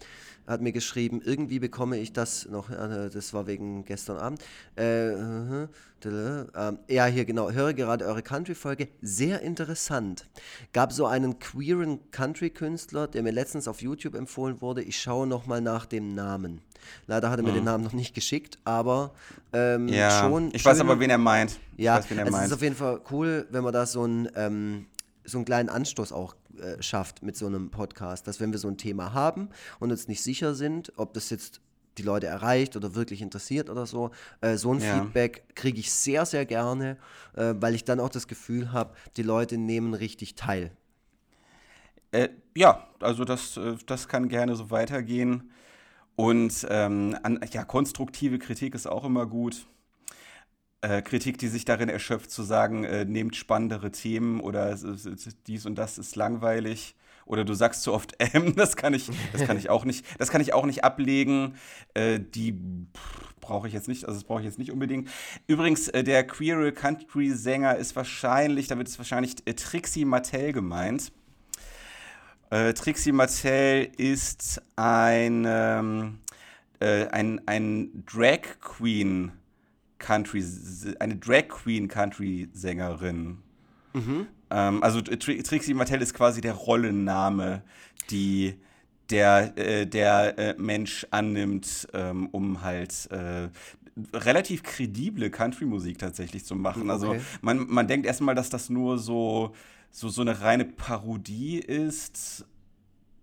[0.47, 4.41] hat mir geschrieben, irgendwie bekomme ich das noch, äh, das war wegen gestern Abend,
[4.77, 5.67] äh, äh,
[6.05, 10.25] ähm, ja, hier genau, höre gerade eure Country-Folge, sehr interessant.
[10.71, 15.59] Gab so einen queeren Country-Künstler, der mir letztens auf YouTube empfohlen wurde, ich schaue nochmal
[15.61, 16.61] nach dem Namen.
[17.07, 19.11] Leider hat er mir den Namen noch nicht geschickt, aber
[19.53, 19.89] ähm, Mhm.
[19.93, 20.49] ja, schon.
[20.53, 21.59] ich weiß schön- aber, wen er meint.
[21.77, 22.53] ja, weiß, er es ist meint.
[22.53, 24.85] auf jeden Fall cool, wenn man da so einen, ähm,
[25.25, 28.67] so einen kleinen Anstoß auch äh, schafft mit so einem Podcast, dass wenn wir so
[28.67, 29.49] ein Thema haben
[29.79, 31.61] und uns nicht sicher sind, ob das jetzt
[31.99, 34.11] die Leute erreicht oder wirklich interessiert oder so,
[34.41, 34.95] äh, so ein Ja.
[35.01, 36.97] Feedback kriege ich sehr, sehr gerne,
[37.35, 40.71] äh, weil ich dann auch das Gefühl habe, die Leute nehmen richtig teil.
[42.11, 45.51] Äh, ja, also das, äh, das kann gerne so weitergehen.
[46.17, 49.67] Und ähm, an, ja, konstruktive Kritik ist auch immer gut.
[50.81, 55.43] Äh, Kritik, die sich darin erschöpft, zu sagen, äh, nehmt spannendere Themen oder es es
[55.45, 56.95] dies und das ist langweilig.
[57.27, 60.31] Oder du sagst zu oft M, das kann ich, das kann ich auch nicht, das
[60.31, 61.53] kann ich auch nicht ablegen.
[61.93, 62.59] Äh, die
[63.39, 65.09] brauche ich jetzt nicht, also das brauche ich jetzt nicht unbedingt.
[65.45, 71.11] Übrigens, äh, der queere Country-Sänger ist wahrscheinlich, damit ist wahrscheinlich äh, Trixie Mattel gemeint.
[72.49, 76.19] Äh, Trixie Mattel ist ein, ähm,
[76.79, 79.31] äh, ein, ein Drag Queen
[79.99, 80.43] Country,
[80.99, 83.39] eine Drag Queen Country Sängerin.
[83.93, 84.27] Mhm.
[84.49, 87.63] Ähm, also Tr Trixie Mattel ist quasi der Rollenname,
[88.09, 88.55] die
[89.09, 93.49] der, äh, der äh, Mensch annimmt, ähm, um halt äh,
[94.13, 96.89] relativ kredible Country-Musik tatsächlich zu machen.
[96.89, 97.17] Also okay.
[97.17, 99.55] Also man, man denkt erstmal, dass das nur so,
[99.91, 102.45] so, so eine reine Parodie ist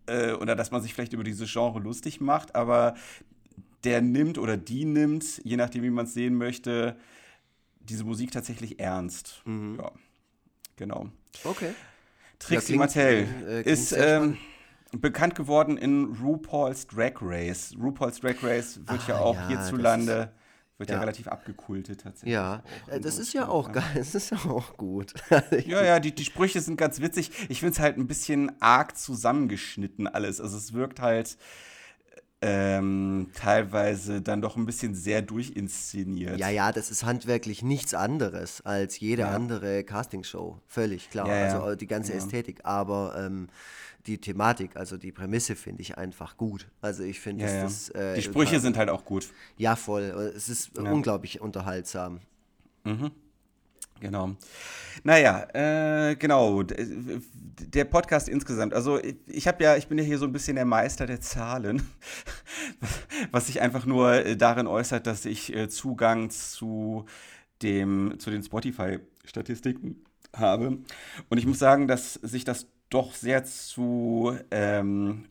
[0.07, 2.95] äh, oder dass man sich vielleicht über diese Genre lustig macht, aber
[3.85, 6.97] der nimmt oder die nimmt, je nachdem, wie man es sehen möchte,
[7.81, 9.43] diese Musik tatsächlich ernst.
[9.45, 9.79] Mhm.
[9.79, 9.93] Ja,
[10.77, 11.09] genau.
[11.45, 11.75] Okay.
[12.39, 14.39] Trixie Mattel äh, ist ähm,
[14.93, 17.75] bekannt geworden in RuPaul's Drag Race.
[17.81, 20.33] RuPaul's Drag Race wird ah, ja auch ja, hierzulande
[20.79, 20.97] wird ja.
[20.97, 21.01] ja.
[21.01, 22.33] relativ abgekultet tatsächlich.
[22.33, 25.15] Ja, äh, das ist ja auch geil, das ist ja auch gut.
[25.67, 27.31] ja, ja, die, die Sprüche sind ganz witzig.
[27.49, 30.41] Ich finde es halt ein bisschen arg zusammengeschnitten alles.
[30.41, 31.37] Also es wirkt halt
[32.47, 36.39] ähm, teilweise dann doch ein bisschen sehr durchinszeniert.
[36.39, 39.31] Ja, ja, das ist handwerklich nichts anderes als jede ja.
[39.31, 40.61] andere Castingshow.
[40.67, 41.27] Völlig klar.
[41.27, 41.63] Ja, ja.
[41.63, 42.61] Also die ganze Ästhetik.
[42.65, 43.49] Aber ähm,
[44.07, 46.69] die Thematik, also die Prämisse finde ich einfach gut.
[46.81, 48.13] Also ich finde, ja, das, ja.
[48.13, 49.29] äh, die Sprüche sind halt auch gut.
[49.57, 50.33] Ja, voll.
[50.37, 50.91] Es ist ja.
[50.91, 52.21] unglaublich unterhaltsam.
[52.85, 53.11] Mhm.
[54.01, 54.37] Genau.
[55.03, 56.63] Naja, äh, genau.
[56.63, 58.75] Der Podcast insgesamt.
[58.75, 61.89] Also ich habe ja, ich bin ja hier so ein bisschen der Meister der Zahlen,
[63.31, 67.07] was sich einfach nur äh, darin äußert, dass ich äh, Zugang zu
[67.63, 70.79] dem, zu den Spotify-Statistiken habe.
[71.31, 75.27] Und ich muss sagen, dass sich das doch sehr zu, ähm,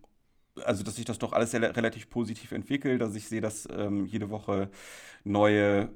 [0.66, 4.06] also dass sich das doch alles sehr, relativ positiv entwickelt, dass ich sehe, dass ähm,
[4.08, 4.70] jede Woche
[5.26, 5.90] neue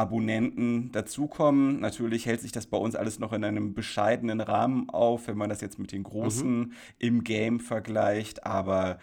[0.00, 1.78] Abonnenten dazukommen.
[1.78, 5.50] Natürlich hält sich das bei uns alles noch in einem bescheidenen Rahmen auf, wenn man
[5.50, 6.72] das jetzt mit den großen mhm.
[6.98, 8.46] im Game vergleicht.
[8.46, 8.98] Aber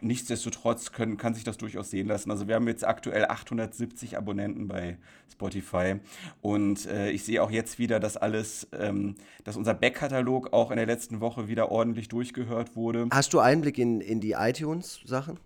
[0.00, 2.32] nichtsdestotrotz können, kann sich das durchaus sehen lassen.
[2.32, 4.98] Also wir haben jetzt aktuell 870 Abonnenten bei
[5.30, 6.00] Spotify.
[6.40, 9.14] Und äh, ich sehe auch jetzt wieder, dass alles, ähm,
[9.44, 13.06] dass unser Backkatalog auch in der letzten Woche wieder ordentlich durchgehört wurde.
[13.12, 15.38] Hast du Einblick in, in die iTunes-Sachen?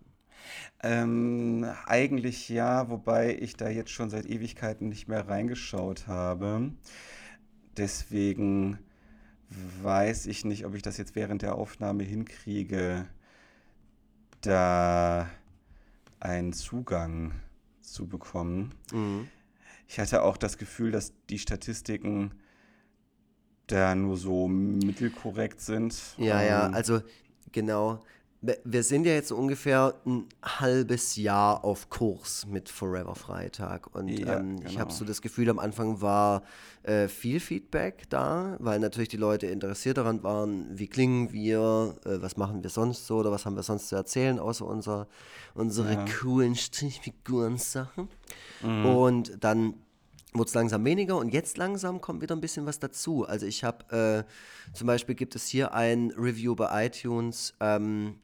[0.83, 6.73] Ähm, eigentlich ja, wobei ich da jetzt schon seit Ewigkeiten nicht mehr reingeschaut habe.
[7.77, 8.79] Deswegen
[9.83, 13.07] weiß ich nicht, ob ich das jetzt während der Aufnahme hinkriege,
[14.41, 15.29] da
[16.21, 17.33] einen Zugang
[17.81, 18.75] zu bekommen.
[18.93, 19.29] Mhm.
[19.89, 22.33] Ich hatte auch das Gefühl, dass die Statistiken
[23.67, 26.01] da nur so mittelkorrekt sind.
[26.17, 27.01] Ja, ja, ähm, also
[27.53, 28.01] genau
[28.43, 33.95] wir sind ja jetzt ungefähr ein halbes Jahr auf Kurs mit Forever Freitag.
[33.95, 34.71] Und ja, ähm, genau.
[34.71, 36.43] ich habe so das Gefühl, am Anfang war
[36.83, 42.23] äh, viel Feedback da, weil natürlich die Leute interessiert daran waren, wie klingen wir, äh,
[42.23, 45.07] was machen wir sonst so oder was haben wir sonst zu erzählen, außer unser,
[45.55, 46.05] unsere ja.
[46.07, 48.09] coolen Strichfiguren-Sachen.
[48.63, 48.87] Mhm.
[48.87, 49.75] Und dann
[50.33, 53.27] wurde es langsam weniger und jetzt langsam kommt wieder ein bisschen was dazu.
[53.27, 58.21] Also ich habe äh, zum Beispiel gibt es hier ein Review bei iTunes, ähm,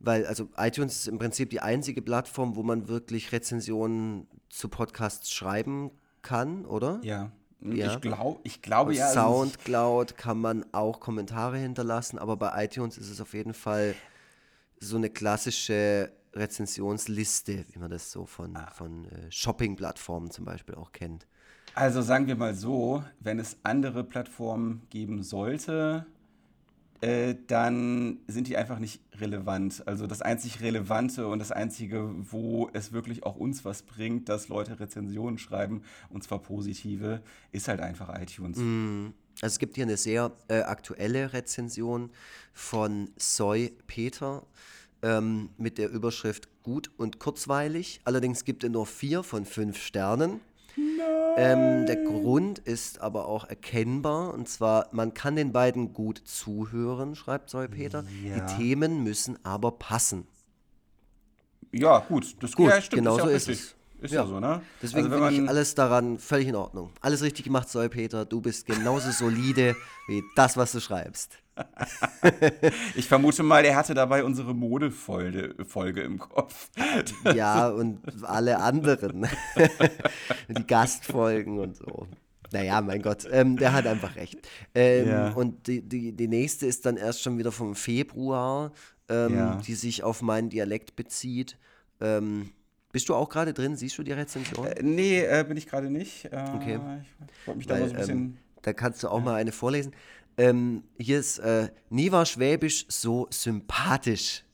[0.00, 5.32] weil also iTunes ist im Prinzip die einzige Plattform, wo man wirklich Rezensionen zu Podcasts
[5.32, 5.90] schreiben
[6.22, 7.00] kann, oder?
[7.02, 7.32] Ja.
[7.60, 7.92] Ja.
[7.92, 9.08] Ich, glaub, ich glaube ja.
[9.08, 13.96] Soundcloud kann man auch Kommentare hinterlassen, aber bei iTunes ist es auf jeden Fall
[14.78, 18.70] so eine klassische Rezensionsliste, wie man das so von, ah.
[18.70, 21.26] von äh, Shopping-Plattformen zum Beispiel auch kennt.
[21.74, 26.06] Also sagen wir mal so, wenn es andere Plattformen geben sollte,
[27.00, 29.86] äh, dann sind die einfach nicht relevant.
[29.86, 34.48] Also das einzig Relevante und das Einzige, wo es wirklich auch uns was bringt, dass
[34.48, 37.22] Leute Rezensionen schreiben, und zwar positive,
[37.52, 38.58] ist halt einfach iTunes.
[38.58, 39.08] Mm.
[39.40, 42.10] Also es gibt hier eine sehr äh, aktuelle Rezension
[42.52, 44.44] von Soy Peter
[45.02, 48.00] ähm, mit der Überschrift gut und kurzweilig.
[48.04, 50.40] Allerdings gibt er nur vier von fünf Sternen.
[51.36, 54.34] Ähm, der Grund ist aber auch erkennbar.
[54.34, 58.04] Und zwar, man kann den beiden gut zuhören, schreibt Zoe Peter.
[58.24, 58.40] Ja.
[58.40, 60.26] Die Themen müssen aber passen.
[61.72, 62.36] Ja, gut.
[62.40, 63.74] Das gut, ja, stimmt, genau so ist es.
[64.00, 64.62] Ist ja, so, ne?
[64.80, 66.92] Deswegen also, finde ich alles daran völlig in Ordnung.
[67.00, 68.24] Alles richtig gemacht, Zoe Peter.
[68.24, 69.74] Du bist genauso solide
[70.06, 71.38] wie das, was du schreibst.
[72.94, 76.70] Ich vermute mal, er hatte dabei unsere Modefolge im Kopf.
[77.34, 79.26] ja, und alle anderen.
[80.48, 82.06] Die Gastfolgen und so.
[82.52, 84.38] Naja, mein Gott, ähm, der hat einfach recht.
[84.74, 85.32] Ähm, ja.
[85.32, 88.72] Und die, die, die nächste ist dann erst schon wieder vom Februar,
[89.08, 89.60] ähm, ja.
[89.66, 91.58] die sich auf meinen Dialekt bezieht.
[92.00, 92.50] Ähm,
[92.90, 93.76] bist du auch gerade drin?
[93.76, 94.66] Siehst du die Rezension?
[94.66, 96.24] Äh, nee, äh, bin ich gerade nicht.
[96.26, 96.80] Äh, okay.
[97.40, 98.38] Ich wollte mich da Weil, mal so ein bisschen.
[98.62, 99.92] da kannst du auch mal eine vorlesen.
[100.38, 104.44] Ähm, hier ist äh, Nie war Schwäbisch so sympathisch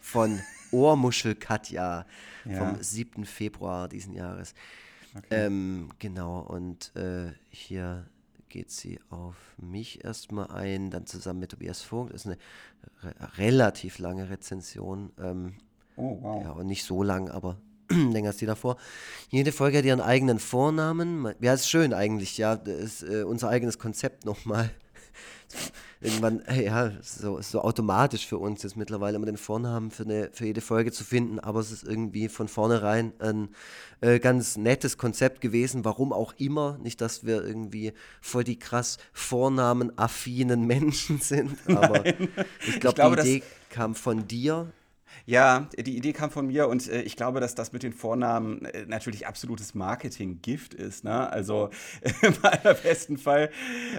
[0.00, 0.40] von
[0.72, 2.06] Ohrmuschel Katja
[2.46, 2.58] ja.
[2.58, 3.26] vom 7.
[3.26, 4.54] Februar diesen Jahres.
[5.16, 5.46] Okay.
[5.46, 8.06] Ähm, genau, und äh, hier
[8.48, 12.14] geht sie auf mich erstmal ein, dann zusammen mit Tobias Vogt.
[12.14, 12.38] Das ist eine
[13.02, 15.12] re relativ lange Rezension.
[15.20, 15.54] Ähm,
[15.96, 16.42] oh, wow.
[16.42, 17.58] Ja, und nicht so lang, aber
[17.90, 18.76] länger als die davor.
[19.28, 21.34] Jede Folge hat ihren eigenen Vornamen.
[21.40, 22.56] Ja, ist schön eigentlich, ja.
[22.56, 24.70] Das ist äh, unser eigenes Konzept nochmal
[26.00, 30.46] irgendwann, ja, so, so automatisch für uns ist mittlerweile immer den Vornamen für, eine, für
[30.46, 33.48] jede Folge zu finden, aber es ist irgendwie von vornherein ein
[34.00, 36.78] äh, ganz nettes Konzept gewesen, warum auch immer.
[36.82, 42.28] Nicht, dass wir irgendwie voll die krass vornamenaffinen Menschen sind, aber Nein.
[42.66, 44.72] ich, glaub, ich glaube, die Idee kam von dir
[45.26, 48.64] ja, die Idee kam von mir und äh, ich glaube, dass das mit den Vornamen
[48.66, 51.04] äh, natürlich absolutes Marketing-Gift ist.
[51.04, 51.30] Ne?
[51.30, 51.70] Also
[52.22, 53.50] im allerbesten Fall.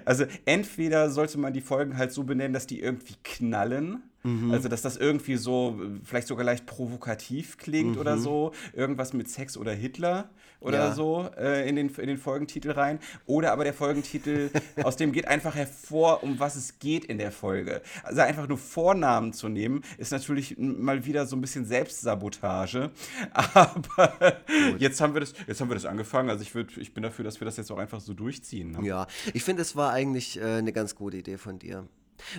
[0.05, 4.03] Also entweder sollte man die Folgen halt so benennen, dass die irgendwie knallen.
[4.26, 4.51] Mhm.
[4.51, 8.01] Also, dass das irgendwie so, vielleicht sogar leicht provokativ klingt mhm.
[8.01, 8.51] oder so.
[8.73, 10.93] Irgendwas mit Sex oder Hitler oder ja.
[10.93, 12.99] so äh, in, den, in den Folgentitel rein.
[13.28, 14.49] Oder aber der Folgentitel,
[14.84, 17.84] aus dem geht einfach hervor, um was es geht in der Folge.
[18.03, 22.89] Also einfach nur Vornamen zu nehmen, ist natürlich mal wieder so ein bisschen Selbstsabotage.
[23.32, 24.38] Aber
[24.80, 26.32] jetzt haben wir das, jetzt haben wir das angefangen.
[26.32, 28.71] Also ich, würd, ich bin dafür, dass wir das jetzt auch einfach so durchziehen.
[28.71, 28.88] Ne?
[28.88, 31.88] Ja, ich finde, es war eigentlich äh, eine ganz gute Idee von dir.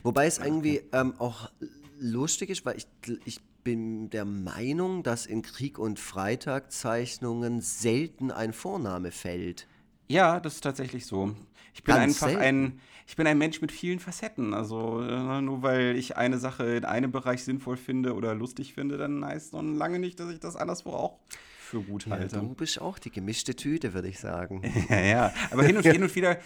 [0.03, 1.51] Wobei es irgendwie ähm, auch
[1.99, 2.87] lustig ist, weil ich,
[3.24, 9.66] ich bin der Meinung, dass in Krieg und Freitag Zeichnungen selten ein Vorname fällt.
[10.09, 11.35] Ja, das ist tatsächlich so.
[11.74, 12.43] Ich bin Ganz einfach selten.
[12.45, 14.55] ein, ich bin ein Mensch mit vielen Facetten.
[14.55, 18.99] Also äh, nur weil ich eine Sache in einem Bereich sinnvoll finde oder lustig finde,
[18.99, 21.18] dann heißt noch lange nicht, dass ich das anderswo auch
[21.67, 22.37] für gut halte.
[22.37, 24.62] Ja, du bist auch die gemischte Tüte, würde ich sagen.
[24.89, 25.35] ja, ja.
[25.51, 26.39] Aber hin und, hin und wieder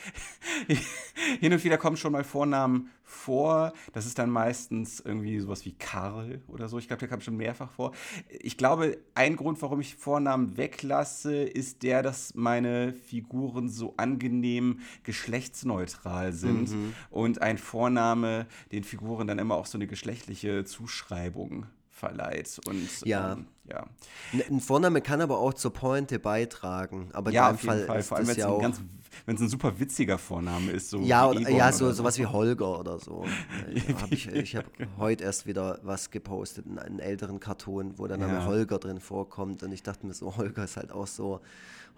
[1.40, 3.72] hin und wieder kommen schon mal Vornamen vor.
[3.92, 6.78] Das ist dann meistens irgendwie sowas wie Karl oder so.
[6.78, 7.92] Ich glaube, der kam schon mehrfach vor.
[8.28, 14.80] Ich glaube, ein Grund, warum ich Vornamen weglasse, ist der, dass meine Figuren so angenehm
[15.02, 16.94] geschlechtsneutral sind mhm.
[17.10, 22.58] und ein Vorname den Figuren dann immer auch so eine geschlechtliche Zuschreibung verleiht.
[22.66, 23.34] Und ja.
[23.34, 23.86] Ähm, ja.
[24.32, 27.08] Ein Vorname kann aber auch zur Pointe beitragen.
[27.12, 28.02] Aber ja, in auf Fall, Fall.
[28.02, 28.80] Vor allem, wenn es ein, ganz,
[29.26, 30.90] ein super witziger Vorname ist.
[30.90, 33.24] So ja, oder, ja so, sowas wie Holger oder so.
[34.00, 34.68] hab ich ich habe
[34.98, 38.46] heute erst wieder was gepostet, einen, älteren Cartoon, wo der Name ja.
[38.46, 39.62] Holger drin vorkommt.
[39.62, 41.40] Und ich dachte mir so, Holger ist halt auch so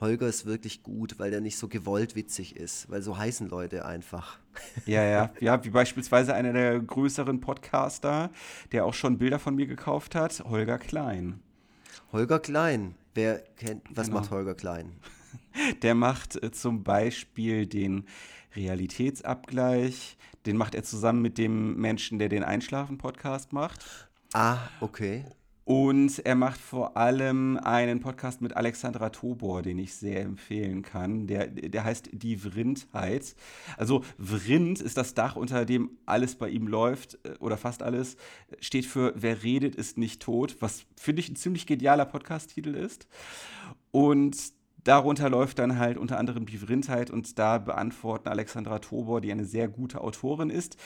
[0.03, 3.87] Holger ist wirklich gut, weil der nicht so gewollt witzig ist, weil so heißen Leute
[3.87, 4.39] einfach.
[4.85, 8.31] Ja, ja, ja, wie beispielsweise einer der größeren Podcaster,
[8.73, 11.41] der auch schon Bilder von mir gekauft hat, Holger Klein.
[12.13, 14.21] Holger Klein, wer kennt, was genau.
[14.21, 14.93] macht Holger Klein?
[15.83, 18.05] Der macht äh, zum Beispiel den
[18.55, 24.11] Realitätsabgleich, den macht er zusammen mit dem Menschen, der den Einschlafen-Podcast macht.
[24.35, 25.25] Ah, okay.
[25.65, 31.29] Und er macht vor allem einen Podcast mit Alexandra Tobor, den ich sehr empfehlen kann.
[31.29, 33.37] Der, der heißt Die Vrindheit.
[33.77, 38.17] Also Vrind ist das Dach, unter dem alles bei ihm läuft, äh, oder fast alles.
[38.61, 43.07] Steht für Wer redet, ist nicht tot, was finde ich ein ziemlich genialer Podcast-Titel ist.
[43.93, 44.37] Und
[44.83, 49.45] darunter läuft dann halt unter anderem die Vrindheit und da beantworten Alexandra Tobor, die eine
[49.45, 50.77] sehr gute Autorin ist,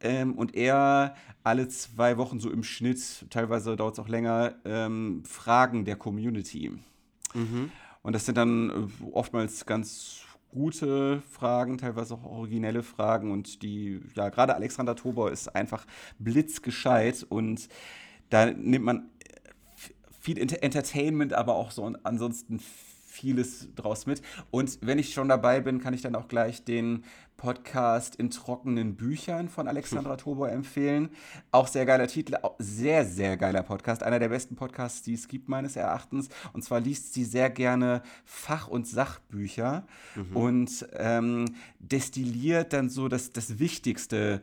[0.00, 5.22] ähm, und er alle zwei Wochen so im Schnitt, teilweise dauert es auch länger, ähm,
[5.24, 6.72] Fragen der Community.
[7.34, 7.70] Mhm.
[8.02, 14.00] Und das sind dann äh, oftmals ganz gute Fragen, teilweise auch originelle Fragen und die,
[14.14, 15.86] ja, gerade Alexander Tobor ist einfach
[16.18, 17.68] blitzgescheit und
[18.30, 19.10] da nimmt man
[20.20, 22.60] viel Entertainment, aber auch so ansonsten
[23.18, 24.22] vieles draus mit.
[24.50, 27.04] Und wenn ich schon dabei bin, kann ich dann auch gleich den
[27.36, 31.10] Podcast in trockenen Büchern von Alexandra Tobor empfehlen.
[31.52, 34.02] Auch sehr geiler Titel, sehr, sehr geiler Podcast.
[34.02, 36.28] Einer der besten Podcasts, die es gibt, meines Erachtens.
[36.52, 40.36] Und zwar liest sie sehr gerne Fach- und Sachbücher mhm.
[40.36, 41.44] und ähm,
[41.78, 44.42] destilliert dann so das, das Wichtigste,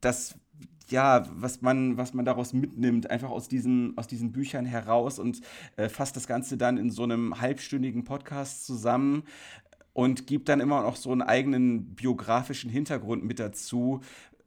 [0.00, 0.36] das
[0.90, 5.40] ja, was man, was man daraus mitnimmt, einfach aus diesen, aus diesen Büchern heraus und
[5.76, 9.24] äh, fasst das Ganze dann in so einem halbstündigen Podcast zusammen
[9.92, 14.00] und gibt dann immer noch so einen eigenen biografischen Hintergrund mit dazu,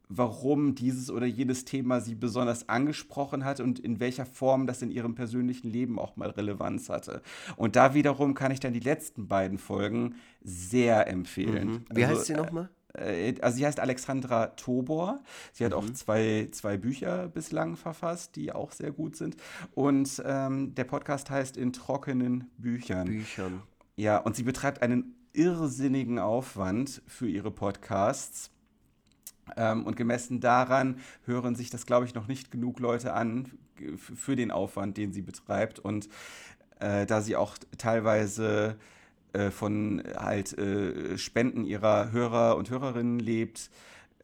[0.07, 4.91] warum dieses oder jenes Thema sie besonders angesprochen hat und in welcher Form das in
[4.91, 7.21] ihrem persönlichen Leben auch mal Relevanz hatte.
[7.55, 11.67] Und da wiederum kann ich dann die letzten beiden Folgen sehr empfehlen.
[11.67, 11.85] Mhm.
[11.93, 12.69] Wie also, heißt sie nochmal?
[12.93, 15.19] Äh, also sie heißt Alexandra Tobor.
[15.53, 15.77] Sie hat mhm.
[15.77, 19.37] auch zwei, zwei Bücher bislang verfasst, die auch sehr gut sind.
[19.73, 23.07] Und ähm, der Podcast heißt In trockenen Büchern.
[23.07, 23.61] Büchern.
[23.95, 28.51] Ja, und sie betreibt einen irrsinnigen Aufwand für ihre Podcasts.
[29.57, 33.51] Ähm, und gemessen daran hören sich das, glaube ich, noch nicht genug Leute an
[33.97, 35.79] für den Aufwand, den sie betreibt.
[35.79, 36.07] Und
[36.79, 38.77] äh, da sie auch teilweise
[39.33, 43.69] äh, von halt äh, Spenden ihrer Hörer und Hörerinnen lebt,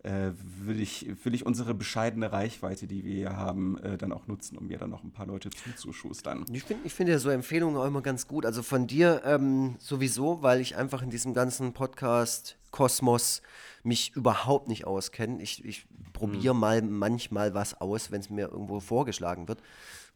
[0.03, 0.31] äh,
[0.65, 4.57] will, ich, will ich unsere bescheidene Reichweite, die wir hier haben, äh, dann auch nutzen,
[4.57, 6.45] um mir dann noch ein paar Leute zuzuschustern.
[6.51, 8.45] Ich finde ich find ja so Empfehlungen auch immer ganz gut.
[8.45, 13.41] Also von dir ähm, sowieso, weil ich einfach in diesem ganzen Podcast-Kosmos
[13.83, 15.41] mich überhaupt nicht auskenne.
[15.41, 16.59] Ich, ich probiere mhm.
[16.59, 19.61] mal manchmal was aus, wenn es mir irgendwo vorgeschlagen wird,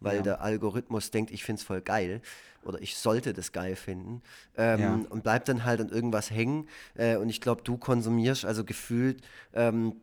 [0.02, 0.22] weil ja.
[0.24, 2.22] der Algorithmus denkt, ich finde es voll geil
[2.64, 4.22] oder ich sollte das geil finden
[4.58, 4.99] ähm, ja.
[5.10, 6.68] und bleibt dann halt an irgendwas hängen.
[6.95, 9.22] Äh, und ich glaube, du konsumierst also gefühlt
[9.54, 9.95] ähm,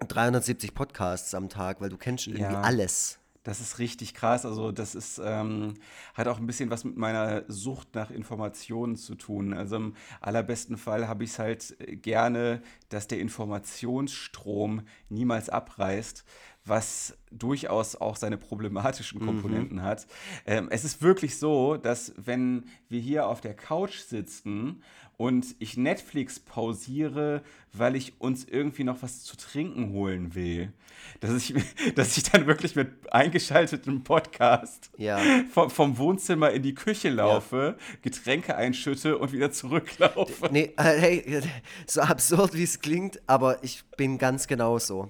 [0.00, 2.60] 370 Podcasts am Tag, weil du kennst irgendwie ja.
[2.60, 3.18] alles.
[3.44, 4.46] Das ist richtig krass.
[4.46, 5.74] Also, das ist, ähm,
[6.14, 9.52] hat auch ein bisschen was mit meiner Sucht nach Informationen zu tun.
[9.52, 16.24] Also, im allerbesten Fall habe ich es halt gerne, dass der Informationsstrom niemals abreißt
[16.64, 19.26] was durchaus auch seine problematischen mhm.
[19.26, 19.82] Komponenten mhm.
[19.82, 20.06] hat.
[20.46, 24.82] Ähm, es ist wirklich so, dass wenn wir hier auf der Couch sitzen
[25.16, 27.42] und ich Netflix pausiere,
[27.72, 30.72] weil ich uns irgendwie noch was zu trinken holen will.
[31.20, 31.54] Dass ich,
[31.94, 35.18] dass ich dann wirklich mit eingeschaltetem Podcast ja.
[35.52, 37.96] vom, vom, Wohnzimmer in die Küche laufe, ja.
[38.02, 40.48] Getränke einschütte und wieder zurücklaufe.
[40.50, 41.42] Nee, äh, hey,
[41.86, 45.08] so absurd wie es klingt, aber ich bin ganz genauso.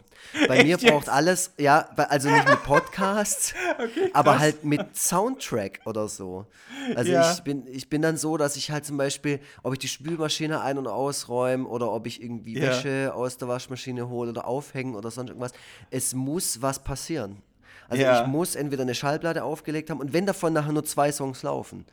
[0.48, 1.08] Bei Echt mir braucht jetzt?
[1.08, 6.46] alles, ja, also nicht mit Podcasts, okay, aber halt mit Soundtrack oder so.
[6.94, 7.32] Also ja.
[7.32, 10.60] ich, bin, ich bin dann so, dass ich halt zum Beispiel, ob ich die Spülmaschine
[10.60, 12.68] ein- und ausräume oder ob ich irgendwie ja.
[12.68, 15.52] Wäsche aus der Waschmaschine hole oder aufhängen oder sonst irgendwas.
[15.90, 17.42] Es muss was passieren.
[17.88, 18.22] Also ja.
[18.22, 21.84] ich muss entweder eine Schallplatte aufgelegt haben und wenn davon nachher nur zwei Songs laufen.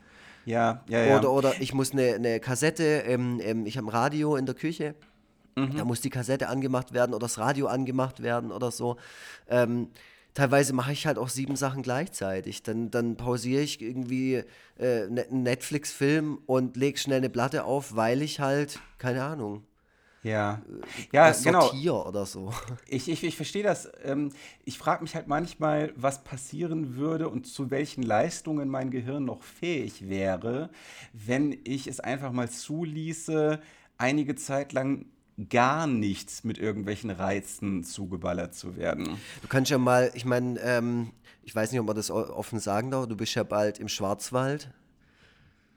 [0.45, 1.17] Ja, ja, ja.
[1.17, 4.55] Oder, oder ich muss eine, eine Kassette, ähm, ähm, ich habe ein Radio in der
[4.55, 4.95] Küche.
[5.55, 5.77] Mhm.
[5.77, 8.97] Da muss die Kassette angemacht werden oder das Radio angemacht werden oder so.
[9.49, 9.89] Ähm,
[10.33, 12.63] teilweise mache ich halt auch sieben Sachen gleichzeitig.
[12.63, 14.43] Dann, dann pausiere ich irgendwie
[14.79, 19.63] äh, ne, einen Netflix-Film und lege schnell eine Platte auf, weil ich halt, keine Ahnung.
[20.23, 20.61] Ja,
[21.11, 21.61] ja genau.
[21.61, 22.53] Sortier oder so.
[22.87, 23.91] Ich, ich, ich verstehe das.
[24.03, 24.31] Ähm,
[24.65, 29.41] ich frage mich halt manchmal, was passieren würde und zu welchen Leistungen mein Gehirn noch
[29.41, 30.69] fähig wäre,
[31.13, 33.59] wenn ich es einfach mal zuließe,
[33.97, 35.05] einige Zeit lang
[35.49, 39.17] gar nichts mit irgendwelchen Reizen zugeballert zu werden.
[39.41, 41.11] Du kannst ja mal, ich meine, ähm,
[41.43, 44.69] ich weiß nicht, ob man das offen sagen darf, du bist ja bald im Schwarzwald.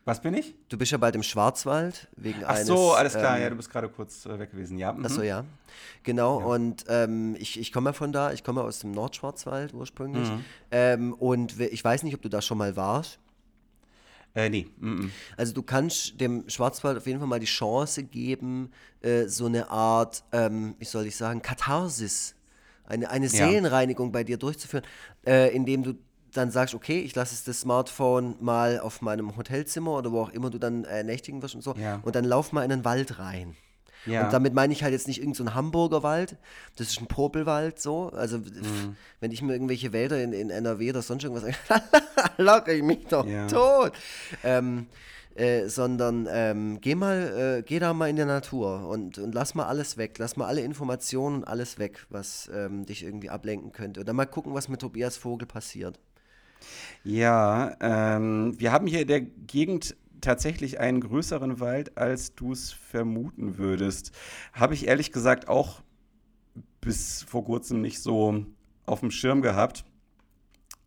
[0.06, 0.54] Was bin ich?
[0.68, 2.68] Du bist ja bald im Schwarzwald wegen Ach eines.
[2.68, 4.92] Ach so, alles klar, ähm, ja, du bist gerade kurz äh, weg gewesen, ja.
[4.92, 5.06] Mhm.
[5.06, 5.44] Ach so, ja.
[6.02, 6.46] Genau, ja.
[6.46, 10.28] und ähm, ich, ich komme ja von da, ich komme aus dem Nordschwarzwald ursprünglich.
[10.28, 10.44] Mhm.
[10.70, 13.18] Ähm, und ich weiß nicht, ob du da schon mal warst.
[14.34, 14.66] Äh, nee.
[14.78, 15.10] Mm -mm.
[15.36, 18.70] Also du kannst dem Schwarzwald auf jeden Fall mal die Chance geben,
[19.00, 22.34] äh, so eine Art, ähm, wie soll ich sagen, Katharsis,
[22.86, 24.12] eine, eine Seelenreinigung ja.
[24.12, 24.84] bei dir durchzuführen,
[25.24, 25.94] äh, indem du
[26.32, 30.50] dann sagst, okay, ich lasse das Smartphone mal auf meinem Hotelzimmer oder wo auch immer
[30.50, 32.00] du dann äh, nächtigen wirst und so, ja.
[32.02, 33.56] und dann lauf mal in den Wald rein.
[34.06, 34.24] Ja.
[34.24, 36.36] Und damit meine ich halt jetzt nicht irgendeinen so Hamburger Wald,
[36.76, 38.10] das ist ein Popelwald so.
[38.10, 38.96] Also mhm.
[39.20, 41.54] wenn ich mir irgendwelche Wälder in, in NRW oder sonst irgendwas
[42.36, 43.46] lache ich mich doch ja.
[43.46, 43.92] tot.
[44.42, 44.86] Ähm,
[45.34, 49.56] äh, sondern ähm, geh mal, äh, geh da mal in die Natur und, und lass
[49.56, 53.72] mal alles weg, lass mal alle Informationen und alles weg, was ähm, dich irgendwie ablenken
[53.72, 54.00] könnte.
[54.00, 55.98] Und dann mal gucken, was mit Tobias Vogel passiert.
[57.02, 62.72] Ja, ähm, wir haben hier in der Gegend tatsächlich einen größeren Wald, als du es
[62.72, 64.12] vermuten würdest.
[64.52, 65.82] Habe ich ehrlich gesagt auch
[66.80, 68.44] bis vor kurzem nicht so
[68.86, 69.84] auf dem Schirm gehabt.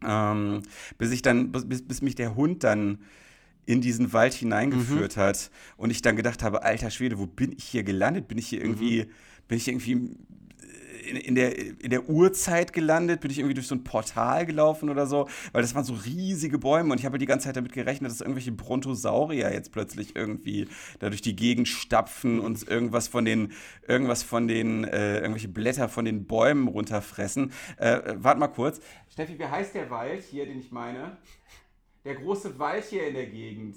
[0.05, 0.61] Ähm,
[0.97, 2.99] bis ich dann, bis, bis mich der Hund dann
[3.65, 5.21] in diesen Wald hineingeführt mhm.
[5.21, 8.27] hat und ich dann gedacht habe, alter Schwede, wo bin ich hier gelandet?
[8.27, 9.11] Bin ich hier irgendwie, mhm.
[9.47, 10.15] bin ich irgendwie
[11.07, 14.89] in, in, der, in der Urzeit gelandet, bin ich irgendwie durch so ein Portal gelaufen
[14.89, 17.55] oder so, weil das waren so riesige Bäume und ich habe halt die ganze Zeit
[17.55, 20.67] damit gerechnet, dass irgendwelche Brontosaurier jetzt plötzlich irgendwie
[20.99, 23.53] da durch die Gegend stapfen und irgendwas von den,
[23.87, 27.51] irgendwas von den, äh, irgendwelche Blätter von den Bäumen runterfressen.
[27.79, 28.81] Äh, äh warte mal kurz.
[29.11, 31.17] Steffi, wie heißt der Wald hier, den ich meine?
[32.05, 33.75] Der große Wald hier in der Gegend.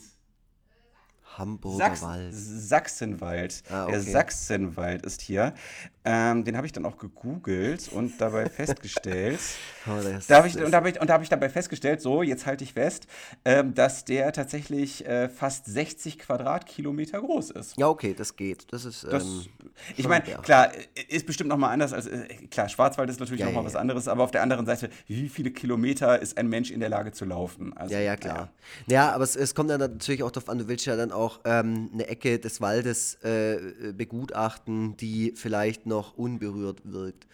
[1.41, 2.33] Hamburger Sachs Wald.
[2.33, 3.63] Sachsenwald.
[3.71, 3.93] Ah, okay.
[3.93, 5.55] Der Sachsenwald ist hier.
[6.03, 9.39] Ähm, den habe ich dann auch gegoogelt und dabei festgestellt.
[9.87, 9.91] oh,
[10.29, 13.07] da ich, und da habe ich, hab ich dabei festgestellt, so, jetzt halte ich fest,
[13.45, 17.77] ähm, dass der tatsächlich äh, fast 60 Quadratkilometer groß ist.
[17.77, 18.73] Ja, okay, das geht.
[18.73, 19.05] Das ist.
[19.05, 19.45] Das, ähm,
[19.97, 20.39] Ich meine, ja.
[20.39, 20.73] klar,
[21.09, 24.09] ist bestimmt nochmal anders als, äh, klar, Schwarzwald ist natürlich ja, nochmal ja, was anderes,
[24.09, 27.27] aber auf der anderen Seite, wie viele Kilometer ist ein Mensch in der Lage zu
[27.27, 27.77] laufen?
[27.77, 28.51] Also, ja, ja, klar.
[28.87, 31.30] Ja, aber es, es, kommt dann natürlich auch darauf an, du willst ja dann auch
[31.45, 37.27] ähm, eine Ecke des Waldes äh, begutachten, die vielleicht noch unberührt wirkt.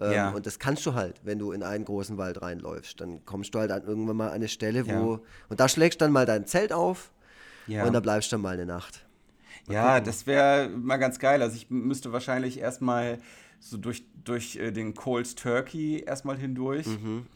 [0.00, 0.30] Ähm, ja.
[0.30, 3.00] Und das kannst du halt, wenn du in einen großen Wald reinläufst.
[3.00, 5.20] Dann kommst du halt an irgendwann mal an eine Stelle, wo.
[5.48, 7.12] Und da schlägst du dann mal dein Zelt auf
[7.66, 9.04] und da bleibst du dann mal eine Nacht.
[9.66, 10.04] Mal ja, gucken.
[10.04, 11.40] das wäre mal ganz geil.
[11.40, 13.18] Also ich müsste wahrscheinlich erstmal
[13.60, 16.86] so durch, durch äh, den Cold Turkey erstmal hindurch.
[16.86, 17.26] Mhm.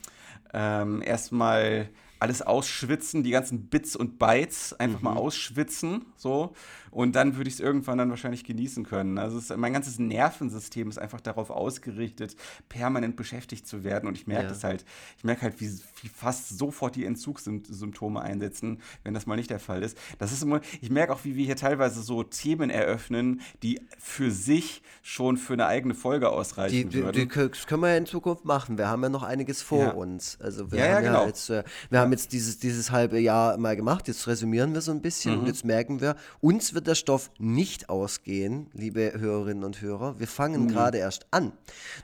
[0.53, 1.89] Ähm, erstmal
[2.21, 5.05] alles ausschwitzen, die ganzen Bits und Bytes einfach mhm.
[5.05, 6.55] mal ausschwitzen, so.
[6.91, 9.19] Und dann würde ich es irgendwann dann wahrscheinlich genießen können.
[9.19, 12.37] Also es, mein ganzes Nervensystem ist einfach darauf ausgerichtet,
[12.69, 14.09] permanent beschäftigt zu werden.
[14.09, 14.49] Und ich merke ja.
[14.49, 14.85] das halt,
[15.17, 15.71] ich merke halt, wie,
[16.03, 19.99] wie, fast sofort die Entzugssymptome einsetzen, wenn das mal nicht der Fall ist.
[20.19, 24.31] Das ist immer, ich merke auch, wie wir hier teilweise so Themen eröffnen, die für
[24.31, 27.13] sich schon für eine eigene Folge ausreichen die, würden.
[27.13, 28.79] Die, die können wir ja in Zukunft machen.
[28.79, 29.91] Wir haben ja noch einiges vor ja.
[29.91, 30.39] uns.
[30.41, 31.27] Also wir ja, haben ja, genau.
[31.27, 34.09] jetzt, äh, wir haben jetzt dieses, dieses halbe Jahr mal gemacht.
[34.09, 35.41] Jetzt resümieren wir so ein bisschen mhm.
[35.41, 40.19] und jetzt merken wir, uns wird der Stoff nicht ausgehen, liebe Hörerinnen und Hörer.
[40.19, 40.69] Wir fangen mhm.
[40.69, 41.53] gerade erst an.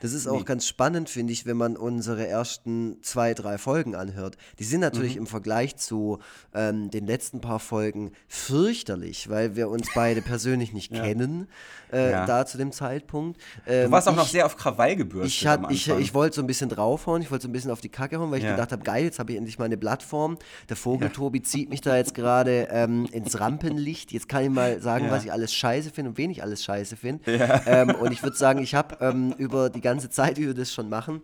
[0.01, 0.45] Das ist auch nee.
[0.45, 4.37] ganz spannend, finde ich, wenn man unsere ersten zwei, drei Folgen anhört.
[4.59, 5.23] Die sind natürlich mhm.
[5.23, 6.19] im Vergleich zu
[6.55, 11.03] ähm, den letzten paar Folgen fürchterlich, weil wir uns beide persönlich nicht ja.
[11.03, 11.49] kennen,
[11.95, 12.26] äh, ja.
[12.26, 13.40] da zu dem Zeitpunkt.
[13.66, 15.61] Ähm, du warst auch ich, noch sehr auf Krawall gebürstet.
[15.70, 17.88] Ich, ich, ich wollte so ein bisschen draufhauen, ich wollte so ein bisschen auf die
[17.88, 18.53] Kacke hauen, weil ich ja.
[18.53, 20.38] gedacht habe, geil, jetzt habe ich endlich mal eine Plattform.
[20.68, 24.12] Der Vogel Tobi zieht mich da jetzt gerade ähm, ins Rampenlicht.
[24.12, 25.11] Jetzt kann ich mal sagen, ja.
[25.11, 27.36] was ich alles scheiße finde und wen ich alles scheiße finde.
[27.36, 27.62] Ja.
[27.66, 30.72] Ähm, und ich würde sagen, ich habe ähm, über die ganze Zeit, wie wir das
[30.72, 31.22] schon machen,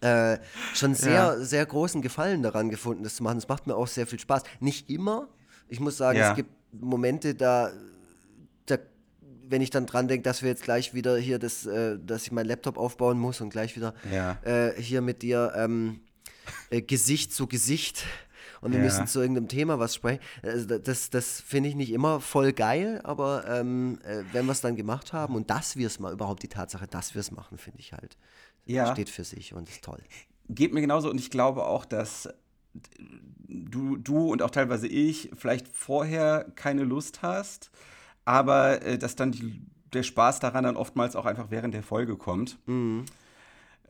[0.00, 0.38] äh,
[0.74, 1.36] schon sehr, ja.
[1.38, 3.38] sehr großen Gefallen daran gefunden, das zu machen.
[3.38, 4.42] Es macht mir auch sehr viel Spaß.
[4.60, 5.28] Nicht immer.
[5.68, 7.70] Ich muss sagen, es gibt Momente, da
[9.50, 12.32] wenn ich dann dran denke, dass wir jetzt gleich wieder hier das, äh, dass ich
[12.32, 14.38] meinen Laptop aufbauen muss und gleich wieder ja.
[14.42, 16.00] äh, hier mit dir ähm,
[16.70, 18.04] äh, Gesicht zu Gesicht
[18.60, 18.84] und wir ja.
[18.84, 20.20] müssen zu irgendeinem Thema was sprechen.
[20.42, 24.60] Also das das finde ich nicht immer voll geil, aber ähm, äh, wenn wir es
[24.60, 27.58] dann gemacht haben und dass wir es mal, überhaupt die Tatsache, dass wir es machen,
[27.58, 28.16] finde ich halt,
[28.66, 28.92] ja.
[28.92, 30.02] steht für sich und ist toll.
[30.48, 32.28] Geht mir genauso und ich glaube auch, dass
[33.48, 37.70] du, du und auch teilweise ich vielleicht vorher keine Lust hast,
[38.28, 39.62] aber äh, dass dann die,
[39.94, 42.58] der Spaß daran dann oftmals auch einfach während der Folge kommt.
[42.66, 43.06] Mhm.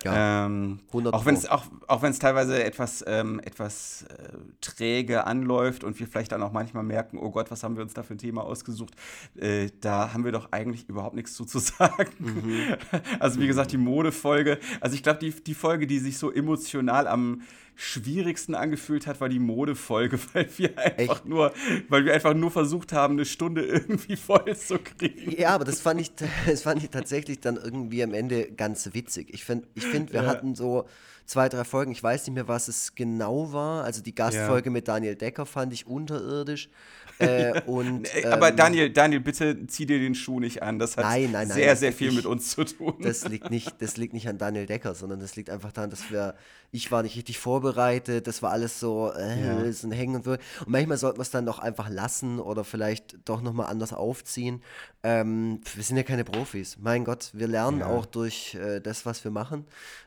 [0.04, 4.28] Ja, ähm, auch wenn es auch, auch teilweise etwas, ähm, etwas äh,
[4.60, 7.94] träge anläuft und wir vielleicht dann auch manchmal merken, oh Gott, was haben wir uns
[7.94, 8.94] da für ein Thema ausgesucht?
[9.36, 12.12] Äh, da haben wir doch eigentlich überhaupt nichts zu, zu sagen.
[12.18, 12.76] Mhm.
[13.18, 14.58] Also wie gesagt, die Modefolge.
[14.80, 17.42] Also ich glaube, die, die Folge, die sich so emotional am
[17.80, 21.26] schwierigsten angefühlt hat, war die Modefolge, weil wir einfach Echt?
[21.26, 21.52] nur,
[21.88, 25.30] weil wir einfach nur versucht haben, eine Stunde irgendwie voll zu kriegen.
[25.38, 26.10] Ja, aber das fand ich,
[26.46, 29.28] das fand ich tatsächlich dann irgendwie am Ende ganz witzig.
[29.30, 30.28] Ich finde, ich find, wir ja.
[30.28, 30.86] hatten so
[31.28, 33.84] zwei, drei Folgen, ich weiß nicht mehr, was es genau war.
[33.84, 34.72] Also die Gastfolge ja.
[34.72, 36.68] mit Daniel Decker fand ich unterirdisch.
[37.20, 40.78] Äh, und, ähm, Aber Daniel, Daniel, bitte zieh dir den Schuh nicht an.
[40.78, 42.94] Das hat nein, nein, nein, sehr, sehr viel nicht, mit uns zu tun.
[43.00, 46.12] Das liegt, nicht, das liegt nicht an Daniel Decker, sondern das liegt einfach daran, dass
[46.12, 46.36] wir,
[46.70, 49.72] ich war nicht richtig vorbereitet, das war alles so, äh, ja.
[49.72, 50.30] so ein Hängen und so.
[50.30, 54.62] Und manchmal sollten wir es dann doch einfach lassen oder vielleicht doch nochmal anders aufziehen.
[55.04, 56.76] Ähm, wir sind ja keine Profis.
[56.80, 57.86] Mein Gott, wir lernen ja.
[57.86, 59.64] auch durch äh, das, was wir machen.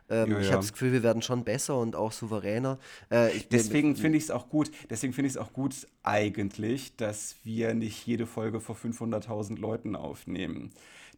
[0.10, 2.78] Ähm, ja, ich habe das Gefühl, wir werden schon besser und auch souveräner.
[3.10, 7.36] Äh, deswegen finde ich es auch gut, deswegen finde ich es auch gut eigentlich, dass
[7.44, 10.72] wir nicht jede Folge vor 500.000 Leuten aufnehmen.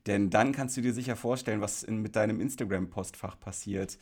[0.06, 3.98] Denn dann kannst du dir sicher vorstellen, was in, mit deinem Instagram-Postfach passiert,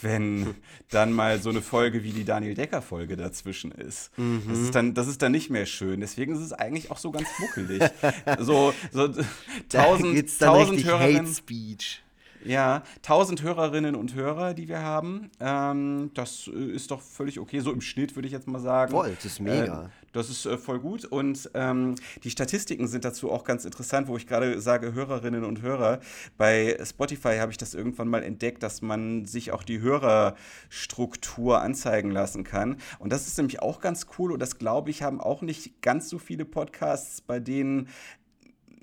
[0.00, 0.54] wenn
[0.90, 4.16] dann mal so eine Folge wie die Daniel Decker-Folge dazwischen ist.
[4.18, 4.42] Mhm.
[4.48, 6.00] Das, ist dann, das ist dann nicht mehr schön.
[6.00, 7.82] Deswegen ist es eigentlich auch so ganz muckelig.
[8.38, 9.08] so, so
[9.68, 11.26] tausend, tausend Hörerinnen.
[11.26, 12.02] Hate Speech.
[12.44, 15.30] Ja, 1000 Hörerinnen und Hörer, die wir haben.
[15.38, 17.60] Ähm, das äh, ist doch völlig okay.
[17.60, 18.90] So im Schnitt würde ich jetzt mal sagen.
[18.90, 19.84] Voll, das ist mega.
[19.84, 21.04] Äh, das ist äh, voll gut.
[21.04, 25.62] Und ähm, die Statistiken sind dazu auch ganz interessant, wo ich gerade sage Hörerinnen und
[25.62, 26.00] Hörer.
[26.36, 32.10] Bei Spotify habe ich das irgendwann mal entdeckt, dass man sich auch die Hörerstruktur anzeigen
[32.10, 32.76] lassen kann.
[32.98, 34.32] Und das ist nämlich auch ganz cool.
[34.32, 37.88] Und das glaube ich, haben auch nicht ganz so viele Podcasts, bei denen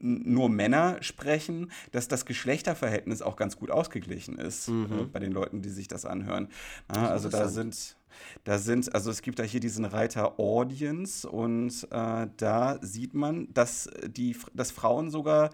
[0.01, 4.85] nur Männer sprechen, dass das Geschlechterverhältnis auch ganz gut ausgeglichen ist mhm.
[4.85, 6.47] äh, bei den Leuten, die sich das anhören.
[6.93, 7.97] Ja, also da sind,
[8.43, 13.53] da sind, also es gibt da hier diesen Reiter Audience und äh, da sieht man,
[13.53, 15.51] dass die, dass Frauen sogar,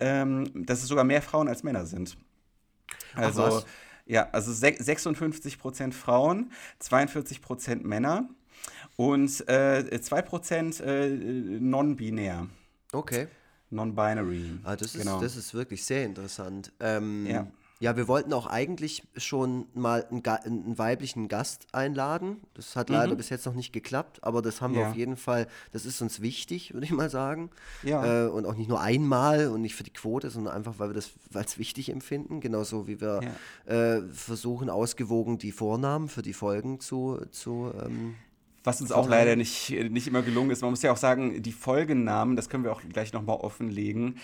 [0.00, 2.16] ähm, dass es sogar mehr Frauen als Männer sind.
[3.14, 3.62] Also
[4.06, 8.28] ja, also 56 Prozent Frauen, 42 Prozent Männer
[8.96, 12.48] und äh, 2 Prozent äh, non-binär.
[12.92, 13.28] Okay.
[13.70, 14.58] Non-Binary.
[14.62, 15.16] Ah, das, genau.
[15.16, 16.72] ist, das ist wirklich sehr interessant.
[16.80, 17.46] Ähm, ja.
[17.84, 22.38] Ja, wir wollten auch eigentlich schon mal einen, einen weiblichen Gast einladen.
[22.54, 22.94] Das hat mhm.
[22.94, 24.80] leider bis jetzt noch nicht geklappt, aber das haben ja.
[24.80, 27.50] wir auf jeden Fall, das ist uns wichtig, würde ich mal sagen.
[27.82, 28.24] Ja.
[28.24, 30.94] Äh, und auch nicht nur einmal und nicht für die Quote, sondern einfach, weil wir
[30.94, 32.40] das als wichtig empfinden.
[32.40, 33.20] Genauso wie wir
[33.68, 33.96] ja.
[33.96, 38.14] äh, versuchen, ausgewogen die Vornamen für die Folgen zu, zu ähm,
[38.64, 40.62] was uns auch leider nicht, nicht immer gelungen ist.
[40.62, 44.16] Man muss ja auch sagen, die Folgennamen, das können wir auch gleich nochmal offenlegen,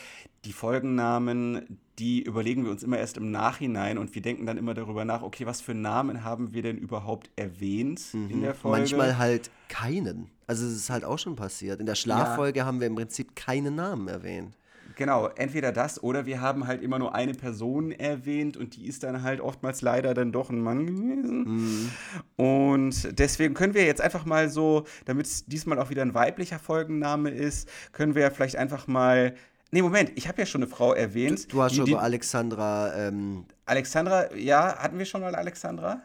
[0.46, 4.72] die Folgennamen, die überlegen wir uns immer erst im Nachhinein und wir denken dann immer
[4.72, 8.30] darüber nach, okay, was für Namen haben wir denn überhaupt erwähnt mhm.
[8.30, 8.78] in der Folge?
[8.78, 10.30] Manchmal halt keinen.
[10.46, 11.78] Also es ist halt auch schon passiert.
[11.78, 12.64] In der Schlaffolge ja.
[12.64, 14.56] haben wir im Prinzip keinen Namen erwähnt.
[15.00, 19.02] Genau, entweder das oder wir haben halt immer nur eine Person erwähnt und die ist
[19.02, 21.44] dann halt oftmals leider dann doch ein Mann gewesen.
[21.44, 21.90] Mhm.
[22.36, 26.58] Und deswegen können wir jetzt einfach mal so, damit es diesmal auch wieder ein weiblicher
[26.58, 29.34] Folgenname ist, können wir vielleicht einfach mal
[29.70, 31.44] Nee, Moment, ich habe ja schon eine Frau erwähnt.
[31.44, 32.94] Du, du hast schon die, Alexandra.
[32.94, 36.02] Ähm Alexandra, ja, hatten wir schon mal Alexandra?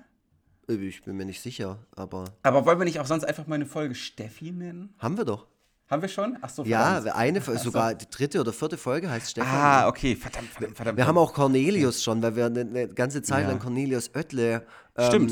[0.70, 2.24] Ich bin mir nicht sicher, aber.
[2.44, 4.94] Aber wollen wir nicht auch sonst einfach mal eine Folge Steffi nennen?
[5.00, 5.48] Haben wir doch.
[5.88, 6.38] Haben wir schon?
[6.42, 7.06] Ach so, verdammt.
[7.06, 9.52] Ja, eine, sogar die dritte oder vierte Folge heißt Stefan.
[9.52, 10.98] Ah, okay, verdammt, verdammt, verdammt.
[10.98, 13.50] Wir haben auch Cornelius schon, weil wir eine, eine ganze Zeit ja.
[13.50, 14.66] lang Cornelius Oettle
[14.98, 15.32] ähm, Stimmt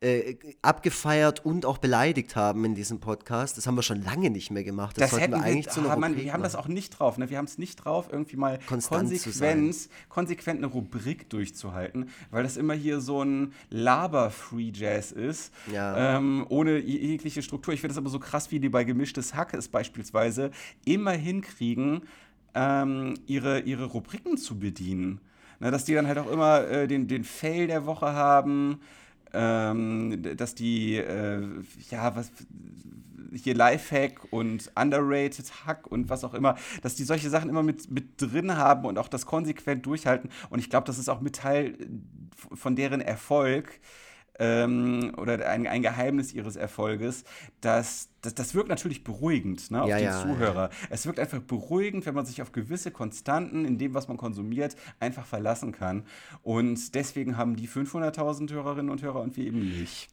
[0.00, 3.56] äh, abgefeiert und auch beleidigt haben in diesem Podcast.
[3.56, 4.96] Das haben wir schon lange nicht mehr gemacht.
[4.98, 7.18] Das, das sollten wir eigentlich wir, zu einer man, Wir haben das auch nicht drauf.
[7.18, 7.30] Ne?
[7.30, 12.56] Wir haben es nicht drauf, irgendwie mal Konstant konsequent, konsequent eine Rubrik durchzuhalten, weil das
[12.56, 16.16] immer hier so ein Laber-Free-Jazz ist, ja.
[16.16, 17.74] ähm, ohne jegliche Struktur.
[17.74, 20.50] Ich finde das aber so krass, wie die bei Gemischtes Hack es beispielsweise
[20.84, 22.02] immer hinkriegen,
[22.54, 25.20] ähm, ihre, ihre Rubriken zu bedienen.
[25.60, 28.80] Na, dass die dann halt auch immer äh, den, den Fail der Woche haben,
[29.34, 31.42] ähm, dass die, äh,
[31.90, 32.30] ja, was,
[33.32, 37.90] hier Lifehack und Underrated Hack und was auch immer, dass die solche Sachen immer mit,
[37.90, 40.30] mit drin haben und auch das konsequent durchhalten.
[40.50, 41.76] Und ich glaube, das ist auch mit Teil
[42.54, 43.80] von deren Erfolg
[44.38, 47.24] ähm, oder ein, ein Geheimnis ihres Erfolges,
[47.60, 50.70] dass das, das wirkt natürlich beruhigend ne, auf ja, den ja, Zuhörer.
[50.70, 50.88] Ja.
[50.90, 54.76] Es wirkt einfach beruhigend, wenn man sich auf gewisse Konstanten in dem, was man konsumiert,
[55.00, 56.04] einfach verlassen kann.
[56.42, 60.08] Und deswegen haben die 500.000 Hörerinnen und Hörer und wir eben nicht.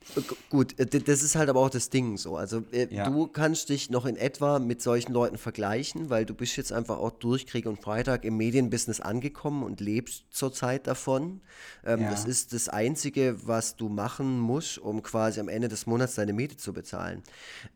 [0.50, 2.36] Gut, äh, das ist halt aber auch das Ding so.
[2.36, 6.58] Also äh, du kannst dich noch in etwa mit solchen Leuten vergleichen, weil du bist
[6.58, 11.42] jetzt einfach auch durch Krieg und Freitag im Medienbusiness angekommen und lebst zurzeit davon.
[11.86, 16.16] Ähm, das ist das Einzige, was du machen musst, um quasi am Ende des Monats
[16.16, 17.24] deine Miete zu bezahlen.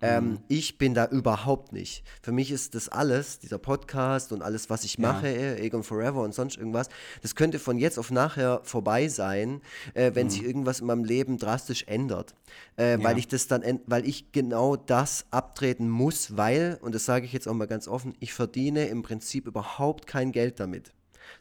[0.01, 2.03] Ähm, ähm, ich bin da überhaupt nicht.
[2.21, 5.35] Für mich ist das alles, dieser Podcast und alles, was ich mache, ja.
[5.35, 6.89] Äh, Egon Forever und sonst irgendwas,
[7.21, 9.61] das könnte von jetzt auf nachher vorbei sein,
[9.93, 10.31] äh, wenn mhm.
[10.31, 12.35] sich irgendwas in meinem Leben drastisch ändert.
[12.77, 13.03] Äh, ja.
[13.03, 17.33] Weil ich das dann, weil ich genau das abtreten muss, weil, und das sage ich
[17.33, 20.93] jetzt auch mal ganz offen, ich verdiene im Prinzip überhaupt kein Geld damit.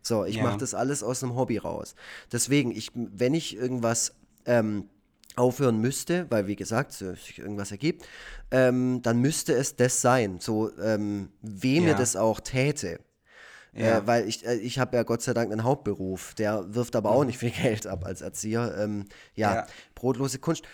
[0.03, 0.45] So, ich ja.
[0.45, 1.95] mache das alles aus einem Hobby raus.
[2.33, 4.15] Deswegen, ich, wenn ich irgendwas
[4.47, 4.89] ähm,
[5.37, 8.07] aufhören müsste, weil wie gesagt, sich irgendwas ergibt,
[8.51, 11.83] ähm, dann müsste es das sein, so ähm, weh ja.
[11.83, 13.01] mir das auch täte.
[13.77, 13.99] Ja.
[13.99, 17.11] Äh, weil ich, äh, ich habe ja Gott sei Dank einen Hauptberuf, der wirft aber
[17.11, 17.27] auch mhm.
[17.29, 18.77] nicht viel Geld ab als Erzieher.
[18.79, 20.65] Ähm, ja, ja, brotlose Kunst.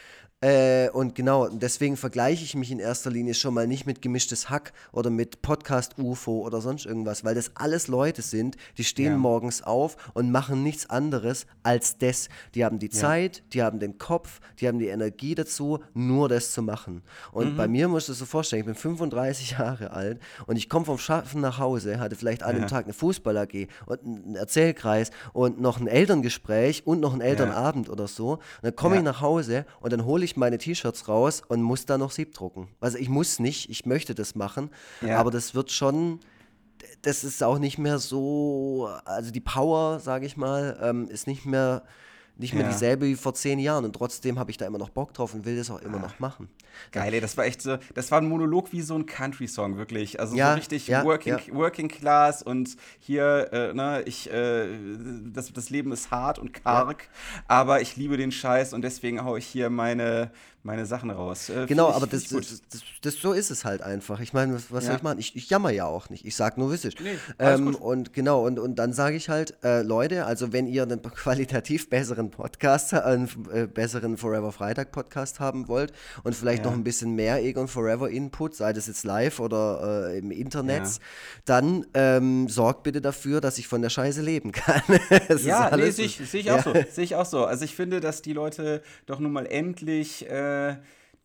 [0.42, 4.48] Äh, und genau, deswegen vergleiche ich mich in erster Linie schon mal nicht mit gemischtes
[4.48, 9.12] Hack oder mit Podcast UFO oder sonst irgendwas, weil das alles Leute sind, die stehen
[9.12, 9.18] ja.
[9.18, 12.30] morgens auf und machen nichts anderes als das.
[12.54, 12.92] Die haben die ja.
[12.92, 17.02] Zeit, die haben den Kopf, die haben die Energie dazu, nur das zu machen.
[17.32, 17.56] Und mhm.
[17.58, 20.86] bei mir musst du dir so vorstellen, ich bin 35 Jahre alt und ich komme
[20.86, 22.66] vom Schaffen nach Hause, hatte vielleicht an ja.
[22.66, 28.08] Tag eine Fußball-AG und einen Erzählkreis und noch ein Elterngespräch und noch einen Elternabend oder
[28.08, 28.32] so.
[28.32, 31.62] Und dann komme ich nach Hause und dann hole ich ich meine T-Shirts raus und
[31.62, 32.68] muss da noch Sieb drucken.
[32.80, 34.70] Also ich muss nicht, ich möchte das machen,
[35.00, 35.18] ja.
[35.18, 36.20] aber das wird schon,
[37.02, 41.46] das ist auch nicht mehr so, also die Power, sage ich mal, ähm, ist nicht
[41.46, 41.82] mehr
[42.40, 42.70] nicht mehr ja.
[42.70, 45.44] dieselbe wie vor zehn Jahren und trotzdem habe ich da immer noch Bock drauf und
[45.44, 46.02] will das auch immer ah.
[46.02, 46.48] noch machen.
[46.92, 50.18] Geil, ey, das war echt so, das war ein Monolog wie so ein Country-Song, wirklich.
[50.18, 54.66] Also ja, so richtig ja, working, working Class und hier, äh, ne, ich, äh,
[55.32, 57.08] das, das Leben ist hart und karg,
[57.46, 60.30] aber ich liebe den Scheiß und deswegen haue ich hier meine,
[60.62, 61.48] meine Sachen raus.
[61.48, 64.20] Äh, genau, aber das, das, das, das, so ist es halt einfach.
[64.20, 64.90] Ich meine, was, was ja.
[64.90, 65.18] soll ich machen?
[65.18, 66.26] Ich, ich jammer ja auch nicht.
[66.26, 66.96] Ich sage nur, wissig.
[67.00, 70.82] Nee, ähm, und genau, und, und dann sage ich halt, äh, Leute, also wenn ihr
[70.82, 75.92] einen qualitativ besseren Podcast, einen äh, besseren Forever Freitag Podcast haben wollt
[76.24, 76.70] und vielleicht ja.
[76.70, 80.84] noch ein bisschen mehr Egon Forever Input, sei das jetzt live oder äh, im Internet,
[80.84, 80.92] ja.
[81.46, 84.82] dann ähm, sorgt bitte dafür, dass ich von der Scheiße leben kann.
[85.42, 86.74] ja, nee, sehe ich, seh ich auch so.
[86.90, 87.46] Sehe ich auch so.
[87.46, 90.49] Also ich finde, dass die Leute doch nun mal endlich äh,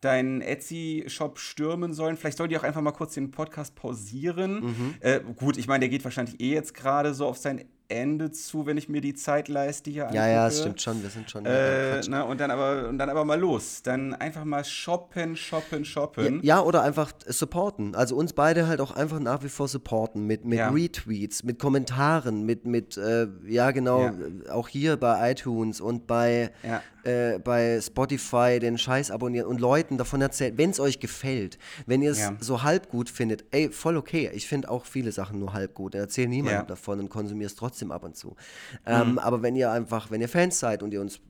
[0.00, 2.16] deinen Etsy-Shop stürmen sollen.
[2.16, 4.66] Vielleicht sollen die auch einfach mal kurz den Podcast pausieren.
[4.66, 4.94] Mhm.
[5.00, 8.66] Äh, gut, ich meine, der geht wahrscheinlich eh jetzt gerade so auf sein Ende zu,
[8.66, 11.46] wenn ich mir die Zeit leiste hier Ja, ja, das stimmt schon, wir sind schon.
[11.46, 13.82] Äh, na, und, dann aber, und dann aber mal los.
[13.82, 16.40] Dann einfach mal shoppen, shoppen, shoppen.
[16.42, 17.94] Ja, ja, oder einfach supporten.
[17.94, 20.70] Also uns beide halt auch einfach nach wie vor supporten mit, mit ja.
[20.70, 24.12] Retweets, mit Kommentaren, mit, mit äh, ja genau, ja.
[24.50, 26.50] auch hier bei iTunes und bei,
[27.06, 32.02] äh, bei Spotify den Scheiß abonnieren und Leuten davon erzählen, wenn es euch gefällt, wenn
[32.02, 34.30] ihr es so halb gut findet, ey, voll okay.
[34.34, 35.94] Ich finde auch viele Sachen nur halb gut.
[35.94, 38.36] Erzähl niemandem davon und konsumiere es trotzdem trotzdem ab und zu.
[38.84, 39.18] Ähm, mhm.
[39.18, 41.20] Aber wenn ihr einfach, wenn ihr Fans seid und ihr uns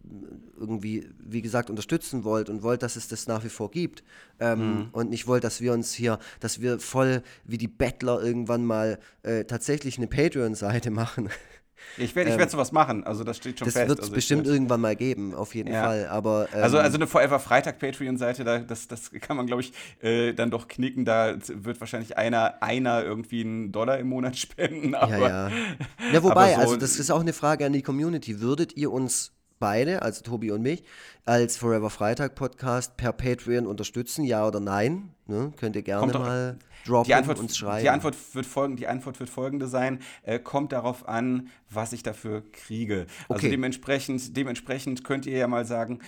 [0.59, 4.03] irgendwie, wie gesagt, unterstützen wollt und wollt, dass es das nach wie vor gibt
[4.39, 4.89] ähm, mhm.
[4.93, 8.99] und nicht wollt, dass wir uns hier, dass wir voll wie die Bettler irgendwann mal
[9.23, 11.29] äh, tatsächlich eine Patreon-Seite machen.
[11.99, 13.85] Ich werde ich werd ähm, sowas machen, also das steht schon das fest.
[13.85, 15.85] Das wird es also bestimmt irgendwann mal geben, auf jeden ja.
[15.85, 16.07] Fall.
[16.09, 19.73] Aber, ähm, also, also eine Forever Freitag Patreon-Seite, da, das, das kann man, glaube ich,
[20.03, 21.05] äh, dann doch knicken.
[21.05, 24.95] Da wird wahrscheinlich einer, einer irgendwie einen Dollar im Monat spenden.
[24.95, 25.51] Aber, ja, ja.
[26.13, 28.41] ja wobei, so, also das ist auch eine Frage an die Community.
[28.41, 30.85] Würdet ihr uns beide, also Tobi und mich,
[31.25, 35.11] als Forever Freitag Podcast per Patreon unterstützen, ja oder nein?
[35.27, 35.53] Ne?
[35.57, 37.83] Könnt ihr gerne mal droppen die Antwort, und schreiben.
[37.83, 42.03] Die Antwort wird, folgen, die Antwort wird folgende sein: äh, Kommt darauf an, was ich
[42.03, 43.07] dafür kriege.
[43.07, 43.35] Also okay.
[43.35, 46.01] Also dementsprechend, dementsprechend könnt ihr ja mal sagen,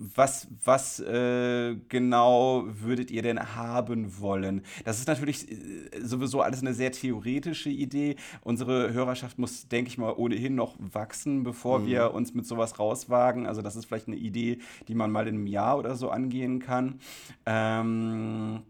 [0.00, 4.62] was, was äh, genau würdet ihr denn haben wollen?
[4.84, 5.56] Das ist natürlich äh,
[6.00, 8.16] sowieso alles eine sehr theoretische Idee.
[8.42, 11.86] Unsere Hörerschaft muss, denke ich mal, ohnehin noch wachsen, bevor mhm.
[11.86, 13.46] wir uns mit sowas rauswagen.
[13.46, 16.60] Also das ist vielleicht eine Idee, die man mal in einem Jahr oder so angehen
[16.60, 16.98] kann.
[17.44, 18.62] Ähm,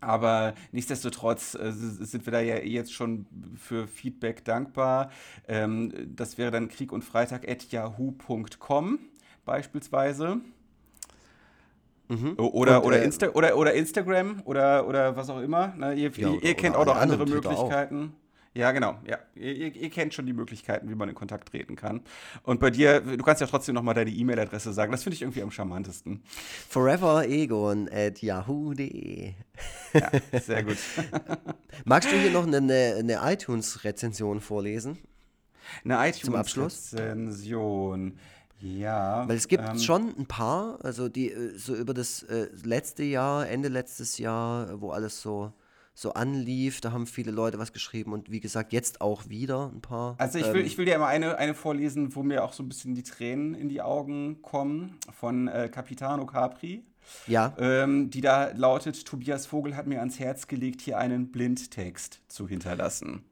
[0.00, 5.10] aber nichtsdestotrotz äh, sind wir da ja jetzt schon für Feedback dankbar.
[5.48, 6.92] Ähm, das wäre dann krieg
[9.50, 10.36] beispielsweise.
[12.08, 12.34] Mhm.
[12.38, 15.74] Oder, und, oder, äh, Insta oder, oder Instagram oder, oder was auch immer.
[15.76, 15.94] Ne?
[15.94, 18.14] Ihr, ja, ihr, ihr kennt auch noch andere Möglichkeiten.
[18.14, 18.54] Auch.
[18.54, 18.96] Ja, genau.
[19.06, 22.02] Ja, ihr, ihr, kennt schon die Möglichkeiten, wie man in Kontakt treten kann.
[22.44, 24.92] Und bei dir, du kannst ja trotzdem noch mal deine E-Mail-Adresse sagen.
[24.92, 26.22] Das finde ich irgendwie am charmantesten.
[26.68, 29.32] Foreveregon at yahoo.de.
[29.94, 30.78] Ja, sehr gut.
[31.84, 34.98] Magst du hier noch eine, eine iTunes-Rezension vorlesen?
[35.84, 38.18] Eine iTunes-Rezension.
[38.60, 39.28] Ja.
[39.28, 43.02] Weil es gibt ähm, schon ein paar, also die äh, so über das äh, letzte
[43.02, 45.52] Jahr, Ende letztes Jahr, wo alles so
[46.00, 49.82] so anlief, da haben viele Leute was geschrieben und wie gesagt, jetzt auch wieder ein
[49.82, 50.14] paar.
[50.18, 52.62] Also ich will, ähm, ich will dir mal eine, eine vorlesen, wo mir auch so
[52.62, 56.84] ein bisschen die Tränen in die Augen kommen, von äh, Capitano Capri.
[57.26, 57.54] Ja.
[57.58, 62.48] Ähm, die da lautet, Tobias Vogel hat mir ans Herz gelegt, hier einen Blindtext zu
[62.48, 63.24] hinterlassen.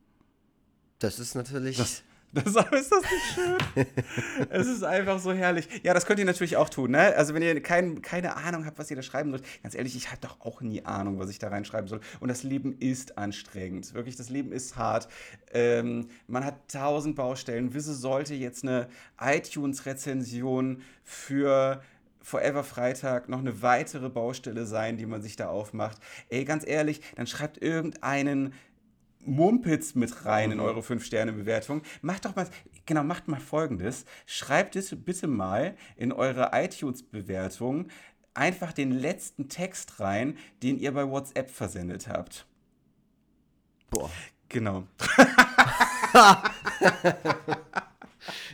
[0.98, 1.76] Das ist natürlich.
[1.76, 2.02] Das,
[2.32, 3.86] das, ist das nicht schön?
[4.50, 5.68] es ist einfach so herrlich.
[5.82, 6.92] Ja, das könnt ihr natürlich auch tun.
[6.92, 7.14] Ne?
[7.16, 10.08] Also, wenn ihr kein, keine Ahnung habt, was ihr da schreiben sollt, ganz ehrlich, ich
[10.08, 12.00] habe doch auch nie Ahnung, was ich da reinschreiben soll.
[12.20, 13.94] Und das Leben ist anstrengend.
[13.94, 15.08] Wirklich, das Leben ist hart.
[15.52, 17.74] Ähm, man hat tausend Baustellen.
[17.74, 18.88] Wieso sollte jetzt eine
[19.20, 21.82] iTunes-Rezension für
[22.20, 25.98] Forever Freitag noch eine weitere Baustelle sein, die man sich da aufmacht?
[26.28, 28.52] Ey, ganz ehrlich, dann schreibt irgendeinen
[29.28, 30.64] Mumpitz mit rein in mhm.
[30.64, 31.82] eure 5-Sterne-Bewertung.
[32.02, 32.48] Macht doch mal,
[32.86, 34.04] genau, macht mal folgendes.
[34.26, 37.88] Schreibt es bitte mal in eure iTunes-Bewertung
[38.34, 42.46] einfach den letzten Text rein, den ihr bei WhatsApp versendet habt.
[43.90, 44.10] Boah.
[44.48, 44.84] Genau.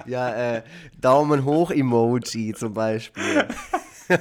[0.07, 0.65] ja, äh,
[1.01, 3.47] Daumen hoch Emoji zum Beispiel.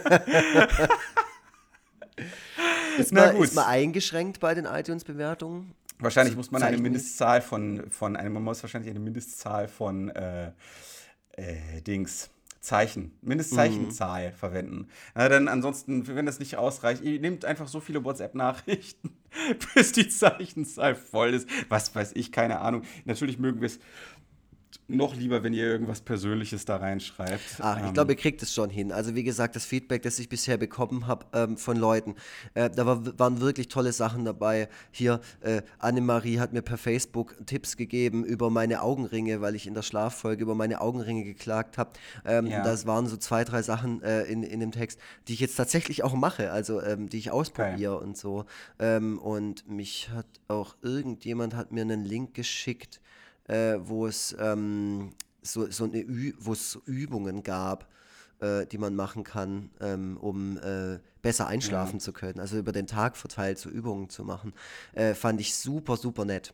[2.97, 5.73] ist, man, ist man eingeschränkt bei den iTunes-Bewertungen?
[5.99, 10.51] Wahrscheinlich muss man eine Mindestzahl von, von einem, man muss wahrscheinlich eine Mindestzahl von äh,
[11.33, 12.29] äh, Dings.
[12.63, 14.35] Zeichen, Mindestzeichenzahl mhm.
[14.35, 14.87] verwenden.
[15.15, 19.17] Na, denn ansonsten, wenn das nicht ausreicht, ihr nehmt einfach so viele WhatsApp-Nachrichten,
[19.75, 21.49] bis die Zeichenzahl voll ist.
[21.67, 22.83] Was weiß ich, keine Ahnung.
[23.03, 23.79] Natürlich mögen wir es
[24.95, 27.59] noch lieber, wenn ihr irgendwas Persönliches da reinschreibt.
[27.59, 27.93] Ach, ich ähm.
[27.93, 28.91] glaube, ihr kriegt es schon hin.
[28.91, 32.15] Also wie gesagt, das Feedback, das ich bisher bekommen habe ähm, von Leuten,
[32.53, 34.69] äh, da war, waren wirklich tolle Sachen dabei.
[34.91, 39.73] Hier, äh, Annemarie hat mir per Facebook Tipps gegeben über meine Augenringe, weil ich in
[39.73, 41.91] der Schlaffolge über meine Augenringe geklagt habe.
[42.25, 42.63] Ähm, ja.
[42.63, 46.03] Das waren so zwei, drei Sachen äh, in, in dem Text, die ich jetzt tatsächlich
[46.03, 48.05] auch mache, also ähm, die ich ausprobiere okay.
[48.05, 48.45] und so.
[48.79, 52.99] Ähm, und mich hat auch irgendjemand hat mir einen Link geschickt
[53.47, 57.87] äh, wo es ähm, so, so eine Ü wo es Übungen gab,
[58.39, 61.99] äh, die man machen kann, ähm, um äh, besser einschlafen ja.
[61.99, 62.39] zu können.
[62.39, 64.53] Also über den Tag verteilt so Übungen zu machen.
[64.93, 66.53] Äh, fand ich super, super nett.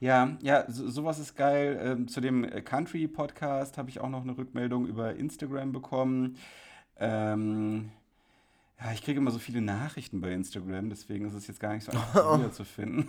[0.00, 1.78] Ja, ja, so, sowas ist geil.
[1.80, 6.36] Ähm, zu dem Country-Podcast habe ich auch noch eine Rückmeldung über Instagram bekommen.
[6.96, 7.92] Ähm,
[8.84, 11.84] Ja, ich kriege immer so viele Nachrichten bei Instagram, deswegen ist es jetzt gar nicht
[11.84, 12.48] so einfach, oh.
[12.48, 13.08] zu finden.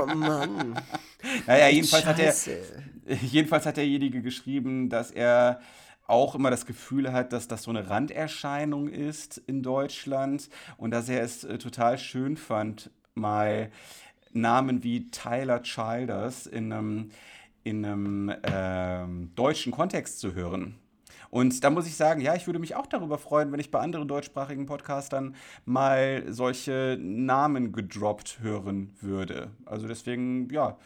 [0.00, 0.80] oh Mann.
[1.46, 2.34] naja, jedenfalls hat, er,
[3.22, 5.60] jedenfalls hat derjenige geschrieben, dass er
[6.06, 11.08] auch immer das Gefühl hat, dass das so eine Randerscheinung ist in Deutschland und dass
[11.08, 13.70] er es äh, total schön fand, mal
[14.32, 17.10] Namen wie Tyler Childers in einem,
[17.64, 20.76] in einem ähm, deutschen Kontext zu hören.
[21.30, 23.78] Und da muss ich sagen, ja, ich würde mich auch darüber freuen, wenn ich bei
[23.78, 29.50] anderen deutschsprachigen Podcastern mal solche Namen gedroppt hören würde.
[29.64, 30.76] Also deswegen, ja,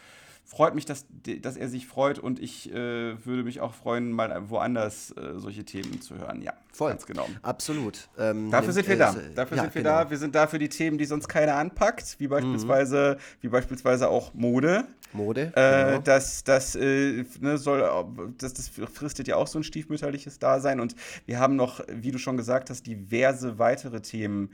[0.44, 1.06] freut mich, dass,
[1.40, 5.64] dass er sich freut und ich äh, würde mich auch freuen, mal woanders äh, solche
[5.64, 6.42] Themen zu hören.
[6.42, 6.90] Ja, voll.
[6.90, 7.26] Ganz genau.
[7.42, 8.08] Absolut.
[8.18, 9.16] Ähm, Dafür sind wir äh, da.
[9.34, 10.04] Dafür ja, sind wir genau.
[10.04, 10.10] da.
[10.10, 13.42] Wir sind da für die Themen, die sonst keiner anpackt, wie beispielsweise, mhm.
[13.42, 14.84] wie beispielsweise auch Mode.
[15.12, 15.52] Mode.
[15.54, 15.98] Äh, genau.
[16.02, 18.06] Das, das, äh, ne, soll,
[18.38, 20.80] das, das fristet ja auch so ein stiefmütterliches Dasein.
[20.80, 20.94] Und
[21.26, 24.50] wir haben noch, wie du schon gesagt hast, diverse weitere Themen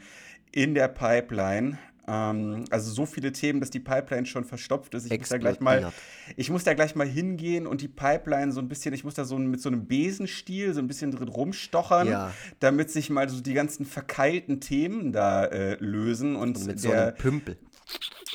[0.52, 1.78] in der Pipeline.
[2.06, 5.10] Ähm, also so viele Themen, dass die Pipeline schon verstopft ist.
[5.10, 5.92] Ich muss, da gleich mal,
[6.36, 9.24] ich muss da gleich mal hingehen und die Pipeline so ein bisschen, ich muss da
[9.24, 12.32] so mit so einem Besenstiel so ein bisschen drin rumstochern, ja.
[12.58, 16.36] damit sich mal so die ganzen verkeilten Themen da äh, lösen.
[16.36, 17.56] Und, und mit der, so einem Pümpel.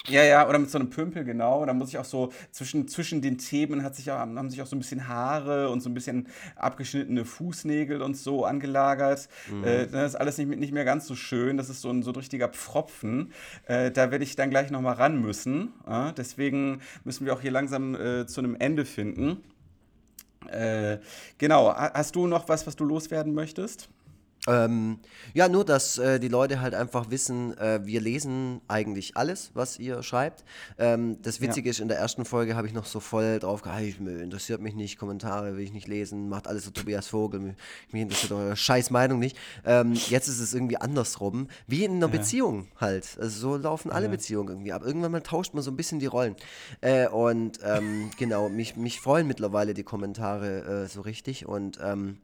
[0.08, 1.66] Ja, ja, oder mit so einem Pümpel, genau.
[1.66, 4.68] Da muss ich auch so, zwischen, zwischen den Themen hat sich auch, haben sich auch
[4.68, 9.28] so ein bisschen Haare und so ein bisschen abgeschnittene Fußnägel und so angelagert.
[9.50, 9.64] Mhm.
[9.64, 11.58] Äh, das ist alles nicht, nicht mehr ganz so schön.
[11.58, 13.32] Das ist so ein, so ein richtiger Pfropfen.
[13.66, 15.74] Äh, da werde ich dann gleich nochmal ran müssen.
[15.88, 19.44] Äh, deswegen müssen wir auch hier langsam äh, zu einem Ende finden.
[20.48, 21.00] Äh,
[21.40, 23.90] genau, hast du noch was, was du loswerden möchtest?
[24.48, 25.00] Ähm,
[25.34, 29.80] ja, nur, dass äh, die Leute halt einfach wissen, äh, wir lesen eigentlich alles, was
[29.80, 30.44] ihr schreibt.
[30.78, 31.72] Ähm, das Witzige ja.
[31.72, 34.98] ist, in der ersten Folge habe ich noch so voll drauf gehalten, interessiert mich nicht,
[34.98, 37.56] Kommentare will ich nicht lesen, macht alles so Tobias Vogel, mich,
[37.92, 39.38] mich interessiert eure scheiß Meinung nicht.
[39.66, 42.20] Ähm, jetzt ist es irgendwie andersrum, wie in einer ja.
[42.20, 43.18] Beziehung halt.
[43.20, 44.12] Also so laufen alle ja.
[44.12, 44.84] Beziehungen irgendwie ab.
[44.84, 46.36] Irgendwann mal tauscht man so ein bisschen die Rollen.
[46.82, 52.18] Äh, und ähm, genau, mich, mich freuen mittlerweile die Kommentare äh, so richtig und ähm,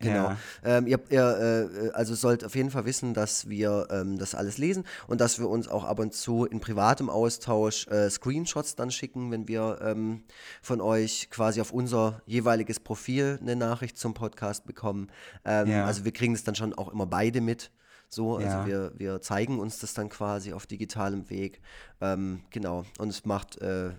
[0.00, 0.30] Genau.
[0.30, 0.38] Ja.
[0.64, 4.58] Ähm, ihr, ihr äh, also sollt auf jeden Fall wissen, dass wir ähm, das alles
[4.58, 8.90] lesen und dass wir uns auch ab und zu in privatem Austausch äh, Screenshots dann
[8.90, 10.22] schicken, wenn wir ähm,
[10.62, 15.08] von euch quasi auf unser jeweiliges Profil eine Nachricht zum Podcast bekommen.
[15.44, 15.84] Ähm, ja.
[15.84, 17.72] Also wir kriegen das dann schon auch immer beide mit.
[18.08, 18.66] So, also ja.
[18.66, 21.60] wir, wir zeigen uns das dann quasi auf digitalem Weg.
[22.00, 22.84] Ähm, genau.
[22.98, 23.90] Und es macht äh,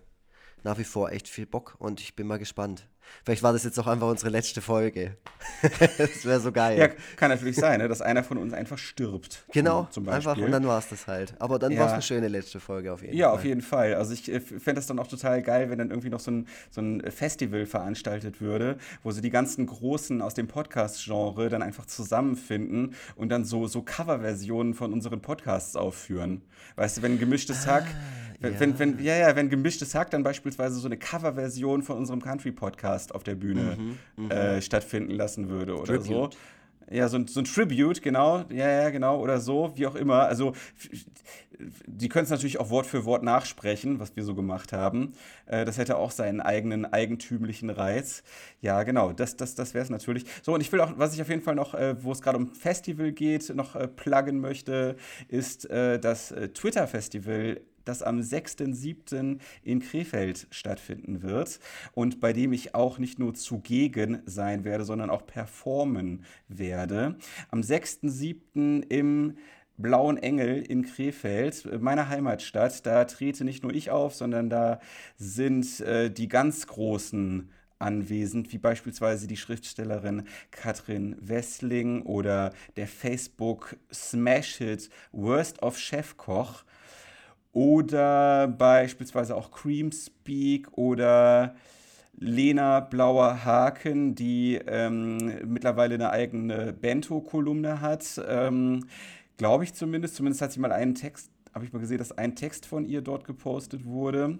[0.63, 2.87] nach wie vor echt viel Bock und ich bin mal gespannt.
[3.23, 5.17] Vielleicht war das jetzt auch einfach unsere letzte Folge.
[5.97, 6.77] das wäre so geil.
[6.77, 9.45] Ja, kann natürlich sein, ne, dass einer von uns einfach stirbt.
[9.51, 10.31] Genau, zum Beispiel.
[10.31, 11.33] einfach und dann war es das halt.
[11.39, 11.79] Aber dann ja.
[11.79, 13.33] war es eine schöne letzte Folge auf jeden ja, Fall.
[13.33, 13.95] Ja, auf jeden Fall.
[13.95, 16.47] Also ich äh, fände das dann auch total geil, wenn dann irgendwie noch so ein,
[16.69, 21.85] so ein Festival veranstaltet würde, wo sie die ganzen Großen aus dem Podcast-Genre dann einfach
[21.85, 26.41] zusammenfinden und dann so, so Coverversionen von unseren Podcasts aufführen.
[26.75, 27.71] Weißt du, wenn ein gemischtes ah.
[28.39, 28.59] Wenn, ja.
[28.59, 33.13] Wenn, wenn, ja, ja, wenn gemischtes Hack dann beispielsweise so eine Coverversion von unserem Country-Podcast
[33.13, 34.31] auf der Bühne mhm, mhm.
[34.31, 36.33] äh, stattfinden lassen würde oder Tribute.
[36.33, 36.39] so.
[36.91, 38.45] Ja, so ein, so ein Tribute, genau.
[38.49, 39.19] Ja, ja, genau.
[39.19, 40.23] Oder so, wie auch immer.
[40.23, 40.53] Also,
[41.85, 45.13] die können es natürlich auch Wort für Wort nachsprechen, was wir so gemacht haben.
[45.45, 48.23] Äh, das hätte auch seinen eigenen eigentümlichen Reiz.
[48.61, 49.13] Ja, genau.
[49.13, 50.25] Das, das, das wäre es natürlich.
[50.41, 52.37] So, und ich will auch, was ich auf jeden Fall noch, äh, wo es gerade
[52.37, 54.95] um Festival geht, noch äh, pluggen möchte,
[55.27, 59.39] ist äh, das äh, Twitter-Festival das am 6.7.
[59.63, 61.59] in Krefeld stattfinden wird
[61.93, 67.15] und bei dem ich auch nicht nur zugegen sein werde, sondern auch performen werde.
[67.51, 68.83] Am 6.7.
[68.89, 69.37] im
[69.77, 72.85] Blauen Engel in Krefeld, meiner Heimatstadt.
[72.85, 74.81] Da trete nicht nur ich auf, sondern da
[75.15, 77.49] sind äh, die ganz großen
[77.79, 86.65] anwesend, wie beispielsweise die Schriftstellerin Katrin Wessling oder der Facebook Smash-Hit Worst of Chefkoch
[87.53, 91.55] oder beispielsweise auch Creamspeak oder
[92.17, 98.21] Lena Blauer Haken, die ähm, mittlerweile eine eigene Bento-Kolumne hat.
[98.27, 98.85] Ähm,
[99.37, 100.15] Glaube ich zumindest.
[100.15, 103.01] Zumindest hat sie mal einen Text, habe ich mal gesehen, dass ein Text von ihr
[103.01, 104.37] dort gepostet wurde.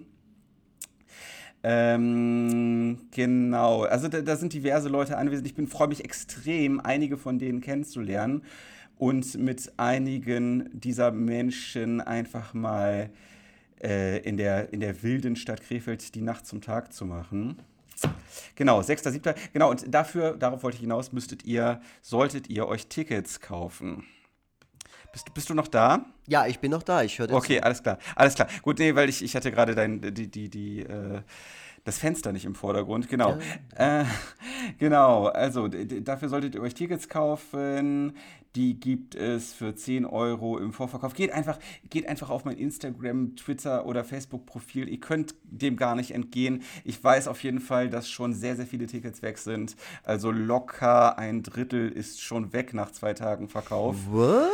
[1.62, 5.46] Ähm, genau, also da, da, sind diverse Leute anwesend.
[5.46, 8.44] Ich freue mich extrem, einige von denen kennenzulernen
[9.00, 13.08] und mit einigen dieser Menschen einfach mal
[13.82, 17.56] äh, in, der, in der wilden Stadt Krefeld die Nacht zum Tag zu machen.
[18.56, 19.34] Genau, 6.7.
[19.54, 24.04] Genau, und dafür, darauf wollte ich hinaus, müsstet ihr, solltet ihr euch Tickets kaufen.
[25.12, 26.04] Bist, bist du noch da?
[26.26, 27.02] Ja, ich bin noch da.
[27.02, 27.98] Ich höre Okay, alles klar.
[28.14, 28.48] Alles klar.
[28.60, 31.22] Gut, nee, weil ich, ich hatte gerade dein, die, die, die, äh,
[31.84, 33.38] das Fenster nicht im Vordergrund, genau.
[33.78, 34.02] Ja.
[34.02, 34.04] Äh,
[34.78, 38.14] genau, also dafür solltet ihr euch Tickets kaufen.
[38.56, 41.14] Die gibt es für 10 Euro im Vorverkauf.
[41.14, 41.58] Geht einfach,
[41.88, 44.88] geht einfach auf mein Instagram, Twitter oder Facebook-Profil.
[44.88, 46.62] Ihr könnt dem gar nicht entgehen.
[46.84, 49.76] Ich weiß auf jeden Fall, dass schon sehr, sehr viele Tickets weg sind.
[50.02, 53.94] Also locker ein Drittel ist schon weg nach zwei Tagen Verkauf.
[54.10, 54.50] What?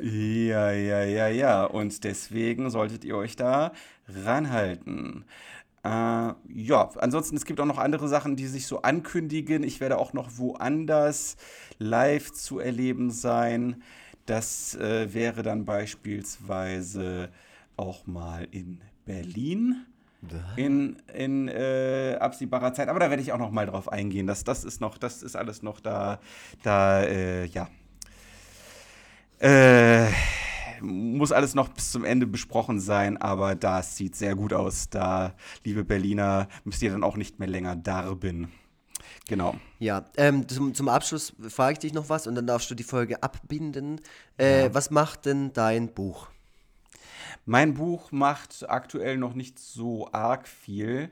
[0.00, 1.64] Ja, ja, ja, ja.
[1.64, 3.72] Und deswegen solltet ihr euch da
[4.08, 5.24] ranhalten.
[5.86, 9.62] Äh, ja, ansonsten, es gibt auch noch andere Sachen, die sich so ankündigen.
[9.62, 11.36] Ich werde auch noch woanders
[11.78, 13.82] live zu erleben sein.
[14.24, 17.28] Das äh, wäre dann beispielsweise
[17.76, 19.86] auch mal in Berlin.
[20.56, 22.88] In, in äh, absehbarer Zeit.
[22.88, 24.26] Aber da werde ich auch noch mal drauf eingehen.
[24.26, 26.18] Das, das ist noch, das ist alles noch da,
[26.64, 27.68] da, äh, ja.
[29.38, 30.08] Äh,
[30.80, 34.88] muss alles noch bis zum Ende besprochen sein, aber das sieht sehr gut aus.
[34.90, 35.34] Da,
[35.64, 38.52] liebe Berliner, müsst ihr dann auch nicht mehr länger darben.
[39.28, 39.56] Genau.
[39.78, 42.84] Ja, ähm, zum, zum Abschluss frage ich dich noch was und dann darfst du die
[42.84, 44.00] Folge abbinden.
[44.38, 44.74] Äh, ja.
[44.74, 46.28] Was macht denn dein Buch?
[47.44, 51.10] Mein Buch macht aktuell noch nicht so arg viel,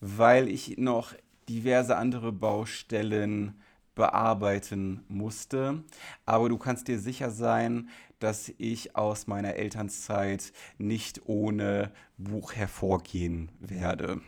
[0.00, 1.14] weil ich noch
[1.48, 3.60] diverse andere Baustellen
[3.94, 5.82] bearbeiten musste.
[6.24, 7.88] Aber du kannst dir sicher sein,
[8.22, 14.20] dass ich aus meiner Elternzeit nicht ohne Buch hervorgehen werde.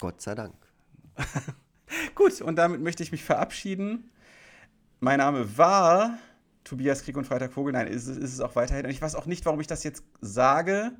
[0.00, 0.54] Gott sei Dank.
[2.14, 4.10] Gut, und damit möchte ich mich verabschieden.
[5.00, 6.18] Mein Name war
[6.64, 7.72] Tobias Krieg und Freitag Vogel.
[7.72, 8.86] Nein, ist, ist es auch weiterhin.
[8.86, 10.92] Und ich weiß auch nicht, warum ich das jetzt sage.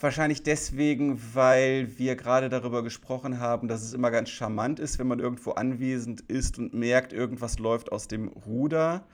[0.00, 5.08] Wahrscheinlich deswegen, weil wir gerade darüber gesprochen haben, dass es immer ganz charmant ist, wenn
[5.08, 9.06] man irgendwo anwesend ist und merkt, irgendwas läuft aus dem Ruder.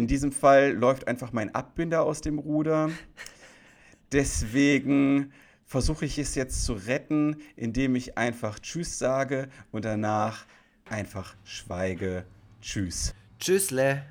[0.00, 2.88] In diesem Fall läuft einfach mein Abbinder aus dem Ruder.
[4.12, 5.30] Deswegen
[5.66, 10.46] versuche ich es jetzt zu retten, indem ich einfach Tschüss sage und danach
[10.88, 12.24] einfach schweige.
[12.62, 13.14] Tschüss.
[13.38, 14.04] Tschüssle.